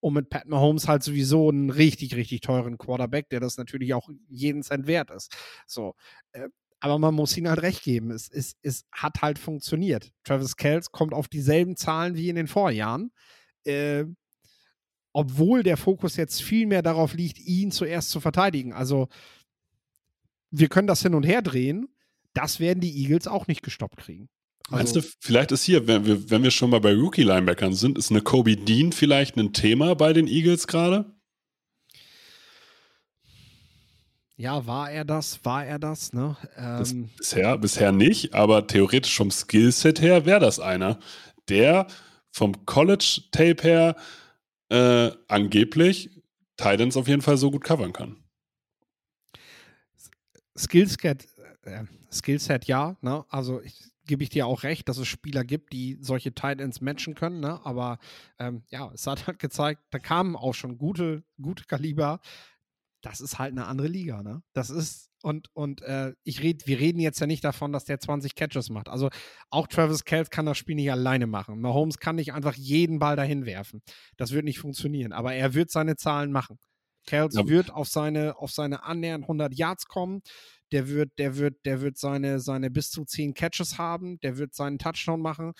und 0.00 0.12
mit 0.12 0.28
Pat 0.28 0.46
Mahomes 0.46 0.88
halt 0.88 1.02
sowieso 1.02 1.48
einen 1.48 1.70
richtig, 1.70 2.16
richtig 2.16 2.42
teuren 2.42 2.76
Quarterback, 2.76 3.30
der 3.30 3.40
das 3.40 3.56
natürlich 3.56 3.94
auch 3.94 4.10
jeden 4.28 4.62
Cent 4.62 4.86
wert 4.86 5.10
ist. 5.10 5.34
So. 5.66 5.94
Äh, 6.32 6.48
aber 6.80 6.98
man 6.98 7.14
muss 7.14 7.36
ihnen 7.36 7.48
halt 7.48 7.62
recht 7.62 7.82
geben. 7.82 8.10
Es, 8.10 8.28
es, 8.28 8.56
es 8.62 8.86
hat 8.90 9.20
halt 9.22 9.38
funktioniert. 9.38 10.12
Travis 10.24 10.56
Kells 10.56 10.90
kommt 10.90 11.12
auf 11.12 11.28
dieselben 11.28 11.76
Zahlen 11.76 12.16
wie 12.16 12.30
in 12.30 12.36
den 12.36 12.48
Vorjahren. 12.48 13.12
Äh, 13.64 14.06
obwohl 15.12 15.62
der 15.62 15.76
Fokus 15.76 16.16
jetzt 16.16 16.42
viel 16.42 16.66
mehr 16.66 16.82
darauf 16.82 17.14
liegt, 17.14 17.38
ihn 17.38 17.70
zuerst 17.70 18.10
zu 18.10 18.20
verteidigen. 18.20 18.72
Also 18.72 19.08
wir 20.50 20.68
können 20.68 20.86
das 20.86 21.02
hin 21.02 21.14
und 21.14 21.24
her 21.24 21.42
drehen. 21.42 21.88
Das 22.32 22.60
werden 22.60 22.80
die 22.80 22.96
Eagles 23.02 23.26
auch 23.26 23.46
nicht 23.46 23.62
gestoppt 23.62 23.98
kriegen. 23.98 24.28
Meinst 24.70 24.96
also, 24.96 25.08
du, 25.08 25.14
vielleicht 25.18 25.50
ist 25.52 25.64
hier, 25.64 25.86
wenn 25.88 26.06
wir, 26.06 26.30
wenn 26.30 26.44
wir 26.44 26.52
schon 26.52 26.70
mal 26.70 26.80
bei 26.80 26.94
Rookie-Linebackern 26.94 27.74
sind, 27.74 27.98
ist 27.98 28.10
eine 28.10 28.20
Kobe 28.20 28.56
Dean 28.56 28.92
vielleicht 28.92 29.36
ein 29.36 29.52
Thema 29.52 29.94
bei 29.94 30.12
den 30.12 30.28
Eagles 30.28 30.68
gerade? 30.68 31.12
Ja, 34.40 34.66
war 34.66 34.90
er 34.90 35.04
das? 35.04 35.44
War 35.44 35.66
er 35.66 35.78
das? 35.78 36.14
Ne? 36.14 36.34
Ähm, 36.56 37.10
bisher, 37.18 37.58
bisher 37.58 37.92
nicht, 37.92 38.32
aber 38.32 38.66
theoretisch 38.66 39.14
vom 39.14 39.30
Skillset 39.30 40.00
her 40.00 40.24
wäre 40.24 40.40
das 40.40 40.58
einer, 40.58 40.98
der 41.50 41.86
vom 42.30 42.64
College-Tape 42.64 43.62
her 43.62 43.96
äh, 44.70 45.10
angeblich 45.28 46.22
Titans 46.56 46.96
auf 46.96 47.06
jeden 47.06 47.20
Fall 47.20 47.36
so 47.36 47.50
gut 47.50 47.64
covern 47.64 47.92
kann. 47.92 48.16
Skillset, 50.56 51.28
äh, 51.64 51.84
Skillset 52.10 52.64
ja, 52.64 52.96
ne? 53.02 53.26
Also 53.28 53.60
ich, 53.60 53.90
gebe 54.06 54.22
ich 54.22 54.30
dir 54.30 54.46
auch 54.46 54.62
recht, 54.62 54.88
dass 54.88 54.98
es 54.98 55.06
Spieler 55.06 55.44
gibt, 55.44 55.72
die 55.72 55.96
solche 56.00 56.32
Titans 56.32 56.80
matchen 56.80 57.14
können, 57.14 57.40
ne? 57.40 57.60
Aber 57.64 57.98
ähm, 58.38 58.62
ja, 58.70 58.90
es 58.92 59.06
hat 59.06 59.26
halt 59.26 59.38
gezeigt, 59.38 59.82
da 59.90 59.98
kamen 59.98 60.34
auch 60.34 60.54
schon 60.54 60.78
gute, 60.78 61.22
gute 61.40 61.64
Kaliber. 61.64 62.20
Das 63.02 63.20
ist 63.20 63.38
halt 63.38 63.52
eine 63.52 63.66
andere 63.66 63.88
Liga, 63.88 64.22
ne? 64.22 64.42
Das 64.52 64.70
ist 64.70 65.10
und, 65.22 65.48
und 65.54 65.82
äh, 65.82 66.14
ich 66.24 66.42
red, 66.42 66.66
wir 66.66 66.78
reden 66.78 66.98
jetzt 66.98 67.20
ja 67.20 67.26
nicht 67.26 67.44
davon, 67.44 67.72
dass 67.72 67.84
der 67.84 68.00
20 68.00 68.34
Catches 68.34 68.70
macht. 68.70 68.88
Also 68.88 69.10
auch 69.50 69.66
Travis 69.66 70.04
Kelce 70.04 70.30
kann 70.30 70.46
das 70.46 70.56
Spiel 70.56 70.76
nicht 70.76 70.90
alleine 70.90 71.26
machen. 71.26 71.60
Mahomes 71.60 71.98
kann 71.98 72.16
nicht 72.16 72.32
einfach 72.32 72.54
jeden 72.54 72.98
Ball 72.98 73.16
dahin 73.16 73.44
werfen. 73.44 73.82
Das 74.16 74.32
wird 74.32 74.44
nicht 74.44 74.58
funktionieren. 74.58 75.12
Aber 75.12 75.34
er 75.34 75.52
wird 75.52 75.70
seine 75.70 75.96
Zahlen 75.96 76.32
machen. 76.32 76.58
Kelce 77.06 77.34
ja. 77.34 77.48
wird 77.48 77.70
auf 77.70 77.88
seine, 77.88 78.38
auf 78.38 78.50
seine 78.50 78.82
annähernd 78.84 79.24
100 79.24 79.54
Yards 79.54 79.86
kommen. 79.86 80.22
Der 80.72 80.88
wird, 80.88 81.10
der 81.18 81.36
wird, 81.36 81.56
der 81.66 81.82
wird 81.82 81.98
seine, 81.98 82.40
seine 82.40 82.70
bis 82.70 82.90
zu 82.90 83.04
10 83.04 83.34
Catches 83.34 83.76
haben. 83.76 84.18
Der 84.20 84.38
wird 84.38 84.54
seinen 84.54 84.78
Touchdown 84.78 85.20
machen. 85.20 85.52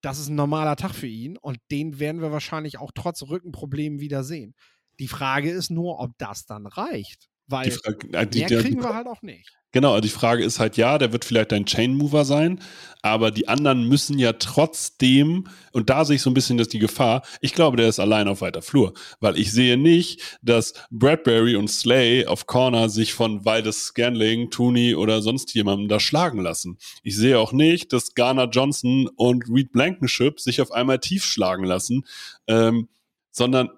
Das 0.00 0.18
ist 0.18 0.28
ein 0.28 0.36
normaler 0.36 0.76
Tag 0.76 0.94
für 0.94 1.06
ihn. 1.06 1.36
Und 1.36 1.58
den 1.70 1.98
werden 1.98 2.22
wir 2.22 2.32
wahrscheinlich 2.32 2.78
auch 2.78 2.92
trotz 2.94 3.22
Rückenproblemen 3.22 4.00
wieder 4.00 4.24
sehen. 4.24 4.54
Die 4.98 5.08
Frage 5.08 5.50
ist 5.50 5.70
nur, 5.70 6.00
ob 6.00 6.12
das 6.18 6.46
dann 6.46 6.66
reicht. 6.66 7.28
Weil 7.48 7.70
die 7.70 7.70
Frage, 7.70 8.12
äh, 8.12 8.26
die, 8.26 8.38
mehr 8.40 8.48
kriegen 8.48 8.78
die, 8.78 8.84
wir 8.84 8.94
halt 8.94 9.06
auch 9.06 9.22
nicht. 9.22 9.56
Genau, 9.76 9.90
also 9.90 10.00
die 10.00 10.08
Frage 10.08 10.42
ist 10.42 10.58
halt, 10.58 10.78
ja, 10.78 10.96
der 10.96 11.12
wird 11.12 11.24
vielleicht 11.24 11.52
ein 11.52 11.66
Chain 11.66 11.94
Mover 11.94 12.24
sein, 12.24 12.62
aber 13.02 13.30
die 13.30 13.46
anderen 13.46 13.86
müssen 13.86 14.18
ja 14.18 14.32
trotzdem, 14.32 15.48
und 15.72 15.90
da 15.90 16.04
sehe 16.04 16.16
ich 16.16 16.22
so 16.22 16.30
ein 16.30 16.34
bisschen 16.34 16.56
dass 16.56 16.68
die 16.68 16.78
Gefahr, 16.78 17.22
ich 17.42 17.52
glaube, 17.52 17.76
der 17.76 17.88
ist 17.88 18.00
allein 18.00 18.26
auf 18.26 18.40
weiter 18.40 18.62
Flur, 18.62 18.94
weil 19.20 19.36
ich 19.38 19.52
sehe 19.52 19.76
nicht, 19.76 20.38
dass 20.40 20.72
Bradbury 20.90 21.56
und 21.56 21.68
Slay 21.68 22.24
auf 22.26 22.46
Corner 22.46 22.88
sich 22.88 23.12
von 23.12 23.44
Waldes 23.44 23.88
Scanling, 23.88 24.50
Tooney 24.50 24.94
oder 24.94 25.20
sonst 25.20 25.52
jemandem 25.52 25.88
da 25.88 26.00
schlagen 26.00 26.40
lassen. 26.40 26.78
Ich 27.02 27.14
sehe 27.14 27.38
auch 27.38 27.52
nicht, 27.52 27.92
dass 27.92 28.14
Garner 28.14 28.48
Johnson 28.48 29.10
und 29.16 29.44
Reed 29.50 29.72
Blankenship 29.72 30.40
sich 30.40 30.62
auf 30.62 30.72
einmal 30.72 31.00
tief 31.00 31.22
schlagen 31.22 31.64
lassen, 31.64 32.06
ähm, 32.46 32.88
sondern 33.30 33.68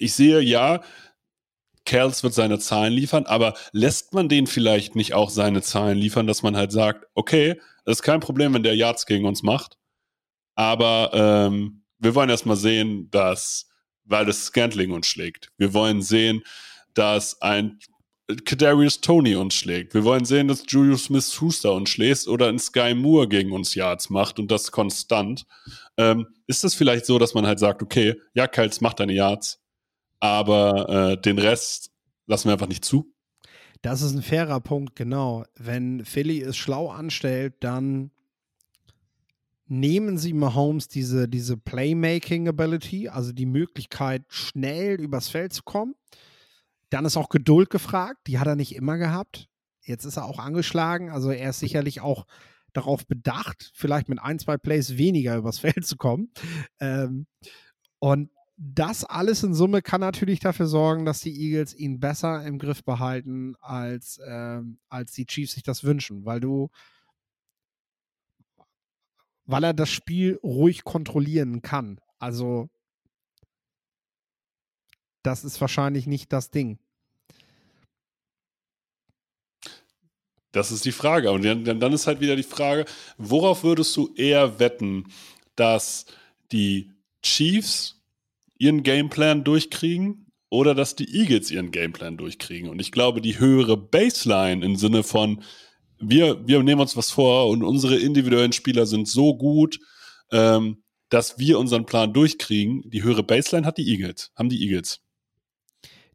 ich 0.00 0.14
sehe 0.14 0.40
ja, 0.40 0.82
Kels 1.84 2.22
wird 2.22 2.34
seine 2.34 2.58
Zahlen 2.58 2.92
liefern, 2.92 3.26
aber 3.26 3.54
lässt 3.72 4.12
man 4.12 4.28
den 4.28 4.46
vielleicht 4.46 4.96
nicht 4.96 5.14
auch 5.14 5.30
seine 5.30 5.62
Zahlen 5.62 5.98
liefern, 5.98 6.26
dass 6.26 6.42
man 6.42 6.56
halt 6.56 6.72
sagt, 6.72 7.06
okay, 7.14 7.60
das 7.84 7.98
ist 7.98 8.02
kein 8.02 8.20
Problem, 8.20 8.54
wenn 8.54 8.62
der 8.62 8.76
Yards 8.76 9.06
gegen 9.06 9.24
uns 9.24 9.42
macht, 9.42 9.76
aber 10.54 11.10
ähm, 11.12 11.82
wir 11.98 12.14
wollen 12.14 12.30
erstmal 12.30 12.56
sehen, 12.56 13.10
dass, 13.10 13.68
weil 14.04 14.24
das 14.24 14.46
Scantling 14.46 14.90
uns 14.90 15.06
schlägt. 15.06 15.52
Wir 15.58 15.74
wollen 15.74 16.02
sehen, 16.02 16.42
dass 16.94 17.40
ein 17.40 17.78
Kadarius 18.44 19.00
Tony 19.00 19.34
uns 19.34 19.54
schlägt. 19.54 19.94
Wir 19.94 20.04
wollen 20.04 20.24
sehen, 20.24 20.48
dass 20.48 20.64
Julius 20.68 21.04
Smith-Schuster 21.04 21.72
uns 21.72 21.90
schlägt 21.90 22.28
oder 22.28 22.48
ein 22.48 22.58
Sky 22.58 22.94
Moore 22.94 23.28
gegen 23.28 23.52
uns 23.52 23.74
Yards 23.74 24.10
macht 24.10 24.38
und 24.38 24.50
das 24.50 24.70
konstant. 24.70 25.44
Ähm, 25.96 26.26
ist 26.46 26.64
es 26.64 26.74
vielleicht 26.74 27.06
so, 27.06 27.18
dass 27.18 27.34
man 27.34 27.46
halt 27.46 27.58
sagt, 27.58 27.82
okay, 27.82 28.20
ja, 28.34 28.46
Kels 28.46 28.80
macht 28.80 29.00
deine 29.00 29.12
Yards, 29.12 29.59
aber 30.20 31.12
äh, 31.12 31.20
den 31.20 31.38
Rest 31.38 31.90
lassen 32.26 32.48
wir 32.48 32.52
einfach 32.52 32.68
nicht 32.68 32.84
zu. 32.84 33.12
Das 33.82 34.02
ist 34.02 34.14
ein 34.14 34.22
fairer 34.22 34.60
Punkt, 34.60 34.94
genau. 34.94 35.44
Wenn 35.56 36.04
Philly 36.04 36.42
es 36.42 36.56
schlau 36.56 36.90
anstellt, 36.90 37.54
dann 37.60 38.10
nehmen 39.66 40.18
sie 40.18 40.32
Mahomes 40.32 40.88
diese, 40.88 41.28
diese 41.28 41.56
Playmaking-Ability, 41.56 43.08
also 43.08 43.32
die 43.32 43.46
Möglichkeit, 43.46 44.24
schnell 44.28 45.00
übers 45.00 45.28
Feld 45.28 45.52
zu 45.52 45.62
kommen. 45.62 45.94
Dann 46.90 47.04
ist 47.04 47.16
auch 47.16 47.28
Geduld 47.28 47.70
gefragt, 47.70 48.26
die 48.26 48.38
hat 48.38 48.48
er 48.48 48.56
nicht 48.56 48.74
immer 48.74 48.98
gehabt. 48.98 49.48
Jetzt 49.82 50.04
ist 50.04 50.16
er 50.16 50.26
auch 50.26 50.38
angeschlagen, 50.38 51.10
also 51.10 51.30
er 51.30 51.50
ist 51.50 51.60
sicherlich 51.60 52.00
auch 52.00 52.26
darauf 52.72 53.06
bedacht, 53.06 53.70
vielleicht 53.74 54.08
mit 54.08 54.20
ein, 54.20 54.38
zwei 54.38 54.56
Plays 54.56 54.98
weniger 54.98 55.36
übers 55.36 55.58
Feld 55.60 55.86
zu 55.86 55.96
kommen. 55.96 56.32
Ähm, 56.80 57.26
und 57.98 58.30
das 58.62 59.04
alles 59.04 59.42
in 59.42 59.54
Summe 59.54 59.80
kann 59.80 60.02
natürlich 60.02 60.38
dafür 60.38 60.66
sorgen, 60.66 61.06
dass 61.06 61.22
die 61.22 61.34
Eagles 61.34 61.74
ihn 61.74 61.98
besser 61.98 62.44
im 62.44 62.58
Griff 62.58 62.84
behalten, 62.84 63.56
als, 63.60 64.20
ähm, 64.26 64.78
als 64.90 65.12
die 65.12 65.24
Chiefs 65.24 65.54
sich 65.54 65.62
das 65.62 65.82
wünschen, 65.82 66.26
weil 66.26 66.40
du, 66.40 66.68
weil 69.46 69.64
er 69.64 69.72
das 69.72 69.88
Spiel 69.88 70.38
ruhig 70.42 70.84
kontrollieren 70.84 71.62
kann. 71.62 72.02
Also, 72.18 72.68
das 75.22 75.42
ist 75.42 75.58
wahrscheinlich 75.62 76.06
nicht 76.06 76.30
das 76.30 76.50
Ding. 76.50 76.78
Das 80.52 80.70
ist 80.70 80.84
die 80.84 80.92
Frage. 80.92 81.32
Und 81.32 81.44
dann, 81.44 81.80
dann 81.80 81.92
ist 81.94 82.06
halt 82.06 82.20
wieder 82.20 82.36
die 82.36 82.42
Frage, 82.42 82.84
worauf 83.16 83.64
würdest 83.64 83.96
du 83.96 84.12
eher 84.16 84.58
wetten, 84.58 85.06
dass 85.56 86.04
die 86.52 86.92
Chiefs 87.22 87.99
ihren 88.60 88.82
Gameplan 88.82 89.42
durchkriegen 89.42 90.26
oder 90.50 90.74
dass 90.74 90.94
die 90.94 91.12
Eagles 91.18 91.50
ihren 91.50 91.70
Gameplan 91.70 92.18
durchkriegen. 92.18 92.68
Und 92.68 92.80
ich 92.80 92.92
glaube, 92.92 93.20
die 93.20 93.40
höhere 93.40 93.76
Baseline 93.76 94.64
im 94.64 94.76
Sinne 94.76 95.02
von, 95.02 95.42
wir, 95.98 96.46
wir 96.46 96.62
nehmen 96.62 96.80
uns 96.80 96.96
was 96.96 97.10
vor 97.10 97.48
und 97.48 97.62
unsere 97.62 97.96
individuellen 97.96 98.52
Spieler 98.52 98.86
sind 98.86 99.08
so 99.08 99.36
gut, 99.36 99.78
ähm, 100.30 100.82
dass 101.08 101.38
wir 101.38 101.58
unseren 101.58 101.86
Plan 101.86 102.12
durchkriegen. 102.12 102.82
Die 102.90 103.02
höhere 103.02 103.22
Baseline 103.22 103.66
hat 103.66 103.78
die 103.78 103.88
Eagles, 103.88 104.30
haben 104.36 104.50
die 104.50 104.62
Eagles. 104.62 105.00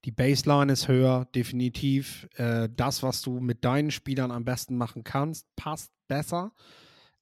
Die 0.06 0.12
Baseline 0.12 0.72
ist 0.72 0.88
höher, 0.88 1.28
definitiv. 1.34 2.28
Äh, 2.36 2.70
das, 2.76 3.02
was 3.02 3.24
du 3.24 3.40
mit 3.40 3.66
deinen 3.66 3.90
Spielern 3.90 4.30
am 4.32 4.46
besten 4.46 4.78
machen 4.78 5.04
kannst, 5.04 5.48
passt 5.56 5.92
besser. 6.08 6.54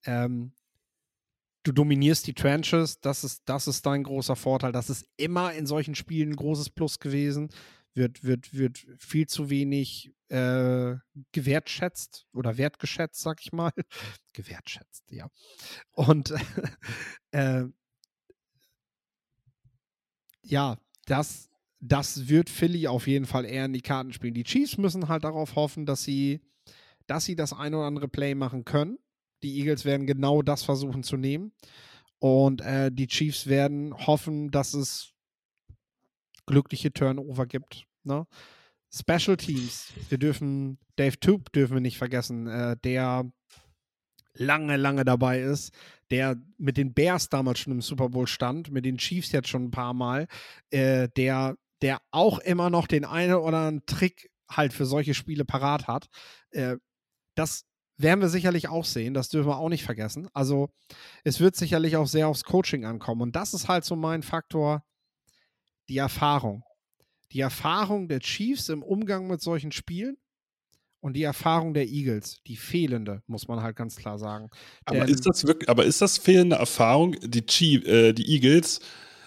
Ähm, 0.05 0.51
du 1.63 1.71
dominierst 1.71 2.27
die 2.27 2.33
Trenches, 2.33 2.99
das 2.99 3.23
ist, 3.23 3.43
das 3.45 3.67
ist 3.67 3.85
dein 3.85 4.03
großer 4.03 4.35
Vorteil. 4.35 4.71
Das 4.71 4.89
ist 4.89 5.07
immer 5.17 5.53
in 5.53 5.65
solchen 5.65 5.95
Spielen 5.95 6.31
ein 6.31 6.35
großes 6.35 6.69
Plus 6.69 6.99
gewesen. 6.99 7.49
Wird, 7.95 8.23
wird, 8.23 8.53
wird 8.57 8.85
viel 8.97 9.27
zu 9.27 9.49
wenig 9.49 10.13
äh, 10.29 10.95
gewertschätzt 11.31 12.25
oder 12.33 12.57
wertgeschätzt, 12.57 13.21
sag 13.21 13.39
ich 13.41 13.53
mal. 13.53 13.71
gewertschätzt, 14.33 15.03
ja. 15.11 15.29
Und 15.91 16.33
äh, 17.31 17.65
ja, 20.41 20.77
das, 21.05 21.49
das 21.79 22.27
wird 22.27 22.49
Philly 22.49 22.87
auf 22.87 23.07
jeden 23.07 23.25
Fall 23.25 23.45
eher 23.45 23.65
in 23.65 23.73
die 23.73 23.81
Karten 23.81 24.11
spielen. 24.11 24.33
Die 24.33 24.43
Chiefs 24.43 24.77
müssen 24.77 25.07
halt 25.07 25.23
darauf 25.23 25.55
hoffen, 25.55 25.85
dass 25.85 26.03
sie, 26.03 26.41
dass 27.07 27.25
sie 27.25 27.35
das 27.35 27.53
ein 27.53 27.73
oder 27.73 27.85
andere 27.85 28.07
Play 28.07 28.33
machen 28.35 28.65
können. 28.65 28.97
Die 29.43 29.59
Eagles 29.59 29.85
werden 29.85 30.07
genau 30.07 30.41
das 30.41 30.63
versuchen 30.63 31.03
zu 31.03 31.17
nehmen. 31.17 31.51
Und 32.19 32.61
äh, 32.61 32.91
die 32.91 33.07
Chiefs 33.07 33.47
werden 33.47 33.93
hoffen, 34.07 34.49
dass 34.49 34.73
es 34.73 35.13
glückliche 36.45 36.93
Turnover 36.93 37.45
gibt. 37.45 37.85
Ne? 38.03 38.25
Special 38.93 39.37
Teams. 39.37 39.91
Wir 40.09 40.17
dürfen 40.17 40.77
Dave 40.95 41.19
Toop 41.19 41.51
dürfen 41.51 41.73
wir 41.73 41.81
nicht 41.81 41.97
vergessen, 41.97 42.47
äh, 42.47 42.77
der 42.83 43.31
lange, 44.35 44.77
lange 44.77 45.05
dabei 45.05 45.41
ist, 45.41 45.73
der 46.11 46.37
mit 46.57 46.77
den 46.77 46.93
Bears 46.93 47.29
damals 47.29 47.59
schon 47.59 47.73
im 47.73 47.81
Super 47.81 48.09
Bowl 48.09 48.27
stand, 48.27 48.71
mit 48.71 48.85
den 48.85 48.97
Chiefs 48.97 49.31
jetzt 49.31 49.49
schon 49.49 49.65
ein 49.65 49.71
paar 49.71 49.93
Mal, 49.93 50.27
äh, 50.69 51.09
der, 51.17 51.57
der 51.81 52.01
auch 52.11 52.39
immer 52.39 52.69
noch 52.69 52.87
den 52.87 53.05
einen 53.05 53.33
oder 53.33 53.57
anderen 53.57 53.85
Trick 53.85 54.29
halt 54.49 54.73
für 54.73 54.85
solche 54.85 55.13
Spiele 55.13 55.45
parat 55.45 55.87
hat. 55.87 56.07
Äh, 56.51 56.77
das 57.35 57.65
werden 57.97 58.21
wir 58.21 58.29
sicherlich 58.29 58.69
auch 58.69 58.85
sehen, 58.85 59.13
das 59.13 59.29
dürfen 59.29 59.49
wir 59.49 59.57
auch 59.57 59.69
nicht 59.69 59.83
vergessen. 59.83 60.27
Also 60.33 60.69
es 61.23 61.39
wird 61.39 61.55
sicherlich 61.55 61.95
auch 61.95 62.07
sehr 62.07 62.27
aufs 62.27 62.43
Coaching 62.43 62.85
ankommen. 62.85 63.21
Und 63.21 63.35
das 63.35 63.53
ist 63.53 63.67
halt 63.67 63.85
so 63.85 63.95
mein 63.95 64.23
Faktor, 64.23 64.83
die 65.89 65.97
Erfahrung. 65.97 66.63
Die 67.31 67.39
Erfahrung 67.39 68.07
der 68.07 68.19
Chiefs 68.19 68.69
im 68.69 68.83
Umgang 68.83 69.27
mit 69.27 69.41
solchen 69.41 69.71
Spielen 69.71 70.17
und 71.03 71.13
die 71.13 71.23
Erfahrung 71.23 71.73
der 71.73 71.87
Eagles, 71.87 72.39
die 72.47 72.55
fehlende, 72.55 73.21
muss 73.27 73.47
man 73.47 73.61
halt 73.61 73.75
ganz 73.75 73.95
klar 73.95 74.17
sagen. 74.17 74.49
Aber 74.85 74.99
Denn, 74.99 75.09
ist 75.09 75.25
das 75.25 75.45
wirklich, 75.45 75.69
aber 75.69 75.83
ist 75.85 76.01
das 76.01 76.17
fehlende 76.17 76.55
Erfahrung? 76.55 77.15
Die, 77.21 77.45
Chief, 77.45 77.85
äh, 77.85 78.13
die 78.13 78.25
Eagles 78.33 78.79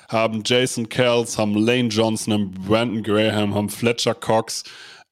haben 0.08 0.42
Jason 0.44 0.88
Kells, 0.88 1.36
haben 1.36 1.54
Lane 1.54 1.88
Johnson, 1.88 2.32
haben 2.32 2.50
Brandon 2.52 3.02
Graham, 3.02 3.54
haben 3.54 3.68
Fletcher 3.68 4.14
Cox. 4.14 4.62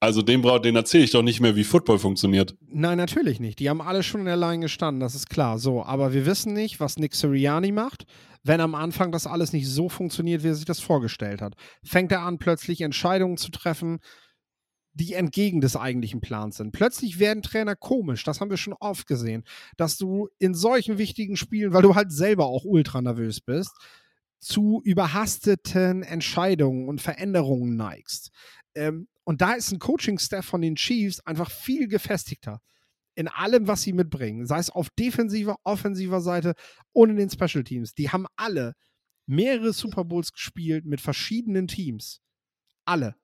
Also 0.04 0.20
dem 0.20 0.42
den 0.42 0.76
erzähle 0.76 1.04
ich 1.04 1.12
doch 1.12 1.22
nicht 1.22 1.40
mehr, 1.40 1.56
wie 1.56 1.64
Football 1.64 1.98
funktioniert. 1.98 2.54
Nein, 2.68 2.98
natürlich 2.98 3.40
nicht. 3.40 3.58
Die 3.58 3.70
haben 3.70 3.80
alle 3.80 4.02
schon 4.02 4.20
in 4.20 4.26
der 4.26 4.36
Line 4.36 4.60
gestanden, 4.60 5.00
das 5.00 5.14
ist 5.14 5.30
klar. 5.30 5.58
So, 5.58 5.82
aber 5.82 6.12
wir 6.12 6.26
wissen 6.26 6.52
nicht, 6.52 6.78
was 6.78 6.98
Nick 6.98 7.14
Sirianni 7.14 7.72
macht, 7.72 8.04
wenn 8.42 8.60
am 8.60 8.74
Anfang 8.74 9.12
das 9.12 9.26
alles 9.26 9.54
nicht 9.54 9.66
so 9.66 9.88
funktioniert, 9.88 10.42
wie 10.42 10.48
er 10.48 10.54
sich 10.54 10.66
das 10.66 10.80
vorgestellt 10.80 11.40
hat. 11.40 11.54
Fängt 11.82 12.12
er 12.12 12.20
an, 12.20 12.36
plötzlich 12.36 12.82
Entscheidungen 12.82 13.38
zu 13.38 13.50
treffen, 13.50 14.00
die 14.92 15.14
entgegen 15.14 15.62
des 15.62 15.74
eigentlichen 15.74 16.20
Plans 16.20 16.58
sind. 16.58 16.72
Plötzlich 16.72 17.18
werden 17.18 17.42
Trainer 17.42 17.74
komisch, 17.74 18.24
das 18.24 18.42
haben 18.42 18.50
wir 18.50 18.58
schon 18.58 18.74
oft 18.74 19.06
gesehen, 19.06 19.42
dass 19.78 19.96
du 19.96 20.28
in 20.38 20.52
solchen 20.52 20.98
wichtigen 20.98 21.36
Spielen, 21.36 21.72
weil 21.72 21.82
du 21.82 21.94
halt 21.94 22.12
selber 22.12 22.44
auch 22.44 22.64
ultra 22.66 23.00
nervös 23.00 23.40
bist, 23.40 23.72
zu 24.38 24.82
überhasteten 24.84 26.02
Entscheidungen 26.02 26.88
und 26.88 27.00
Veränderungen 27.00 27.76
neigst. 27.76 28.30
Ähm, 28.74 29.08
und 29.24 29.40
da 29.40 29.54
ist 29.54 29.72
ein 29.72 29.78
Coaching-Staff 29.78 30.44
von 30.44 30.62
den 30.62 30.76
Chiefs 30.76 31.20
einfach 31.20 31.50
viel 31.50 31.88
gefestigter 31.88 32.60
in 33.16 33.28
allem, 33.28 33.68
was 33.68 33.82
sie 33.82 33.92
mitbringen, 33.92 34.46
sei 34.46 34.58
es 34.58 34.70
auf 34.70 34.90
defensiver, 34.90 35.56
offensiver 35.62 36.20
Seite 36.20 36.54
und 36.92 37.10
in 37.10 37.16
den 37.16 37.30
Special 37.30 37.64
Teams. 37.64 37.94
Die 37.94 38.10
haben 38.10 38.26
alle 38.36 38.74
mehrere 39.26 39.72
Super 39.72 40.04
Bowls 40.04 40.32
gespielt 40.32 40.84
mit 40.84 41.00
verschiedenen 41.00 41.68
Teams. 41.68 42.20
Alle 42.84 43.16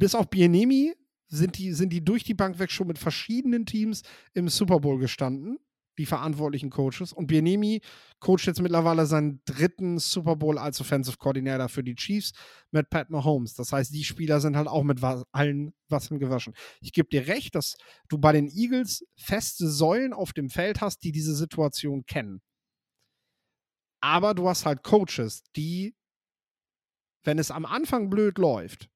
bis 0.00 0.14
auf 0.14 0.30
Bienemi 0.30 0.94
sind 1.28 1.58
die, 1.58 1.72
sind 1.74 1.92
die 1.92 2.02
durch 2.02 2.24
die 2.24 2.34
Bank 2.34 2.58
weg 2.58 2.72
schon 2.72 2.88
mit 2.88 2.98
verschiedenen 2.98 3.66
Teams 3.66 4.02
im 4.32 4.48
Super 4.48 4.80
Bowl 4.80 4.98
gestanden, 4.98 5.58
die 6.00 6.06
verantwortlichen 6.06 6.70
Coaches. 6.70 7.12
Und 7.12 7.26
Bienemi 7.26 7.82
coacht 8.20 8.46
jetzt 8.46 8.62
mittlerweile 8.62 9.04
seinen 9.04 9.42
dritten 9.44 9.98
Super 9.98 10.34
Bowl 10.34 10.58
als 10.58 10.80
Offensive 10.80 11.18
Coordinator 11.18 11.68
für 11.68 11.84
die 11.84 11.94
Chiefs 11.94 12.32
mit 12.70 12.88
Pat 12.88 13.10
Mahomes. 13.10 13.52
Das 13.52 13.70
heißt, 13.70 13.92
die 13.92 14.02
Spieler 14.02 14.40
sind 14.40 14.56
halt 14.56 14.66
auch 14.66 14.82
mit 14.82 15.02
was, 15.02 15.24
allen 15.30 15.74
Wassern 15.90 16.18
gewaschen. 16.18 16.54
Ich 16.80 16.94
gebe 16.94 17.10
dir 17.10 17.26
recht, 17.26 17.54
dass 17.54 17.76
du 18.08 18.16
bei 18.16 18.32
den 18.32 18.48
Eagles 18.48 19.06
feste 19.14 19.68
Säulen 19.68 20.14
auf 20.14 20.32
dem 20.32 20.48
Feld 20.48 20.80
hast, 20.80 21.04
die 21.04 21.12
diese 21.12 21.34
Situation 21.34 22.06
kennen. 22.06 22.40
Aber 24.02 24.32
du 24.32 24.48
hast 24.48 24.64
halt 24.64 24.82
Coaches, 24.82 25.42
die, 25.54 25.94
wenn 27.24 27.38
es 27.38 27.50
am 27.50 27.66
Anfang 27.66 28.08
blöd 28.08 28.38
läuft, 28.38 28.88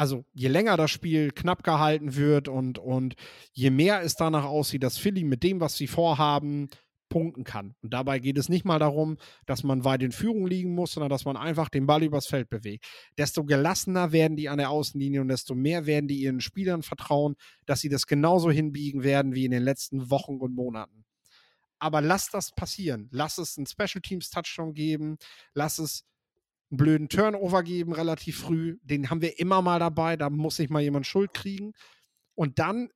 also 0.00 0.24
je 0.32 0.48
länger 0.48 0.78
das 0.78 0.90
Spiel 0.90 1.30
knapp 1.30 1.62
gehalten 1.62 2.16
wird 2.16 2.48
und, 2.48 2.78
und 2.78 3.16
je 3.52 3.68
mehr 3.68 4.00
es 4.00 4.14
danach 4.14 4.44
aussieht, 4.44 4.82
dass 4.82 4.96
Philly 4.96 5.24
mit 5.24 5.42
dem, 5.42 5.60
was 5.60 5.76
sie 5.76 5.88
vorhaben, 5.88 6.70
punkten 7.10 7.44
kann. 7.44 7.74
Und 7.82 7.92
dabei 7.92 8.18
geht 8.18 8.38
es 8.38 8.48
nicht 8.48 8.64
mal 8.64 8.78
darum, 8.78 9.18
dass 9.44 9.62
man 9.62 9.84
weit 9.84 10.02
in 10.02 10.12
Führung 10.12 10.46
liegen 10.46 10.74
muss, 10.74 10.92
sondern 10.92 11.10
dass 11.10 11.26
man 11.26 11.36
einfach 11.36 11.68
den 11.68 11.84
Ball 11.86 12.02
übers 12.02 12.28
Feld 12.28 12.48
bewegt. 12.48 12.86
Desto 13.18 13.44
gelassener 13.44 14.10
werden 14.10 14.38
die 14.38 14.48
an 14.48 14.56
der 14.56 14.70
Außenlinie 14.70 15.20
und 15.20 15.28
desto 15.28 15.54
mehr 15.54 15.84
werden 15.84 16.08
die 16.08 16.22
ihren 16.22 16.40
Spielern 16.40 16.82
vertrauen, 16.82 17.34
dass 17.66 17.82
sie 17.82 17.90
das 17.90 18.06
genauso 18.06 18.50
hinbiegen 18.50 19.02
werden 19.02 19.34
wie 19.34 19.44
in 19.44 19.50
den 19.50 19.64
letzten 19.64 20.08
Wochen 20.08 20.38
und 20.38 20.54
Monaten. 20.54 21.04
Aber 21.78 22.00
lass 22.00 22.30
das 22.30 22.52
passieren. 22.52 23.10
Lass 23.12 23.36
es 23.36 23.58
einen 23.58 23.66
Special 23.66 24.00
Teams 24.00 24.30
Touchdown 24.30 24.72
geben. 24.72 25.18
Lass 25.52 25.78
es 25.78 26.06
einen 26.70 26.78
blöden 26.78 27.08
Turnover 27.08 27.62
geben 27.62 27.92
relativ 27.92 28.38
früh. 28.38 28.78
Den 28.82 29.10
haben 29.10 29.22
wir 29.22 29.38
immer 29.38 29.62
mal 29.62 29.78
dabei. 29.78 30.16
Da 30.16 30.30
muss 30.30 30.56
sich 30.56 30.70
mal 30.70 30.82
jemand 30.82 31.06
Schuld 31.06 31.34
kriegen. 31.34 31.72
Und 32.34 32.58
dann 32.58 32.90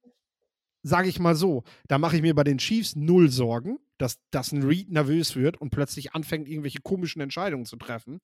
sage 0.83 1.09
ich 1.09 1.19
mal 1.19 1.35
so, 1.35 1.65
da 1.89 1.99
mache 1.99 2.17
ich 2.17 2.23
mir 2.23 2.35
bei 2.35 2.45
den 2.45 2.59
Chiefs 2.59 2.95
null 2.95 3.31
Sorgen, 3.31 3.79
dass, 3.99 4.19
dass 4.31 4.53
ein 4.53 4.63
Reed 4.63 4.91
nervös 4.91 5.35
wird 5.35 5.61
und 5.61 5.71
plötzlich 5.71 6.13
anfängt, 6.15 6.47
irgendwelche 6.47 6.81
komischen 6.83 7.23
Entscheidungen 7.23 7.65
zu 7.65 7.77
treffen. 7.77 8.21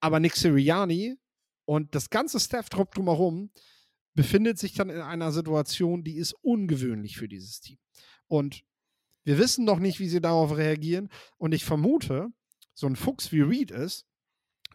Aber 0.00 0.18
Nick 0.18 0.34
Sirianni 0.34 1.16
und 1.66 1.94
das 1.94 2.10
ganze 2.10 2.40
Staff 2.40 2.68
drumherum 2.68 3.50
befindet 4.14 4.58
sich 4.58 4.74
dann 4.74 4.90
in 4.90 5.00
einer 5.00 5.30
Situation, 5.30 6.02
die 6.02 6.16
ist 6.16 6.34
ungewöhnlich 6.42 7.16
für 7.16 7.28
dieses 7.28 7.60
Team. 7.60 7.78
Und 8.26 8.64
wir 9.22 9.38
wissen 9.38 9.64
noch 9.64 9.78
nicht, 9.78 10.00
wie 10.00 10.08
sie 10.08 10.20
darauf 10.20 10.56
reagieren. 10.56 11.10
Und 11.36 11.52
ich 11.52 11.64
vermute, 11.64 12.28
so 12.74 12.86
ein 12.86 12.96
Fuchs 12.96 13.30
wie 13.30 13.42
Reed 13.42 13.70
ist, 13.70 14.06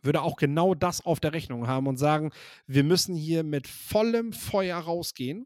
würde 0.06 0.22
auch 0.22 0.38
genau 0.38 0.76
das 0.76 1.06
auf 1.06 1.20
der 1.20 1.34
Rechnung 1.34 1.68
haben 1.68 1.88
und 1.88 1.98
sagen, 1.98 2.32
wir 2.68 2.84
müssen 2.84 3.16
hier 3.16 3.44
mit 3.44 3.68
vollem 3.68 4.34
Feuer 4.34 4.78
rausgehen. 4.78 5.46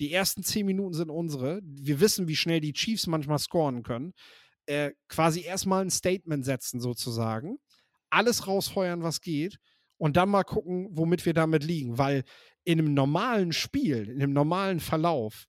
Die 0.00 0.12
ersten 0.12 0.42
zehn 0.42 0.66
Minuten 0.66 0.94
sind 0.94 1.10
unsere. 1.10 1.60
Wir 1.62 2.00
wissen, 2.00 2.28
wie 2.28 2.36
schnell 2.36 2.60
die 2.60 2.72
Chiefs 2.72 3.06
manchmal 3.06 3.38
scoren 3.38 3.82
können. 3.82 4.12
Äh, 4.66 4.92
quasi 5.08 5.42
erstmal 5.42 5.84
ein 5.84 5.90
Statement 5.90 6.44
setzen, 6.44 6.80
sozusagen. 6.80 7.58
Alles 8.10 8.46
rausfeuern, 8.46 9.02
was 9.02 9.20
geht. 9.20 9.58
Und 9.98 10.16
dann 10.16 10.28
mal 10.28 10.44
gucken, 10.44 10.88
womit 10.90 11.24
wir 11.24 11.32
damit 11.32 11.64
liegen. 11.64 11.96
Weil 11.96 12.24
in 12.64 12.78
einem 12.78 12.92
normalen 12.92 13.52
Spiel, 13.52 14.10
in 14.10 14.22
einem 14.22 14.32
normalen 14.32 14.80
Verlauf, 14.80 15.46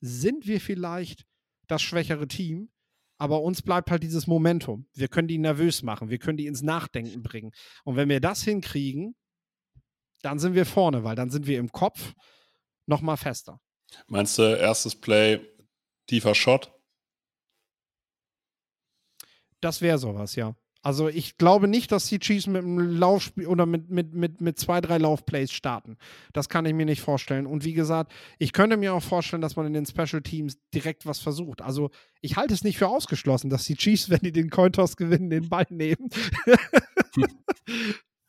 sind 0.00 0.46
wir 0.46 0.60
vielleicht 0.60 1.24
das 1.66 1.82
schwächere 1.82 2.28
Team. 2.28 2.70
Aber 3.18 3.42
uns 3.42 3.62
bleibt 3.62 3.90
halt 3.90 4.02
dieses 4.02 4.26
Momentum. 4.26 4.86
Wir 4.94 5.08
können 5.08 5.28
die 5.28 5.38
nervös 5.38 5.82
machen, 5.82 6.08
wir 6.08 6.18
können 6.18 6.38
die 6.38 6.46
ins 6.46 6.62
Nachdenken 6.62 7.22
bringen. 7.22 7.50
Und 7.84 7.96
wenn 7.96 8.08
wir 8.08 8.20
das 8.20 8.42
hinkriegen, 8.42 9.16
dann 10.22 10.38
sind 10.38 10.54
wir 10.54 10.66
vorne, 10.66 11.04
weil 11.04 11.16
dann 11.16 11.30
sind 11.30 11.46
wir 11.46 11.58
im 11.58 11.70
Kopf 11.70 12.14
noch 12.86 13.02
mal 13.02 13.16
fester. 13.16 13.60
Meinst 14.06 14.38
du, 14.38 14.42
erstes 14.42 14.94
Play, 14.94 15.40
tiefer 16.06 16.34
Shot? 16.34 16.72
Das 19.60 19.80
wäre 19.80 19.98
sowas, 19.98 20.36
ja. 20.36 20.54
Also 20.82 21.08
ich 21.08 21.36
glaube 21.38 21.66
nicht, 21.66 21.90
dass 21.90 22.06
die 22.06 22.20
Chiefs 22.20 22.46
mit 22.46 22.62
einem 22.62 22.78
Laufspiel 22.78 23.46
oder 23.46 23.66
mit, 23.66 23.90
mit, 23.90 24.14
mit, 24.14 24.40
mit 24.40 24.58
zwei, 24.58 24.80
drei 24.80 24.98
Laufplays 24.98 25.50
starten. 25.50 25.96
Das 26.32 26.48
kann 26.48 26.66
ich 26.66 26.74
mir 26.74 26.86
nicht 26.86 27.00
vorstellen. 27.00 27.46
Und 27.46 27.64
wie 27.64 27.72
gesagt, 27.72 28.12
ich 28.38 28.52
könnte 28.52 28.76
mir 28.76 28.94
auch 28.94 29.02
vorstellen, 29.02 29.42
dass 29.42 29.56
man 29.56 29.66
in 29.66 29.72
den 29.72 29.86
Special 29.86 30.22
Teams 30.22 30.58
direkt 30.72 31.04
was 31.04 31.18
versucht. 31.18 31.62
Also 31.62 31.90
ich 32.20 32.36
halte 32.36 32.54
es 32.54 32.62
nicht 32.62 32.78
für 32.78 32.88
ausgeschlossen, 32.88 33.50
dass 33.50 33.64
die 33.64 33.76
Chiefs, 33.76 34.08
wenn 34.10 34.20
die 34.20 34.32
den 34.32 34.50
Cointoss 34.50 34.96
gewinnen, 34.96 35.30
den 35.30 35.48
Ball 35.48 35.66
nehmen. 35.68 36.08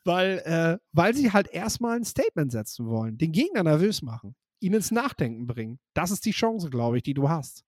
weil, 0.04 0.38
äh, 0.44 0.78
weil 0.92 1.14
sie 1.14 1.32
halt 1.32 1.48
erstmal 1.48 1.96
ein 1.96 2.04
Statement 2.04 2.50
setzen 2.50 2.86
wollen, 2.86 3.16
den 3.16 3.30
Gegner 3.32 3.62
nervös 3.62 4.02
machen, 4.02 4.34
ihn 4.58 4.74
ins 4.74 4.90
Nachdenken 4.90 5.46
bringen. 5.46 5.78
Das 5.94 6.10
ist 6.10 6.24
die 6.24 6.32
Chance, 6.32 6.68
glaube 6.68 6.96
ich, 6.96 7.04
die 7.04 7.14
du 7.14 7.28
hast. 7.28 7.64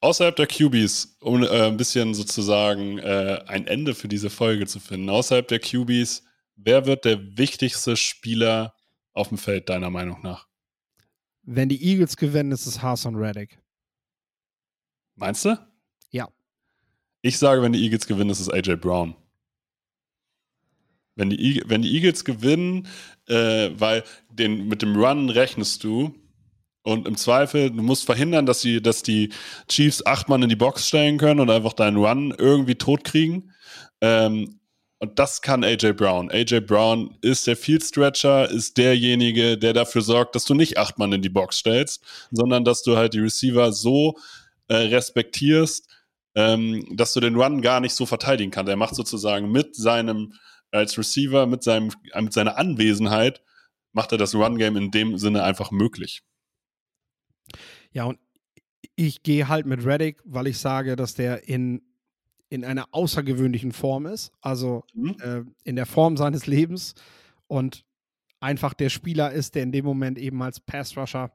Außerhalb 0.00 0.36
der 0.36 0.46
QBs, 0.46 1.16
um 1.20 1.42
äh, 1.42 1.66
ein 1.66 1.76
bisschen 1.76 2.14
sozusagen 2.14 2.98
äh, 2.98 3.42
ein 3.46 3.66
Ende 3.66 3.94
für 3.94 4.08
diese 4.08 4.30
Folge 4.30 4.66
zu 4.66 4.80
finden, 4.80 5.08
außerhalb 5.10 5.46
der 5.48 5.60
QBs, 5.60 6.24
wer 6.56 6.86
wird 6.86 7.04
der 7.04 7.38
wichtigste 7.38 7.96
Spieler 7.96 8.74
auf 9.12 9.28
dem 9.28 9.38
Feld, 9.38 9.68
deiner 9.68 9.90
Meinung 9.90 10.22
nach? 10.22 10.48
Wenn 11.42 11.68
die 11.68 11.82
Eagles 11.82 12.16
gewinnen, 12.16 12.52
ist 12.52 12.66
es 12.66 12.82
Hassan 12.82 13.16
Reddick. 13.16 13.58
Meinst 15.16 15.44
du? 15.44 15.58
Ja. 16.10 16.28
Ich 17.22 17.38
sage, 17.38 17.62
wenn 17.62 17.72
die 17.72 17.82
Eagles 17.82 18.06
gewinnen, 18.06 18.30
ist 18.30 18.40
es 18.40 18.48
AJ 18.48 18.76
Brown. 18.76 19.14
Wenn 21.16 21.30
die, 21.30 21.62
wenn 21.66 21.82
die 21.82 21.94
Eagles 21.94 22.24
gewinnen, 22.24 22.88
äh, 23.26 23.70
weil 23.74 24.04
den, 24.30 24.66
mit 24.66 24.82
dem 24.82 24.96
Run 24.96 25.30
rechnest 25.30 25.84
du 25.84 26.14
und 26.84 27.08
im 27.08 27.16
Zweifel, 27.16 27.70
du 27.70 27.82
musst 27.82 28.04
verhindern, 28.04 28.44
dass 28.44 28.60
die, 28.60 28.82
dass 28.82 29.02
die 29.02 29.30
Chiefs 29.68 30.04
acht 30.04 30.28
Mann 30.28 30.42
in 30.42 30.50
die 30.50 30.56
Box 30.56 30.86
stellen 30.86 31.16
können 31.16 31.40
und 31.40 31.50
einfach 31.50 31.72
deinen 31.72 31.96
Run 31.96 32.34
irgendwie 32.36 32.74
totkriegen. 32.74 33.52
Ähm, 34.02 34.60
und 34.98 35.18
das 35.18 35.40
kann 35.40 35.64
AJ 35.64 35.94
Brown. 35.94 36.30
AJ 36.30 36.60
Brown 36.60 37.16
ist 37.22 37.46
der 37.46 37.56
Field 37.56 37.82
Stretcher, 37.82 38.50
ist 38.50 38.76
derjenige, 38.76 39.56
der 39.56 39.72
dafür 39.72 40.02
sorgt, 40.02 40.34
dass 40.34 40.44
du 40.44 40.52
nicht 40.52 40.76
acht 40.76 40.98
Mann 40.98 41.12
in 41.12 41.22
die 41.22 41.30
Box 41.30 41.56
stellst, 41.56 42.04
sondern 42.30 42.64
dass 42.64 42.82
du 42.82 42.96
halt 42.96 43.14
die 43.14 43.20
Receiver 43.20 43.72
so 43.72 44.18
äh, 44.68 44.76
respektierst, 44.76 45.88
ähm, 46.34 46.86
dass 46.94 47.14
du 47.14 47.20
den 47.20 47.36
Run 47.36 47.62
gar 47.62 47.80
nicht 47.80 47.94
so 47.94 48.04
verteidigen 48.04 48.50
kannst. 48.50 48.68
Er 48.68 48.76
macht 48.76 48.94
sozusagen 48.94 49.50
mit 49.50 49.74
seinem, 49.74 50.34
als 50.70 50.98
Receiver, 50.98 51.46
mit, 51.46 51.62
seinem, 51.62 51.92
mit 52.20 52.34
seiner 52.34 52.58
Anwesenheit, 52.58 53.40
macht 53.92 54.12
er 54.12 54.18
das 54.18 54.34
Run-Game 54.34 54.76
in 54.76 54.90
dem 54.90 55.16
Sinne 55.16 55.44
einfach 55.44 55.70
möglich. 55.70 56.22
Ja, 57.94 58.04
und 58.04 58.18
ich 58.96 59.22
gehe 59.22 59.48
halt 59.48 59.64
mit 59.64 59.86
Reddick, 59.86 60.20
weil 60.24 60.46
ich 60.46 60.58
sage, 60.58 60.94
dass 60.96 61.14
der 61.14 61.48
in 61.48 61.80
in 62.50 62.64
einer 62.64 62.86
außergewöhnlichen 62.92 63.72
Form 63.72 64.06
ist, 64.06 64.30
also 64.40 64.84
mhm. 64.92 65.16
äh, 65.20 65.42
in 65.64 65.74
der 65.74 65.86
Form 65.86 66.16
seines 66.16 66.46
Lebens 66.46 66.94
und 67.48 67.84
einfach 68.38 68.74
der 68.74 68.90
Spieler 68.90 69.32
ist, 69.32 69.56
der 69.56 69.64
in 69.64 69.72
dem 69.72 69.84
Moment 69.84 70.18
eben 70.18 70.40
als 70.40 70.60
Pass-Rusher 70.60 71.32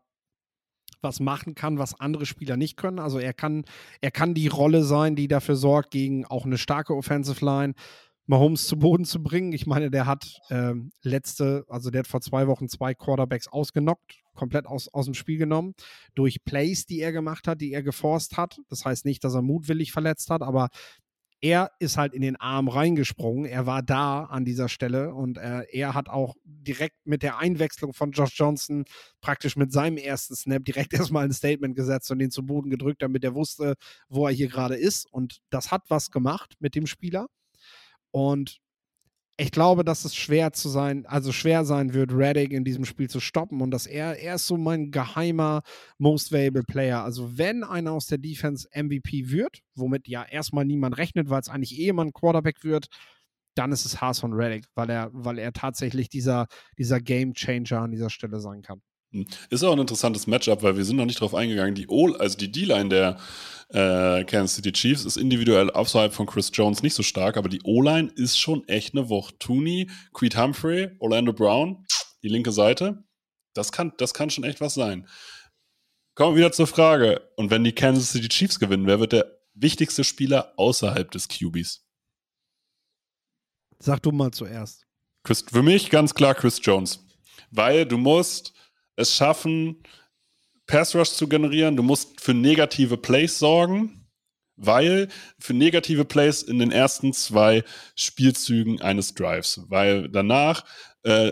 was 1.01 1.19
machen 1.19 1.55
kann, 1.55 1.77
was 1.77 1.99
andere 1.99 2.25
Spieler 2.25 2.55
nicht 2.55 2.77
können. 2.77 2.99
Also 2.99 3.19
er 3.19 3.33
kann, 3.33 3.65
er 3.99 4.11
kann 4.11 4.33
die 4.33 4.47
Rolle 4.47 4.83
sein, 4.83 5.15
die 5.15 5.27
dafür 5.27 5.55
sorgt, 5.55 5.91
gegen 5.91 6.25
auch 6.25 6.45
eine 6.45 6.57
starke 6.57 6.95
Offensive 6.95 7.43
Line 7.43 7.73
Mahomes 8.25 8.67
zu 8.67 8.77
Boden 8.77 9.05
zu 9.05 9.23
bringen. 9.23 9.51
Ich 9.53 9.65
meine, 9.65 9.89
der 9.89 10.05
hat 10.05 10.39
ähm, 10.51 10.91
letzte, 11.01 11.65
also 11.67 11.89
der 11.89 11.99
hat 11.99 12.07
vor 12.07 12.21
zwei 12.21 12.47
Wochen 12.47 12.69
zwei 12.69 12.93
Quarterbacks 12.93 13.47
ausgenockt, 13.47 14.21
komplett 14.39 14.65
aus, 14.65 14.87
aus 14.87 15.05
dem 15.05 15.13
Spiel 15.13 15.37
genommen, 15.37 15.73
durch 16.15 16.43
Plays, 16.45 16.85
die 16.85 17.01
er 17.01 17.11
gemacht 17.11 17.45
hat, 17.45 17.59
die 17.59 17.73
er 17.73 17.83
geforst 17.83 18.37
hat. 18.37 18.59
Das 18.69 18.85
heißt 18.85 19.03
nicht, 19.03 19.23
dass 19.25 19.35
er 19.35 19.41
mutwillig 19.41 19.91
verletzt 19.91 20.29
hat, 20.29 20.41
aber 20.41 20.69
er 21.41 21.71
ist 21.79 21.97
halt 21.97 22.13
in 22.13 22.21
den 22.21 22.35
Arm 22.37 22.67
reingesprungen. 22.67 23.45
Er 23.45 23.65
war 23.65 23.81
da 23.81 24.23
an 24.23 24.45
dieser 24.45 24.69
Stelle 24.69 25.13
und 25.13 25.37
äh, 25.37 25.63
er 25.71 25.93
hat 25.93 26.09
auch 26.09 26.35
direkt 26.43 26.95
mit 27.05 27.21
der 27.21 27.37
Einwechslung 27.37 27.93
von 27.93 28.11
Josh 28.11 28.37
Johnson 28.37 28.85
praktisch 29.21 29.55
mit 29.55 29.71
seinem 29.71 29.97
ersten 29.97 30.35
Snap 30.35 30.63
direkt 30.65 30.93
erstmal 31.11 31.25
ein 31.25 31.33
Statement 31.33 31.75
gesetzt 31.75 32.11
und 32.11 32.19
den 32.19 32.31
zu 32.31 32.45
Boden 32.45 32.69
gedrückt, 32.69 33.01
damit 33.01 33.23
er 33.23 33.35
wusste, 33.35 33.75
wo 34.07 34.25
er 34.27 34.33
hier 34.33 34.47
gerade 34.47 34.75
ist. 34.75 35.05
Und 35.11 35.39
das 35.49 35.71
hat 35.71 35.83
was 35.89 36.11
gemacht 36.11 36.55
mit 36.59 36.75
dem 36.75 36.87
Spieler. 36.87 37.27
Und 38.11 38.59
ich 39.39 39.51
glaube, 39.51 39.85
dass 39.85 40.03
es 40.03 40.15
schwer 40.15 40.51
zu 40.51 40.67
sein, 40.67 41.05
also 41.05 41.31
schwer 41.31 41.63
sein 41.63 41.93
wird, 41.93 42.11
Reddick 42.11 42.51
in 42.51 42.65
diesem 42.65 42.83
Spiel 42.83 43.09
zu 43.09 43.21
stoppen 43.21 43.61
und 43.61 43.71
dass 43.71 43.87
er, 43.87 44.19
er 44.19 44.35
ist 44.35 44.47
so 44.47 44.57
mein 44.57 44.91
geheimer 44.91 45.61
Most 45.97 46.33
Valuable 46.33 46.63
Player. 46.63 47.03
Also 47.03 47.37
wenn 47.37 47.63
einer 47.63 47.93
aus 47.93 48.07
der 48.07 48.17
Defense 48.17 48.67
MVP 48.75 49.29
wird, 49.29 49.59
womit 49.75 50.09
ja 50.09 50.25
erstmal 50.25 50.65
niemand 50.65 50.97
rechnet, 50.97 51.29
weil 51.29 51.39
es 51.39 51.47
eigentlich 51.47 51.79
eh 51.79 51.89
ein 51.89 52.11
Quarterback 52.11 52.65
wird, 52.65 52.87
dann 53.55 53.71
ist 53.71 53.85
es 53.85 54.01
Haas 54.01 54.19
von 54.19 54.33
Reddick, 54.33 54.65
weil 54.75 54.89
er, 54.89 55.09
weil 55.13 55.39
er 55.39 55.53
tatsächlich 55.53 56.09
dieser, 56.09 56.47
dieser 56.77 56.99
Game 56.99 57.33
Changer 57.33 57.81
an 57.81 57.91
dieser 57.91 58.09
Stelle 58.09 58.41
sein 58.41 58.61
kann. 58.61 58.81
Ist 59.49 59.63
auch 59.63 59.73
ein 59.73 59.79
interessantes 59.79 60.27
Matchup, 60.27 60.61
weil 60.61 60.77
wir 60.77 60.85
sind 60.85 60.97
noch 60.97 61.05
nicht 61.05 61.19
drauf 61.19 61.33
eingegangen. 61.33 61.75
Die 61.75 61.87
o 61.87 62.13
also 62.13 62.37
die 62.37 62.51
D-Line 62.51 62.89
der 62.89 63.17
äh, 63.69 64.23
Kansas 64.25 64.55
City 64.55 64.71
Chiefs 64.71 65.05
ist 65.05 65.17
individuell 65.17 65.69
außerhalb 65.71 66.13
von 66.13 66.25
Chris 66.25 66.51
Jones 66.53 66.83
nicht 66.83 66.95
so 66.95 67.03
stark, 67.03 67.37
aber 67.37 67.49
die 67.49 67.61
O-Line 67.63 68.11
ist 68.15 68.39
schon 68.39 68.67
echt 68.67 68.93
eine 68.93 69.09
Wucht. 69.09 69.39
Tooney, 69.39 69.89
Creed 70.13 70.37
Humphrey, 70.37 70.89
Orlando 70.99 71.33
Brown, 71.33 71.85
die 72.23 72.29
linke 72.29 72.51
Seite, 72.51 73.03
das 73.53 73.71
kann, 73.71 73.93
das 73.97 74.13
kann 74.13 74.29
schon 74.29 74.43
echt 74.43 74.61
was 74.61 74.73
sein. 74.73 75.07
Kommen 76.15 76.35
wir 76.35 76.39
wieder 76.39 76.51
zur 76.51 76.67
Frage. 76.67 77.21
Und 77.37 77.49
wenn 77.51 77.63
die 77.63 77.71
Kansas 77.71 78.11
City 78.11 78.27
Chiefs 78.27 78.59
gewinnen, 78.59 78.87
wer 78.87 78.99
wird 78.99 79.13
der 79.13 79.39
wichtigste 79.53 80.03
Spieler 80.03 80.53
außerhalb 80.57 81.09
des 81.11 81.27
QBs? 81.27 81.85
Sag 83.79 84.01
du 84.03 84.11
mal 84.11 84.31
zuerst. 84.31 84.85
Chris, 85.23 85.45
für 85.49 85.63
mich 85.63 85.89
ganz 85.89 86.13
klar 86.13 86.35
Chris 86.35 86.59
Jones. 86.61 87.05
Weil 87.51 87.85
du 87.85 87.97
musst 87.97 88.53
es 88.99 89.15
schaffen, 89.15 89.83
Pass 90.67 90.95
Rush 90.95 91.09
zu 91.09 91.27
generieren. 91.27 91.75
Du 91.75 91.83
musst 91.83 92.21
für 92.21 92.33
negative 92.33 92.97
Plays 92.97 93.39
sorgen, 93.39 94.07
weil 94.55 95.07
für 95.39 95.53
negative 95.53 96.05
Plays 96.05 96.43
in 96.43 96.59
den 96.59 96.71
ersten 96.71 97.13
zwei 97.13 97.63
Spielzügen 97.95 98.81
eines 98.81 99.15
Drives, 99.15 99.61
weil 99.67 100.09
danach 100.09 100.63
äh, 101.03 101.31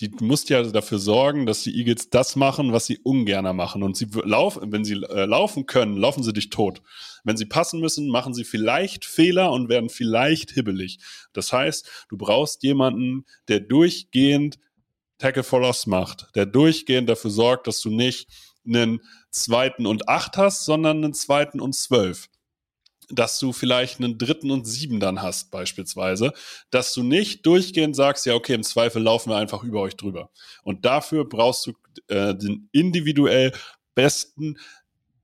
die, 0.00 0.10
du 0.10 0.24
musst 0.24 0.48
ja 0.48 0.62
dafür 0.62 0.98
sorgen, 0.98 1.46
dass 1.46 1.62
die 1.62 1.76
Eagles 1.76 2.10
das 2.10 2.36
machen, 2.36 2.72
was 2.72 2.86
sie 2.86 2.98
ungerner 2.98 3.52
machen. 3.52 3.82
Und 3.82 3.96
sie 3.96 4.06
laufen, 4.24 4.72
wenn 4.72 4.84
sie 4.84 4.94
äh, 4.94 5.26
laufen 5.26 5.66
können, 5.66 5.96
laufen 5.96 6.22
sie 6.22 6.32
dich 6.32 6.50
tot. 6.50 6.82
Wenn 7.24 7.36
sie 7.36 7.44
passen 7.44 7.80
müssen, 7.80 8.08
machen 8.08 8.34
sie 8.34 8.44
vielleicht 8.44 9.04
Fehler 9.04 9.52
und 9.52 9.68
werden 9.68 9.90
vielleicht 9.90 10.52
hibbelig. 10.52 10.98
Das 11.32 11.52
heißt, 11.52 12.06
du 12.08 12.16
brauchst 12.16 12.62
jemanden, 12.62 13.26
der 13.48 13.60
durchgehend 13.60 14.58
Tackle 15.20 15.44
for 15.44 15.60
Loss 15.60 15.86
macht, 15.86 16.28
der 16.34 16.46
durchgehend 16.46 17.08
dafür 17.08 17.30
sorgt, 17.30 17.66
dass 17.66 17.80
du 17.80 17.90
nicht 17.90 18.28
einen 18.66 19.00
zweiten 19.30 19.86
und 19.86 20.08
acht 20.08 20.36
hast, 20.36 20.64
sondern 20.64 21.04
einen 21.04 21.14
zweiten 21.14 21.60
und 21.60 21.74
zwölf. 21.74 22.28
Dass 23.12 23.38
du 23.38 23.52
vielleicht 23.52 23.98
einen 23.98 24.18
dritten 24.18 24.50
und 24.50 24.66
sieben 24.66 25.00
dann 25.00 25.20
hast, 25.20 25.50
beispielsweise. 25.50 26.32
Dass 26.70 26.94
du 26.94 27.02
nicht 27.02 27.44
durchgehend 27.44 27.96
sagst, 27.96 28.24
ja, 28.24 28.34
okay, 28.34 28.54
im 28.54 28.62
Zweifel 28.62 29.02
laufen 29.02 29.30
wir 29.30 29.36
einfach 29.36 29.64
über 29.64 29.80
euch 29.80 29.96
drüber. 29.96 30.30
Und 30.62 30.84
dafür 30.84 31.28
brauchst 31.28 31.66
du 31.66 31.72
äh, 32.08 32.34
den 32.34 32.68
individuell 32.72 33.52
besten 33.94 34.58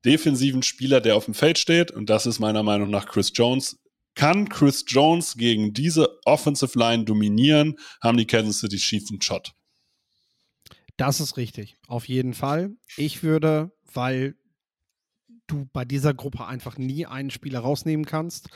defensiven 0.03 0.63
Spieler, 0.63 1.01
der 1.01 1.15
auf 1.15 1.25
dem 1.25 1.33
Feld 1.33 1.57
steht. 1.57 1.91
Und 1.91 2.09
das 2.09 2.25
ist 2.25 2.39
meiner 2.39 2.63
Meinung 2.63 2.89
nach 2.89 3.05
Chris 3.05 3.31
Jones. 3.33 3.79
Kann 4.15 4.49
Chris 4.49 4.83
Jones 4.87 5.37
gegen 5.37 5.73
diese 5.73 6.19
Offensive 6.25 6.77
Line 6.77 7.05
dominieren, 7.05 7.77
haben 8.01 8.17
die 8.17 8.25
Kansas 8.25 8.59
City 8.59 8.77
Chiefs 8.77 9.11
einen 9.11 9.21
Shot. 9.21 9.53
Das 10.97 11.19
ist 11.19 11.37
richtig, 11.37 11.77
auf 11.87 12.07
jeden 12.07 12.33
Fall. 12.33 12.75
Ich 12.97 13.23
würde, 13.23 13.71
weil 13.93 14.35
du 15.45 15.67
bei 15.71 15.85
dieser 15.85 16.13
Gruppe 16.13 16.45
einfach 16.45 16.77
nie 16.77 17.05
einen 17.05 17.29
Spieler 17.29 17.59
rausnehmen 17.59 18.05
kannst 18.05 18.49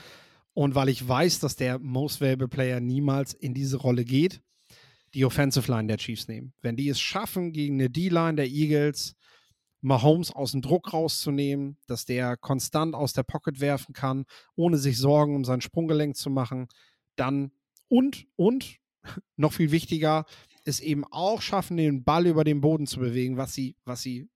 und 0.54 0.76
weil 0.76 0.90
ich 0.90 1.08
weiß, 1.08 1.40
dass 1.40 1.56
der 1.56 1.80
Most 1.80 2.20
Valuable 2.20 2.48
Player 2.48 2.80
niemals 2.80 3.34
in 3.34 3.54
diese 3.54 3.78
Rolle 3.78 4.04
geht, 4.04 4.42
die 5.14 5.24
Offensive 5.24 5.72
Line 5.72 5.88
der 5.88 5.98
Chiefs 5.98 6.28
nehmen. 6.28 6.54
Wenn 6.62 6.76
die 6.76 6.90
es 6.90 7.00
schaffen, 7.00 7.54
gegen 7.54 7.76
eine 7.76 7.90
D-Line 7.90 8.36
der 8.36 8.48
Eagles 8.48 9.16
Mahomes 9.82 10.32
aus 10.32 10.52
dem 10.52 10.62
Druck 10.62 10.94
rauszunehmen, 10.94 11.78
dass 11.88 12.06
der 12.06 12.38
konstant 12.38 12.94
aus 12.94 13.14
der 13.14 13.24
Pocket 13.24 13.60
werfen 13.60 13.94
kann, 13.94 14.26
ohne 14.56 14.78
sich 14.78 14.98
Sorgen 14.98 15.36
um 15.36 15.44
sein 15.44 15.62
Sprunggelenk 15.62 16.16
zu 16.16 16.30
machen, 16.30 16.68
dann 17.16 17.52
und, 17.88 18.28
und, 18.36 18.78
noch 19.38 19.54
viel 19.54 19.72
wichtiger, 19.72 20.26
es 20.64 20.80
eben 20.80 21.04
auch 21.06 21.42
schaffen, 21.42 21.78
den 21.78 22.04
Ball 22.04 22.28
über 22.28 22.44
den 22.44 22.62
Boden 22.62 22.88
zu 22.88 23.00
bewegen, 23.00 23.38
was 23.38 23.54
sie, 23.54 23.76
was 23.86 24.02
sie 24.02 24.30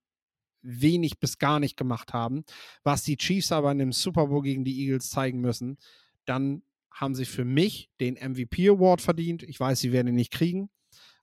wenig 0.61 1.19
bis 1.19 1.37
gar 1.37 1.59
nicht 1.59 1.77
gemacht 1.77 2.13
haben, 2.13 2.43
was 2.83 3.03
die 3.03 3.17
Chiefs 3.17 3.51
aber 3.51 3.71
in 3.71 3.77
dem 3.77 3.91
Super 3.91 4.27
Bowl 4.27 4.41
gegen 4.41 4.63
die 4.63 4.79
Eagles 4.81 5.09
zeigen 5.09 5.39
müssen, 5.39 5.77
dann 6.25 6.63
haben 6.91 7.13
sie 7.13 7.25
für 7.25 7.45
mich 7.45 7.91
den 7.99 8.15
MVP 8.15 8.69
Award 8.69 9.01
verdient. 9.01 9.43
Ich 9.43 9.59
weiß, 9.59 9.79
sie 9.79 9.91
werden 9.91 10.07
ihn 10.07 10.15
nicht 10.15 10.31
kriegen. 10.31 10.69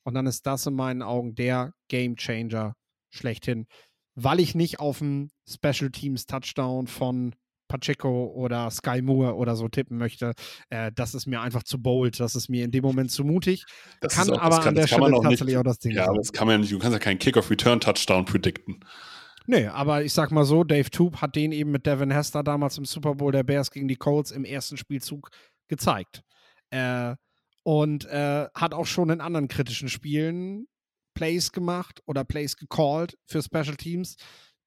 Und 0.05 0.15
dann 0.15 0.27
ist 0.27 0.47
das 0.47 0.67
in 0.67 0.75
meinen 0.75 1.03
Augen 1.03 1.35
der 1.35 1.75
Game 1.89 2.17
Changer 2.17 2.77
schlechthin, 3.11 3.67
weil 4.15 4.41
ich 4.41 4.55
nicht 4.55 4.81
auf 4.81 5.01
einen 5.01 5.31
Special 5.49 5.91
Teams 5.91 6.27
Touchdown 6.27 6.87
von 6.87 7.35
Pacheco 7.73 8.27
oder 8.35 8.71
Sky 8.71 9.01
Moore 9.01 9.35
oder 9.37 9.57
so 9.57 9.69
tippen 9.69 9.97
möchte, 9.97 10.35
äh, 10.69 10.93
das 10.95 11.15
ist 11.15 11.27
mir 11.27 11.41
einfach 11.41 11.63
zu 11.63 11.81
bold, 11.81 12.21
das 12.21 12.35
ist 12.35 12.49
mir 12.49 12.65
in 12.65 12.71
dem 12.71 12.83
Moment 12.83 13.11
zu 13.11 13.25
mutig. 13.25 13.65
Das 14.01 14.15
kann 14.15 14.31
auch, 14.31 14.41
aber 14.41 14.59
kann, 14.59 14.69
an 14.69 14.75
der 14.75 14.87
Stelle 14.87 15.11
tatsächlich 15.11 15.47
nicht, 15.49 15.57
auch 15.57 15.63
das 15.63 15.79
Ding 15.79 15.93
Ja, 15.93 16.09
aber 16.09 16.19
das 16.19 16.33
kann 16.33 16.47
man 16.47 16.55
ja 16.55 16.59
nicht, 16.59 16.73
du 16.73 16.79
kannst 16.79 16.93
ja 16.93 16.99
keinen 16.99 17.19
Kick-Off-Return-Touchdown 17.19 18.27
predikten. 18.27 18.85
Nee, 19.47 19.67
aber 19.67 20.05
ich 20.05 20.13
sag 20.13 20.31
mal 20.31 20.45
so, 20.45 20.63
Dave 20.63 20.91
Toop 20.91 21.21
hat 21.21 21.35
den 21.35 21.53
eben 21.53 21.71
mit 21.71 21.87
Devin 21.87 22.11
Hester 22.11 22.43
damals 22.43 22.79
im 22.79 22.85
Super 22.85 23.17
Bowl 23.17 23.33
der 23.33 23.43
Bears 23.43 23.71
gegen 23.71 23.89
die 23.89 23.97
Colts 23.97 24.31
im 24.31 24.45
ersten 24.45 24.77
Spielzug 24.77 25.31
gezeigt. 25.69 26.23
Äh, 26.71 27.17
und 27.65 28.05
äh, 28.07 28.47
hat 28.55 28.75
auch 28.75 28.87
schon 28.87 29.11
in 29.11 29.21
anderen 29.21 29.49
kritischen 29.49 29.89
Spielen 29.89 30.67
Plays 31.15 31.53
gemacht 31.53 32.03
oder 32.07 32.25
Plays 32.25 32.57
gecallt 32.57 33.17
für 33.27 33.43
Special 33.43 33.77
Teams, 33.77 34.17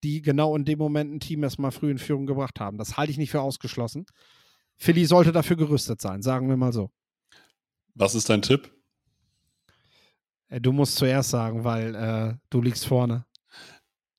die 0.05 0.21
genau 0.21 0.55
in 0.55 0.65
dem 0.65 0.77
Moment 0.77 1.11
ein 1.11 1.19
Team 1.19 1.41
erstmal 1.43 1.71
früh 1.71 1.89
in 1.89 1.97
Führung 1.97 2.27
gebracht 2.27 2.59
haben. 2.59 2.77
Das 2.77 2.95
halte 2.95 3.11
ich 3.11 3.17
nicht 3.17 3.31
für 3.31 3.41
ausgeschlossen. 3.41 4.05
Philly 4.77 5.05
sollte 5.05 5.31
dafür 5.31 5.55
gerüstet 5.55 5.99
sein, 5.99 6.21
sagen 6.21 6.47
wir 6.47 6.57
mal 6.57 6.71
so. 6.71 6.91
Was 7.95 8.13
ist 8.13 8.29
dein 8.29 8.43
Tipp? 8.43 8.71
Äh, 10.49 10.61
Du 10.61 10.71
musst 10.71 10.97
zuerst 10.97 11.31
sagen, 11.31 11.63
weil 11.63 11.95
äh, 11.95 12.35
du 12.51 12.61
liegst 12.61 12.85
vorne. 12.85 13.25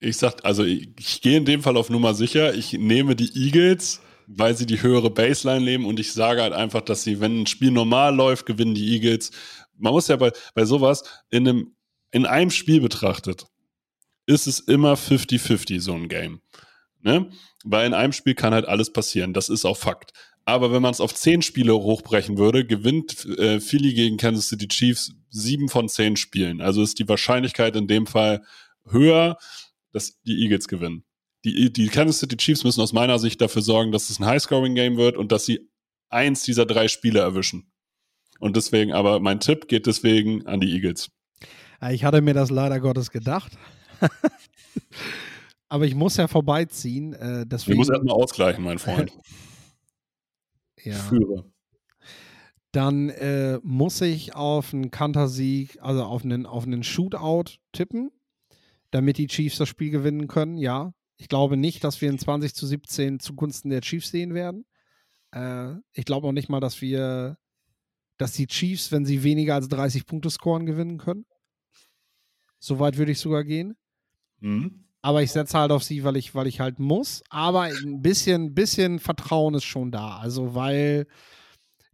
Ich 0.01 0.17
sag, 0.17 0.45
also 0.45 0.65
ich, 0.65 0.89
ich 0.99 1.21
gehe 1.23 1.37
in 1.37 1.45
dem 1.45 1.63
Fall 1.63 1.77
auf 1.77 1.89
Nummer 1.89 2.15
sicher. 2.15 2.55
Ich 2.55 2.73
nehme 2.73 3.15
die 3.15 3.31
Eagles, 3.35 4.01
weil 4.27 4.57
sie 4.57 4.67
die 4.67 4.83
höhere 4.83 5.11
Baseline 5.11 5.65
nehmen 5.65 5.85
und 5.85 6.01
ich 6.01 6.13
sage 6.13 6.43
halt 6.43 6.53
einfach, 6.53 6.81
dass 6.81 7.05
sie, 7.05 7.21
wenn 7.21 7.43
ein 7.43 7.47
Spiel 7.47 7.71
normal 7.71 8.15
läuft, 8.15 8.45
gewinnen 8.47 8.75
die 8.75 8.93
Eagles. 8.95 9.31
Man 9.79 9.93
muss 9.93 10.09
ja 10.09 10.17
bei, 10.17 10.33
bei 10.55 10.65
sowas 10.65 11.05
in 11.31 11.47
einem, 11.47 11.77
in 12.11 12.27
einem 12.27 12.51
Spiel 12.51 12.81
betrachtet, 12.81 13.47
ist 14.27 14.47
es 14.47 14.61
immer 14.61 14.95
50-50 14.95 15.81
so 15.81 15.95
ein 15.95 16.09
Game. 16.09 16.41
Ne? 17.03 17.31
Weil 17.65 17.87
in 17.87 17.95
einem 17.95 18.13
Spiel 18.13 18.35
kann 18.35 18.53
halt 18.53 18.67
alles 18.67 18.93
passieren. 18.93 19.33
Das 19.33 19.49
ist 19.49 19.65
auch 19.65 19.77
Fakt. 19.77 20.13
Aber 20.45 20.73
wenn 20.73 20.83
man 20.83 20.93
es 20.93 21.01
auf 21.01 21.15
zehn 21.15 21.43
Spiele 21.43 21.75
hochbrechen 21.75 22.39
würde, 22.39 22.65
gewinnt 22.65 23.25
äh, 23.39 23.61
Philly 23.61 23.95
gegen 23.95 24.17
Kansas 24.17 24.49
City 24.49 24.69
Chiefs 24.69 25.13
sieben 25.29 25.69
von 25.69 25.89
zehn 25.89 26.17
Spielen. 26.17 26.61
Also 26.61 26.83
ist 26.83 26.99
die 26.99 27.09
Wahrscheinlichkeit 27.09 27.75
in 27.75 27.89
dem 27.89 28.07
Fall 28.07 28.45
höher, 28.89 29.39
dass 29.93 30.21
die 30.23 30.41
Eagles 30.43 30.69
gewinnen. 30.69 31.05
Die, 31.45 31.73
die 31.73 31.89
Kansas 31.89 32.21
City 32.21 32.37
Chiefs 32.37 32.65
müssen 32.65 32.81
aus 32.81 32.93
meiner 32.93 33.19
Sicht 33.19 33.41
dafür 33.41 33.63
sorgen, 33.63 33.91
dass 33.91 34.11
es 34.11 34.21
ein 34.21 34.27
High-Scoring-Game 34.27 34.97
wird 34.97 35.17
und 35.17 35.33
dass 35.33 35.47
sie 35.47 35.69
eins 36.09 36.43
dieser 36.43 36.67
drei 36.67 36.89
Spiele 36.89 37.21
erwischen. 37.21 37.73
Und 38.39 38.57
deswegen, 38.57 38.93
aber 38.93 39.21
mein 39.21 39.41
Tipp 39.41 39.67
geht 39.69 39.87
deswegen 39.87 40.47
an 40.47 40.61
die 40.61 40.73
Eagles. 40.73 41.11
Ich 41.91 42.05
hatte 42.05 42.21
mir 42.21 42.35
das 42.35 42.51
leider 42.51 42.81
Gottes 42.81 43.11
gedacht. 43.11 43.53
Aber 45.69 45.85
ich 45.85 45.95
muss 45.95 46.17
ja 46.17 46.29
vorbeiziehen. 46.29 47.13
Äh, 47.15 47.47
deswegen, 47.47 47.79
müssen 47.79 47.95
erstmal 47.95 48.15
ausgleichen, 48.15 48.63
mein 48.63 48.79
Freund. 48.79 49.13
ja. 50.83 50.93
Ich 50.93 50.99
führe. 50.99 51.45
Dann 52.73 53.09
äh, 53.09 53.59
muss 53.63 54.01
ich 54.01 54.35
auf 54.35 54.75
einen 54.75 54.91
Kantersieg, 54.91 55.79
also 55.81 56.05
auf 56.05 56.25
einen, 56.25 56.47
auf 56.47 56.65
einen 56.65 56.83
Shootout 56.83 57.59
tippen, 57.73 58.11
damit 58.91 59.19
die 59.19 59.29
Chiefs 59.29 59.57
das 59.57 59.69
Spiel 59.69 59.91
gewinnen 59.91 60.29
können. 60.29 60.59
Ja, 60.59 60.93
ich 61.17 61.29
glaube 61.29 61.57
nicht, 61.57 61.83
dass 61.85 62.01
wir 62.01 62.11
in 62.11 62.19
20 62.19 62.55
zu 62.55 62.67
17 62.67 63.21
zugunsten 63.21 63.71
der 63.71 63.81
Chiefs 63.81 64.11
sehen 64.11 64.35
werden. 64.35 64.67
Äh, 65.33 65.75
ich 65.93 66.05
glaube 66.05 66.29
auch 66.29 66.33
nicht 66.33 66.49
mal, 66.49 66.61
dass 66.61 66.83
wir, 66.83 67.39
dass 68.19 68.33
die 68.33 68.47
Chiefs, 68.47 68.93
wenn 68.93 69.07
sie 69.07 69.23
weniger 69.23 69.55
als 69.55 69.69
30 69.69 70.07
Punkte 70.07 70.31
scoren, 70.31 70.67
gewinnen 70.67 70.99
können. 70.99 71.25
Soweit 72.59 72.99
würde 72.99 73.13
ich 73.13 73.21
sogar 73.21 73.45
gehen. 73.45 73.77
Mhm. 74.41 74.85
Aber 75.03 75.23
ich 75.23 75.31
setze 75.31 75.59
halt 75.59 75.71
auf 75.71 75.85
sie, 75.85 76.03
weil 76.03 76.17
ich, 76.17 76.35
weil 76.35 76.49
ich 76.49 76.61
halt 76.61 76.79
muss. 76.79 77.23
Aber 77.31 77.63
ein 77.63 78.03
bisschen, 78.03 78.55
bisschen 78.55 78.99
Vertrauen 78.99 79.55
ist 79.55 79.65
schon 79.65 79.93
da. 79.93 80.19
Also, 80.19 80.55
weil 80.55 81.07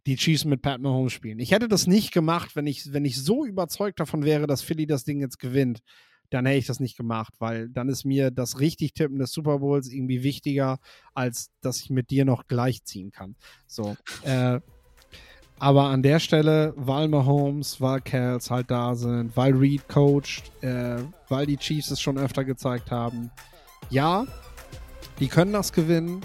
die 0.07 0.17
Chiefs 0.17 0.45
mit 0.45 0.63
Pat 0.63 0.81
Mahomes 0.81 1.13
spielen. 1.13 1.39
Ich 1.39 1.53
hätte 1.53 1.69
das 1.69 1.87
nicht 1.87 2.13
gemacht, 2.13 2.57
wenn 2.57 2.67
ich, 2.67 2.93
wenn 2.93 3.05
ich 3.05 3.23
so 3.23 3.45
überzeugt 3.45 4.01
davon 4.01 4.25
wäre, 4.25 4.47
dass 4.47 4.63
Philly 4.63 4.87
das 4.87 5.05
Ding 5.05 5.21
jetzt 5.21 5.39
gewinnt. 5.39 5.81
Dann 6.31 6.47
hätte 6.47 6.59
ich 6.59 6.67
das 6.67 6.81
nicht 6.81 6.97
gemacht, 6.97 7.35
weil 7.39 7.69
dann 7.69 7.91
ist 7.91 8.05
mir 8.05 8.31
das 8.31 8.59
richtig 8.59 8.95
Tippen 8.95 9.19
des 9.19 9.33
Super 9.33 9.59
Bowls 9.59 9.89
irgendwie 9.91 10.23
wichtiger, 10.23 10.79
als 11.13 11.51
dass 11.61 11.81
ich 11.83 11.91
mit 11.91 12.11
dir 12.11 12.25
noch 12.25 12.47
gleichziehen 12.47 13.11
kann. 13.11 13.37
So. 13.67 13.97
Äh, 14.23 14.61
aber 15.63 15.85
an 15.85 16.03
der 16.03 16.19
Stelle, 16.19 16.75
weil 16.77 17.07
Mahomes, 17.07 17.81
weil 17.81 18.01
Cals 18.01 18.51
halt 18.51 18.69
da 18.69 18.97
sind, 18.97 19.37
weil 19.37 19.53
Reed 19.53 19.89
coacht, 19.89 20.51
äh, 20.61 20.97
weil 21.29 21.47
die 21.47 21.57
Chiefs 21.57 21.93
es 21.93 22.01
schon 22.01 22.19
öfter 22.19 22.43
gezeigt 22.43 22.91
haben, 22.91 23.31
ja, 23.89 24.27
die 25.21 25.29
können 25.29 25.53
das 25.53 25.73
gewinnen. 25.73 26.21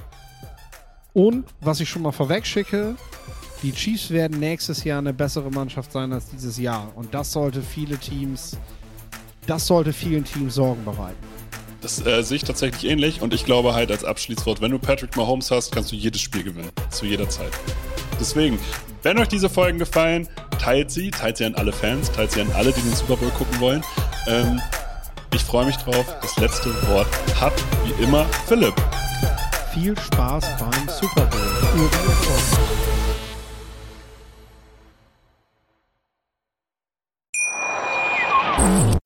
Und 1.13 1.45
was 1.61 1.79
ich 1.79 1.87
schon 1.87 2.01
mal 2.01 2.11
vorweg 2.11 2.47
schicke, 2.47 2.95
die 3.61 3.71
Chiefs 3.73 4.09
werden 4.09 4.39
nächstes 4.39 4.83
Jahr 4.83 4.97
eine 4.97 5.13
bessere 5.13 5.51
Mannschaft 5.51 5.91
sein 5.91 6.11
als 6.13 6.31
dieses 6.31 6.57
Jahr. 6.57 6.91
Und 6.95 7.13
das 7.13 7.31
sollte 7.31 7.61
viele 7.61 7.99
Teams, 7.99 8.57
das 9.45 9.67
sollte 9.67 9.93
vielen 9.93 10.23
Teams 10.23 10.55
Sorgen 10.55 10.83
bereiten. 10.83 11.27
Das 11.81 12.03
äh, 12.03 12.23
sehe 12.23 12.37
ich 12.37 12.43
tatsächlich 12.43 12.89
ähnlich 12.89 13.21
und 13.21 13.35
ich 13.35 13.45
glaube 13.45 13.75
halt 13.75 13.91
als 13.91 14.03
Abschließwort, 14.03 14.61
wenn 14.61 14.71
du 14.71 14.79
Patrick 14.79 15.15
Mahomes 15.15 15.51
hast, 15.51 15.71
kannst 15.71 15.91
du 15.91 15.95
jedes 15.95 16.21
Spiel 16.21 16.41
gewinnen. 16.41 16.71
Zu 16.89 17.05
jeder 17.05 17.29
Zeit. 17.29 17.51
Deswegen, 18.19 18.59
wenn 19.03 19.17
euch 19.19 19.27
diese 19.27 19.49
Folgen 19.49 19.79
gefallen, 19.79 20.27
teilt 20.59 20.91
sie, 20.91 21.11
teilt 21.11 21.37
sie 21.37 21.45
an 21.45 21.55
alle 21.55 21.71
Fans, 21.71 22.11
teilt 22.11 22.31
sie 22.31 22.41
an 22.41 22.51
alle, 22.55 22.71
die 22.71 22.81
den 22.81 22.95
Super 22.95 23.17
Bowl 23.17 23.29
gucken 23.29 23.59
wollen. 23.59 23.83
Ähm, 24.27 24.61
ich 25.33 25.43
freue 25.43 25.65
mich 25.65 25.77
drauf. 25.77 26.05
Das 26.21 26.37
letzte 26.37 26.69
Wort 26.89 27.07
hat 27.39 27.53
wie 27.85 28.03
immer 28.03 28.25
Philipp. 28.47 28.73
Viel 29.73 29.95
Spaß 29.97 30.45
beim 30.59 30.89
Super 30.89 31.25
Bowl. 31.25 32.86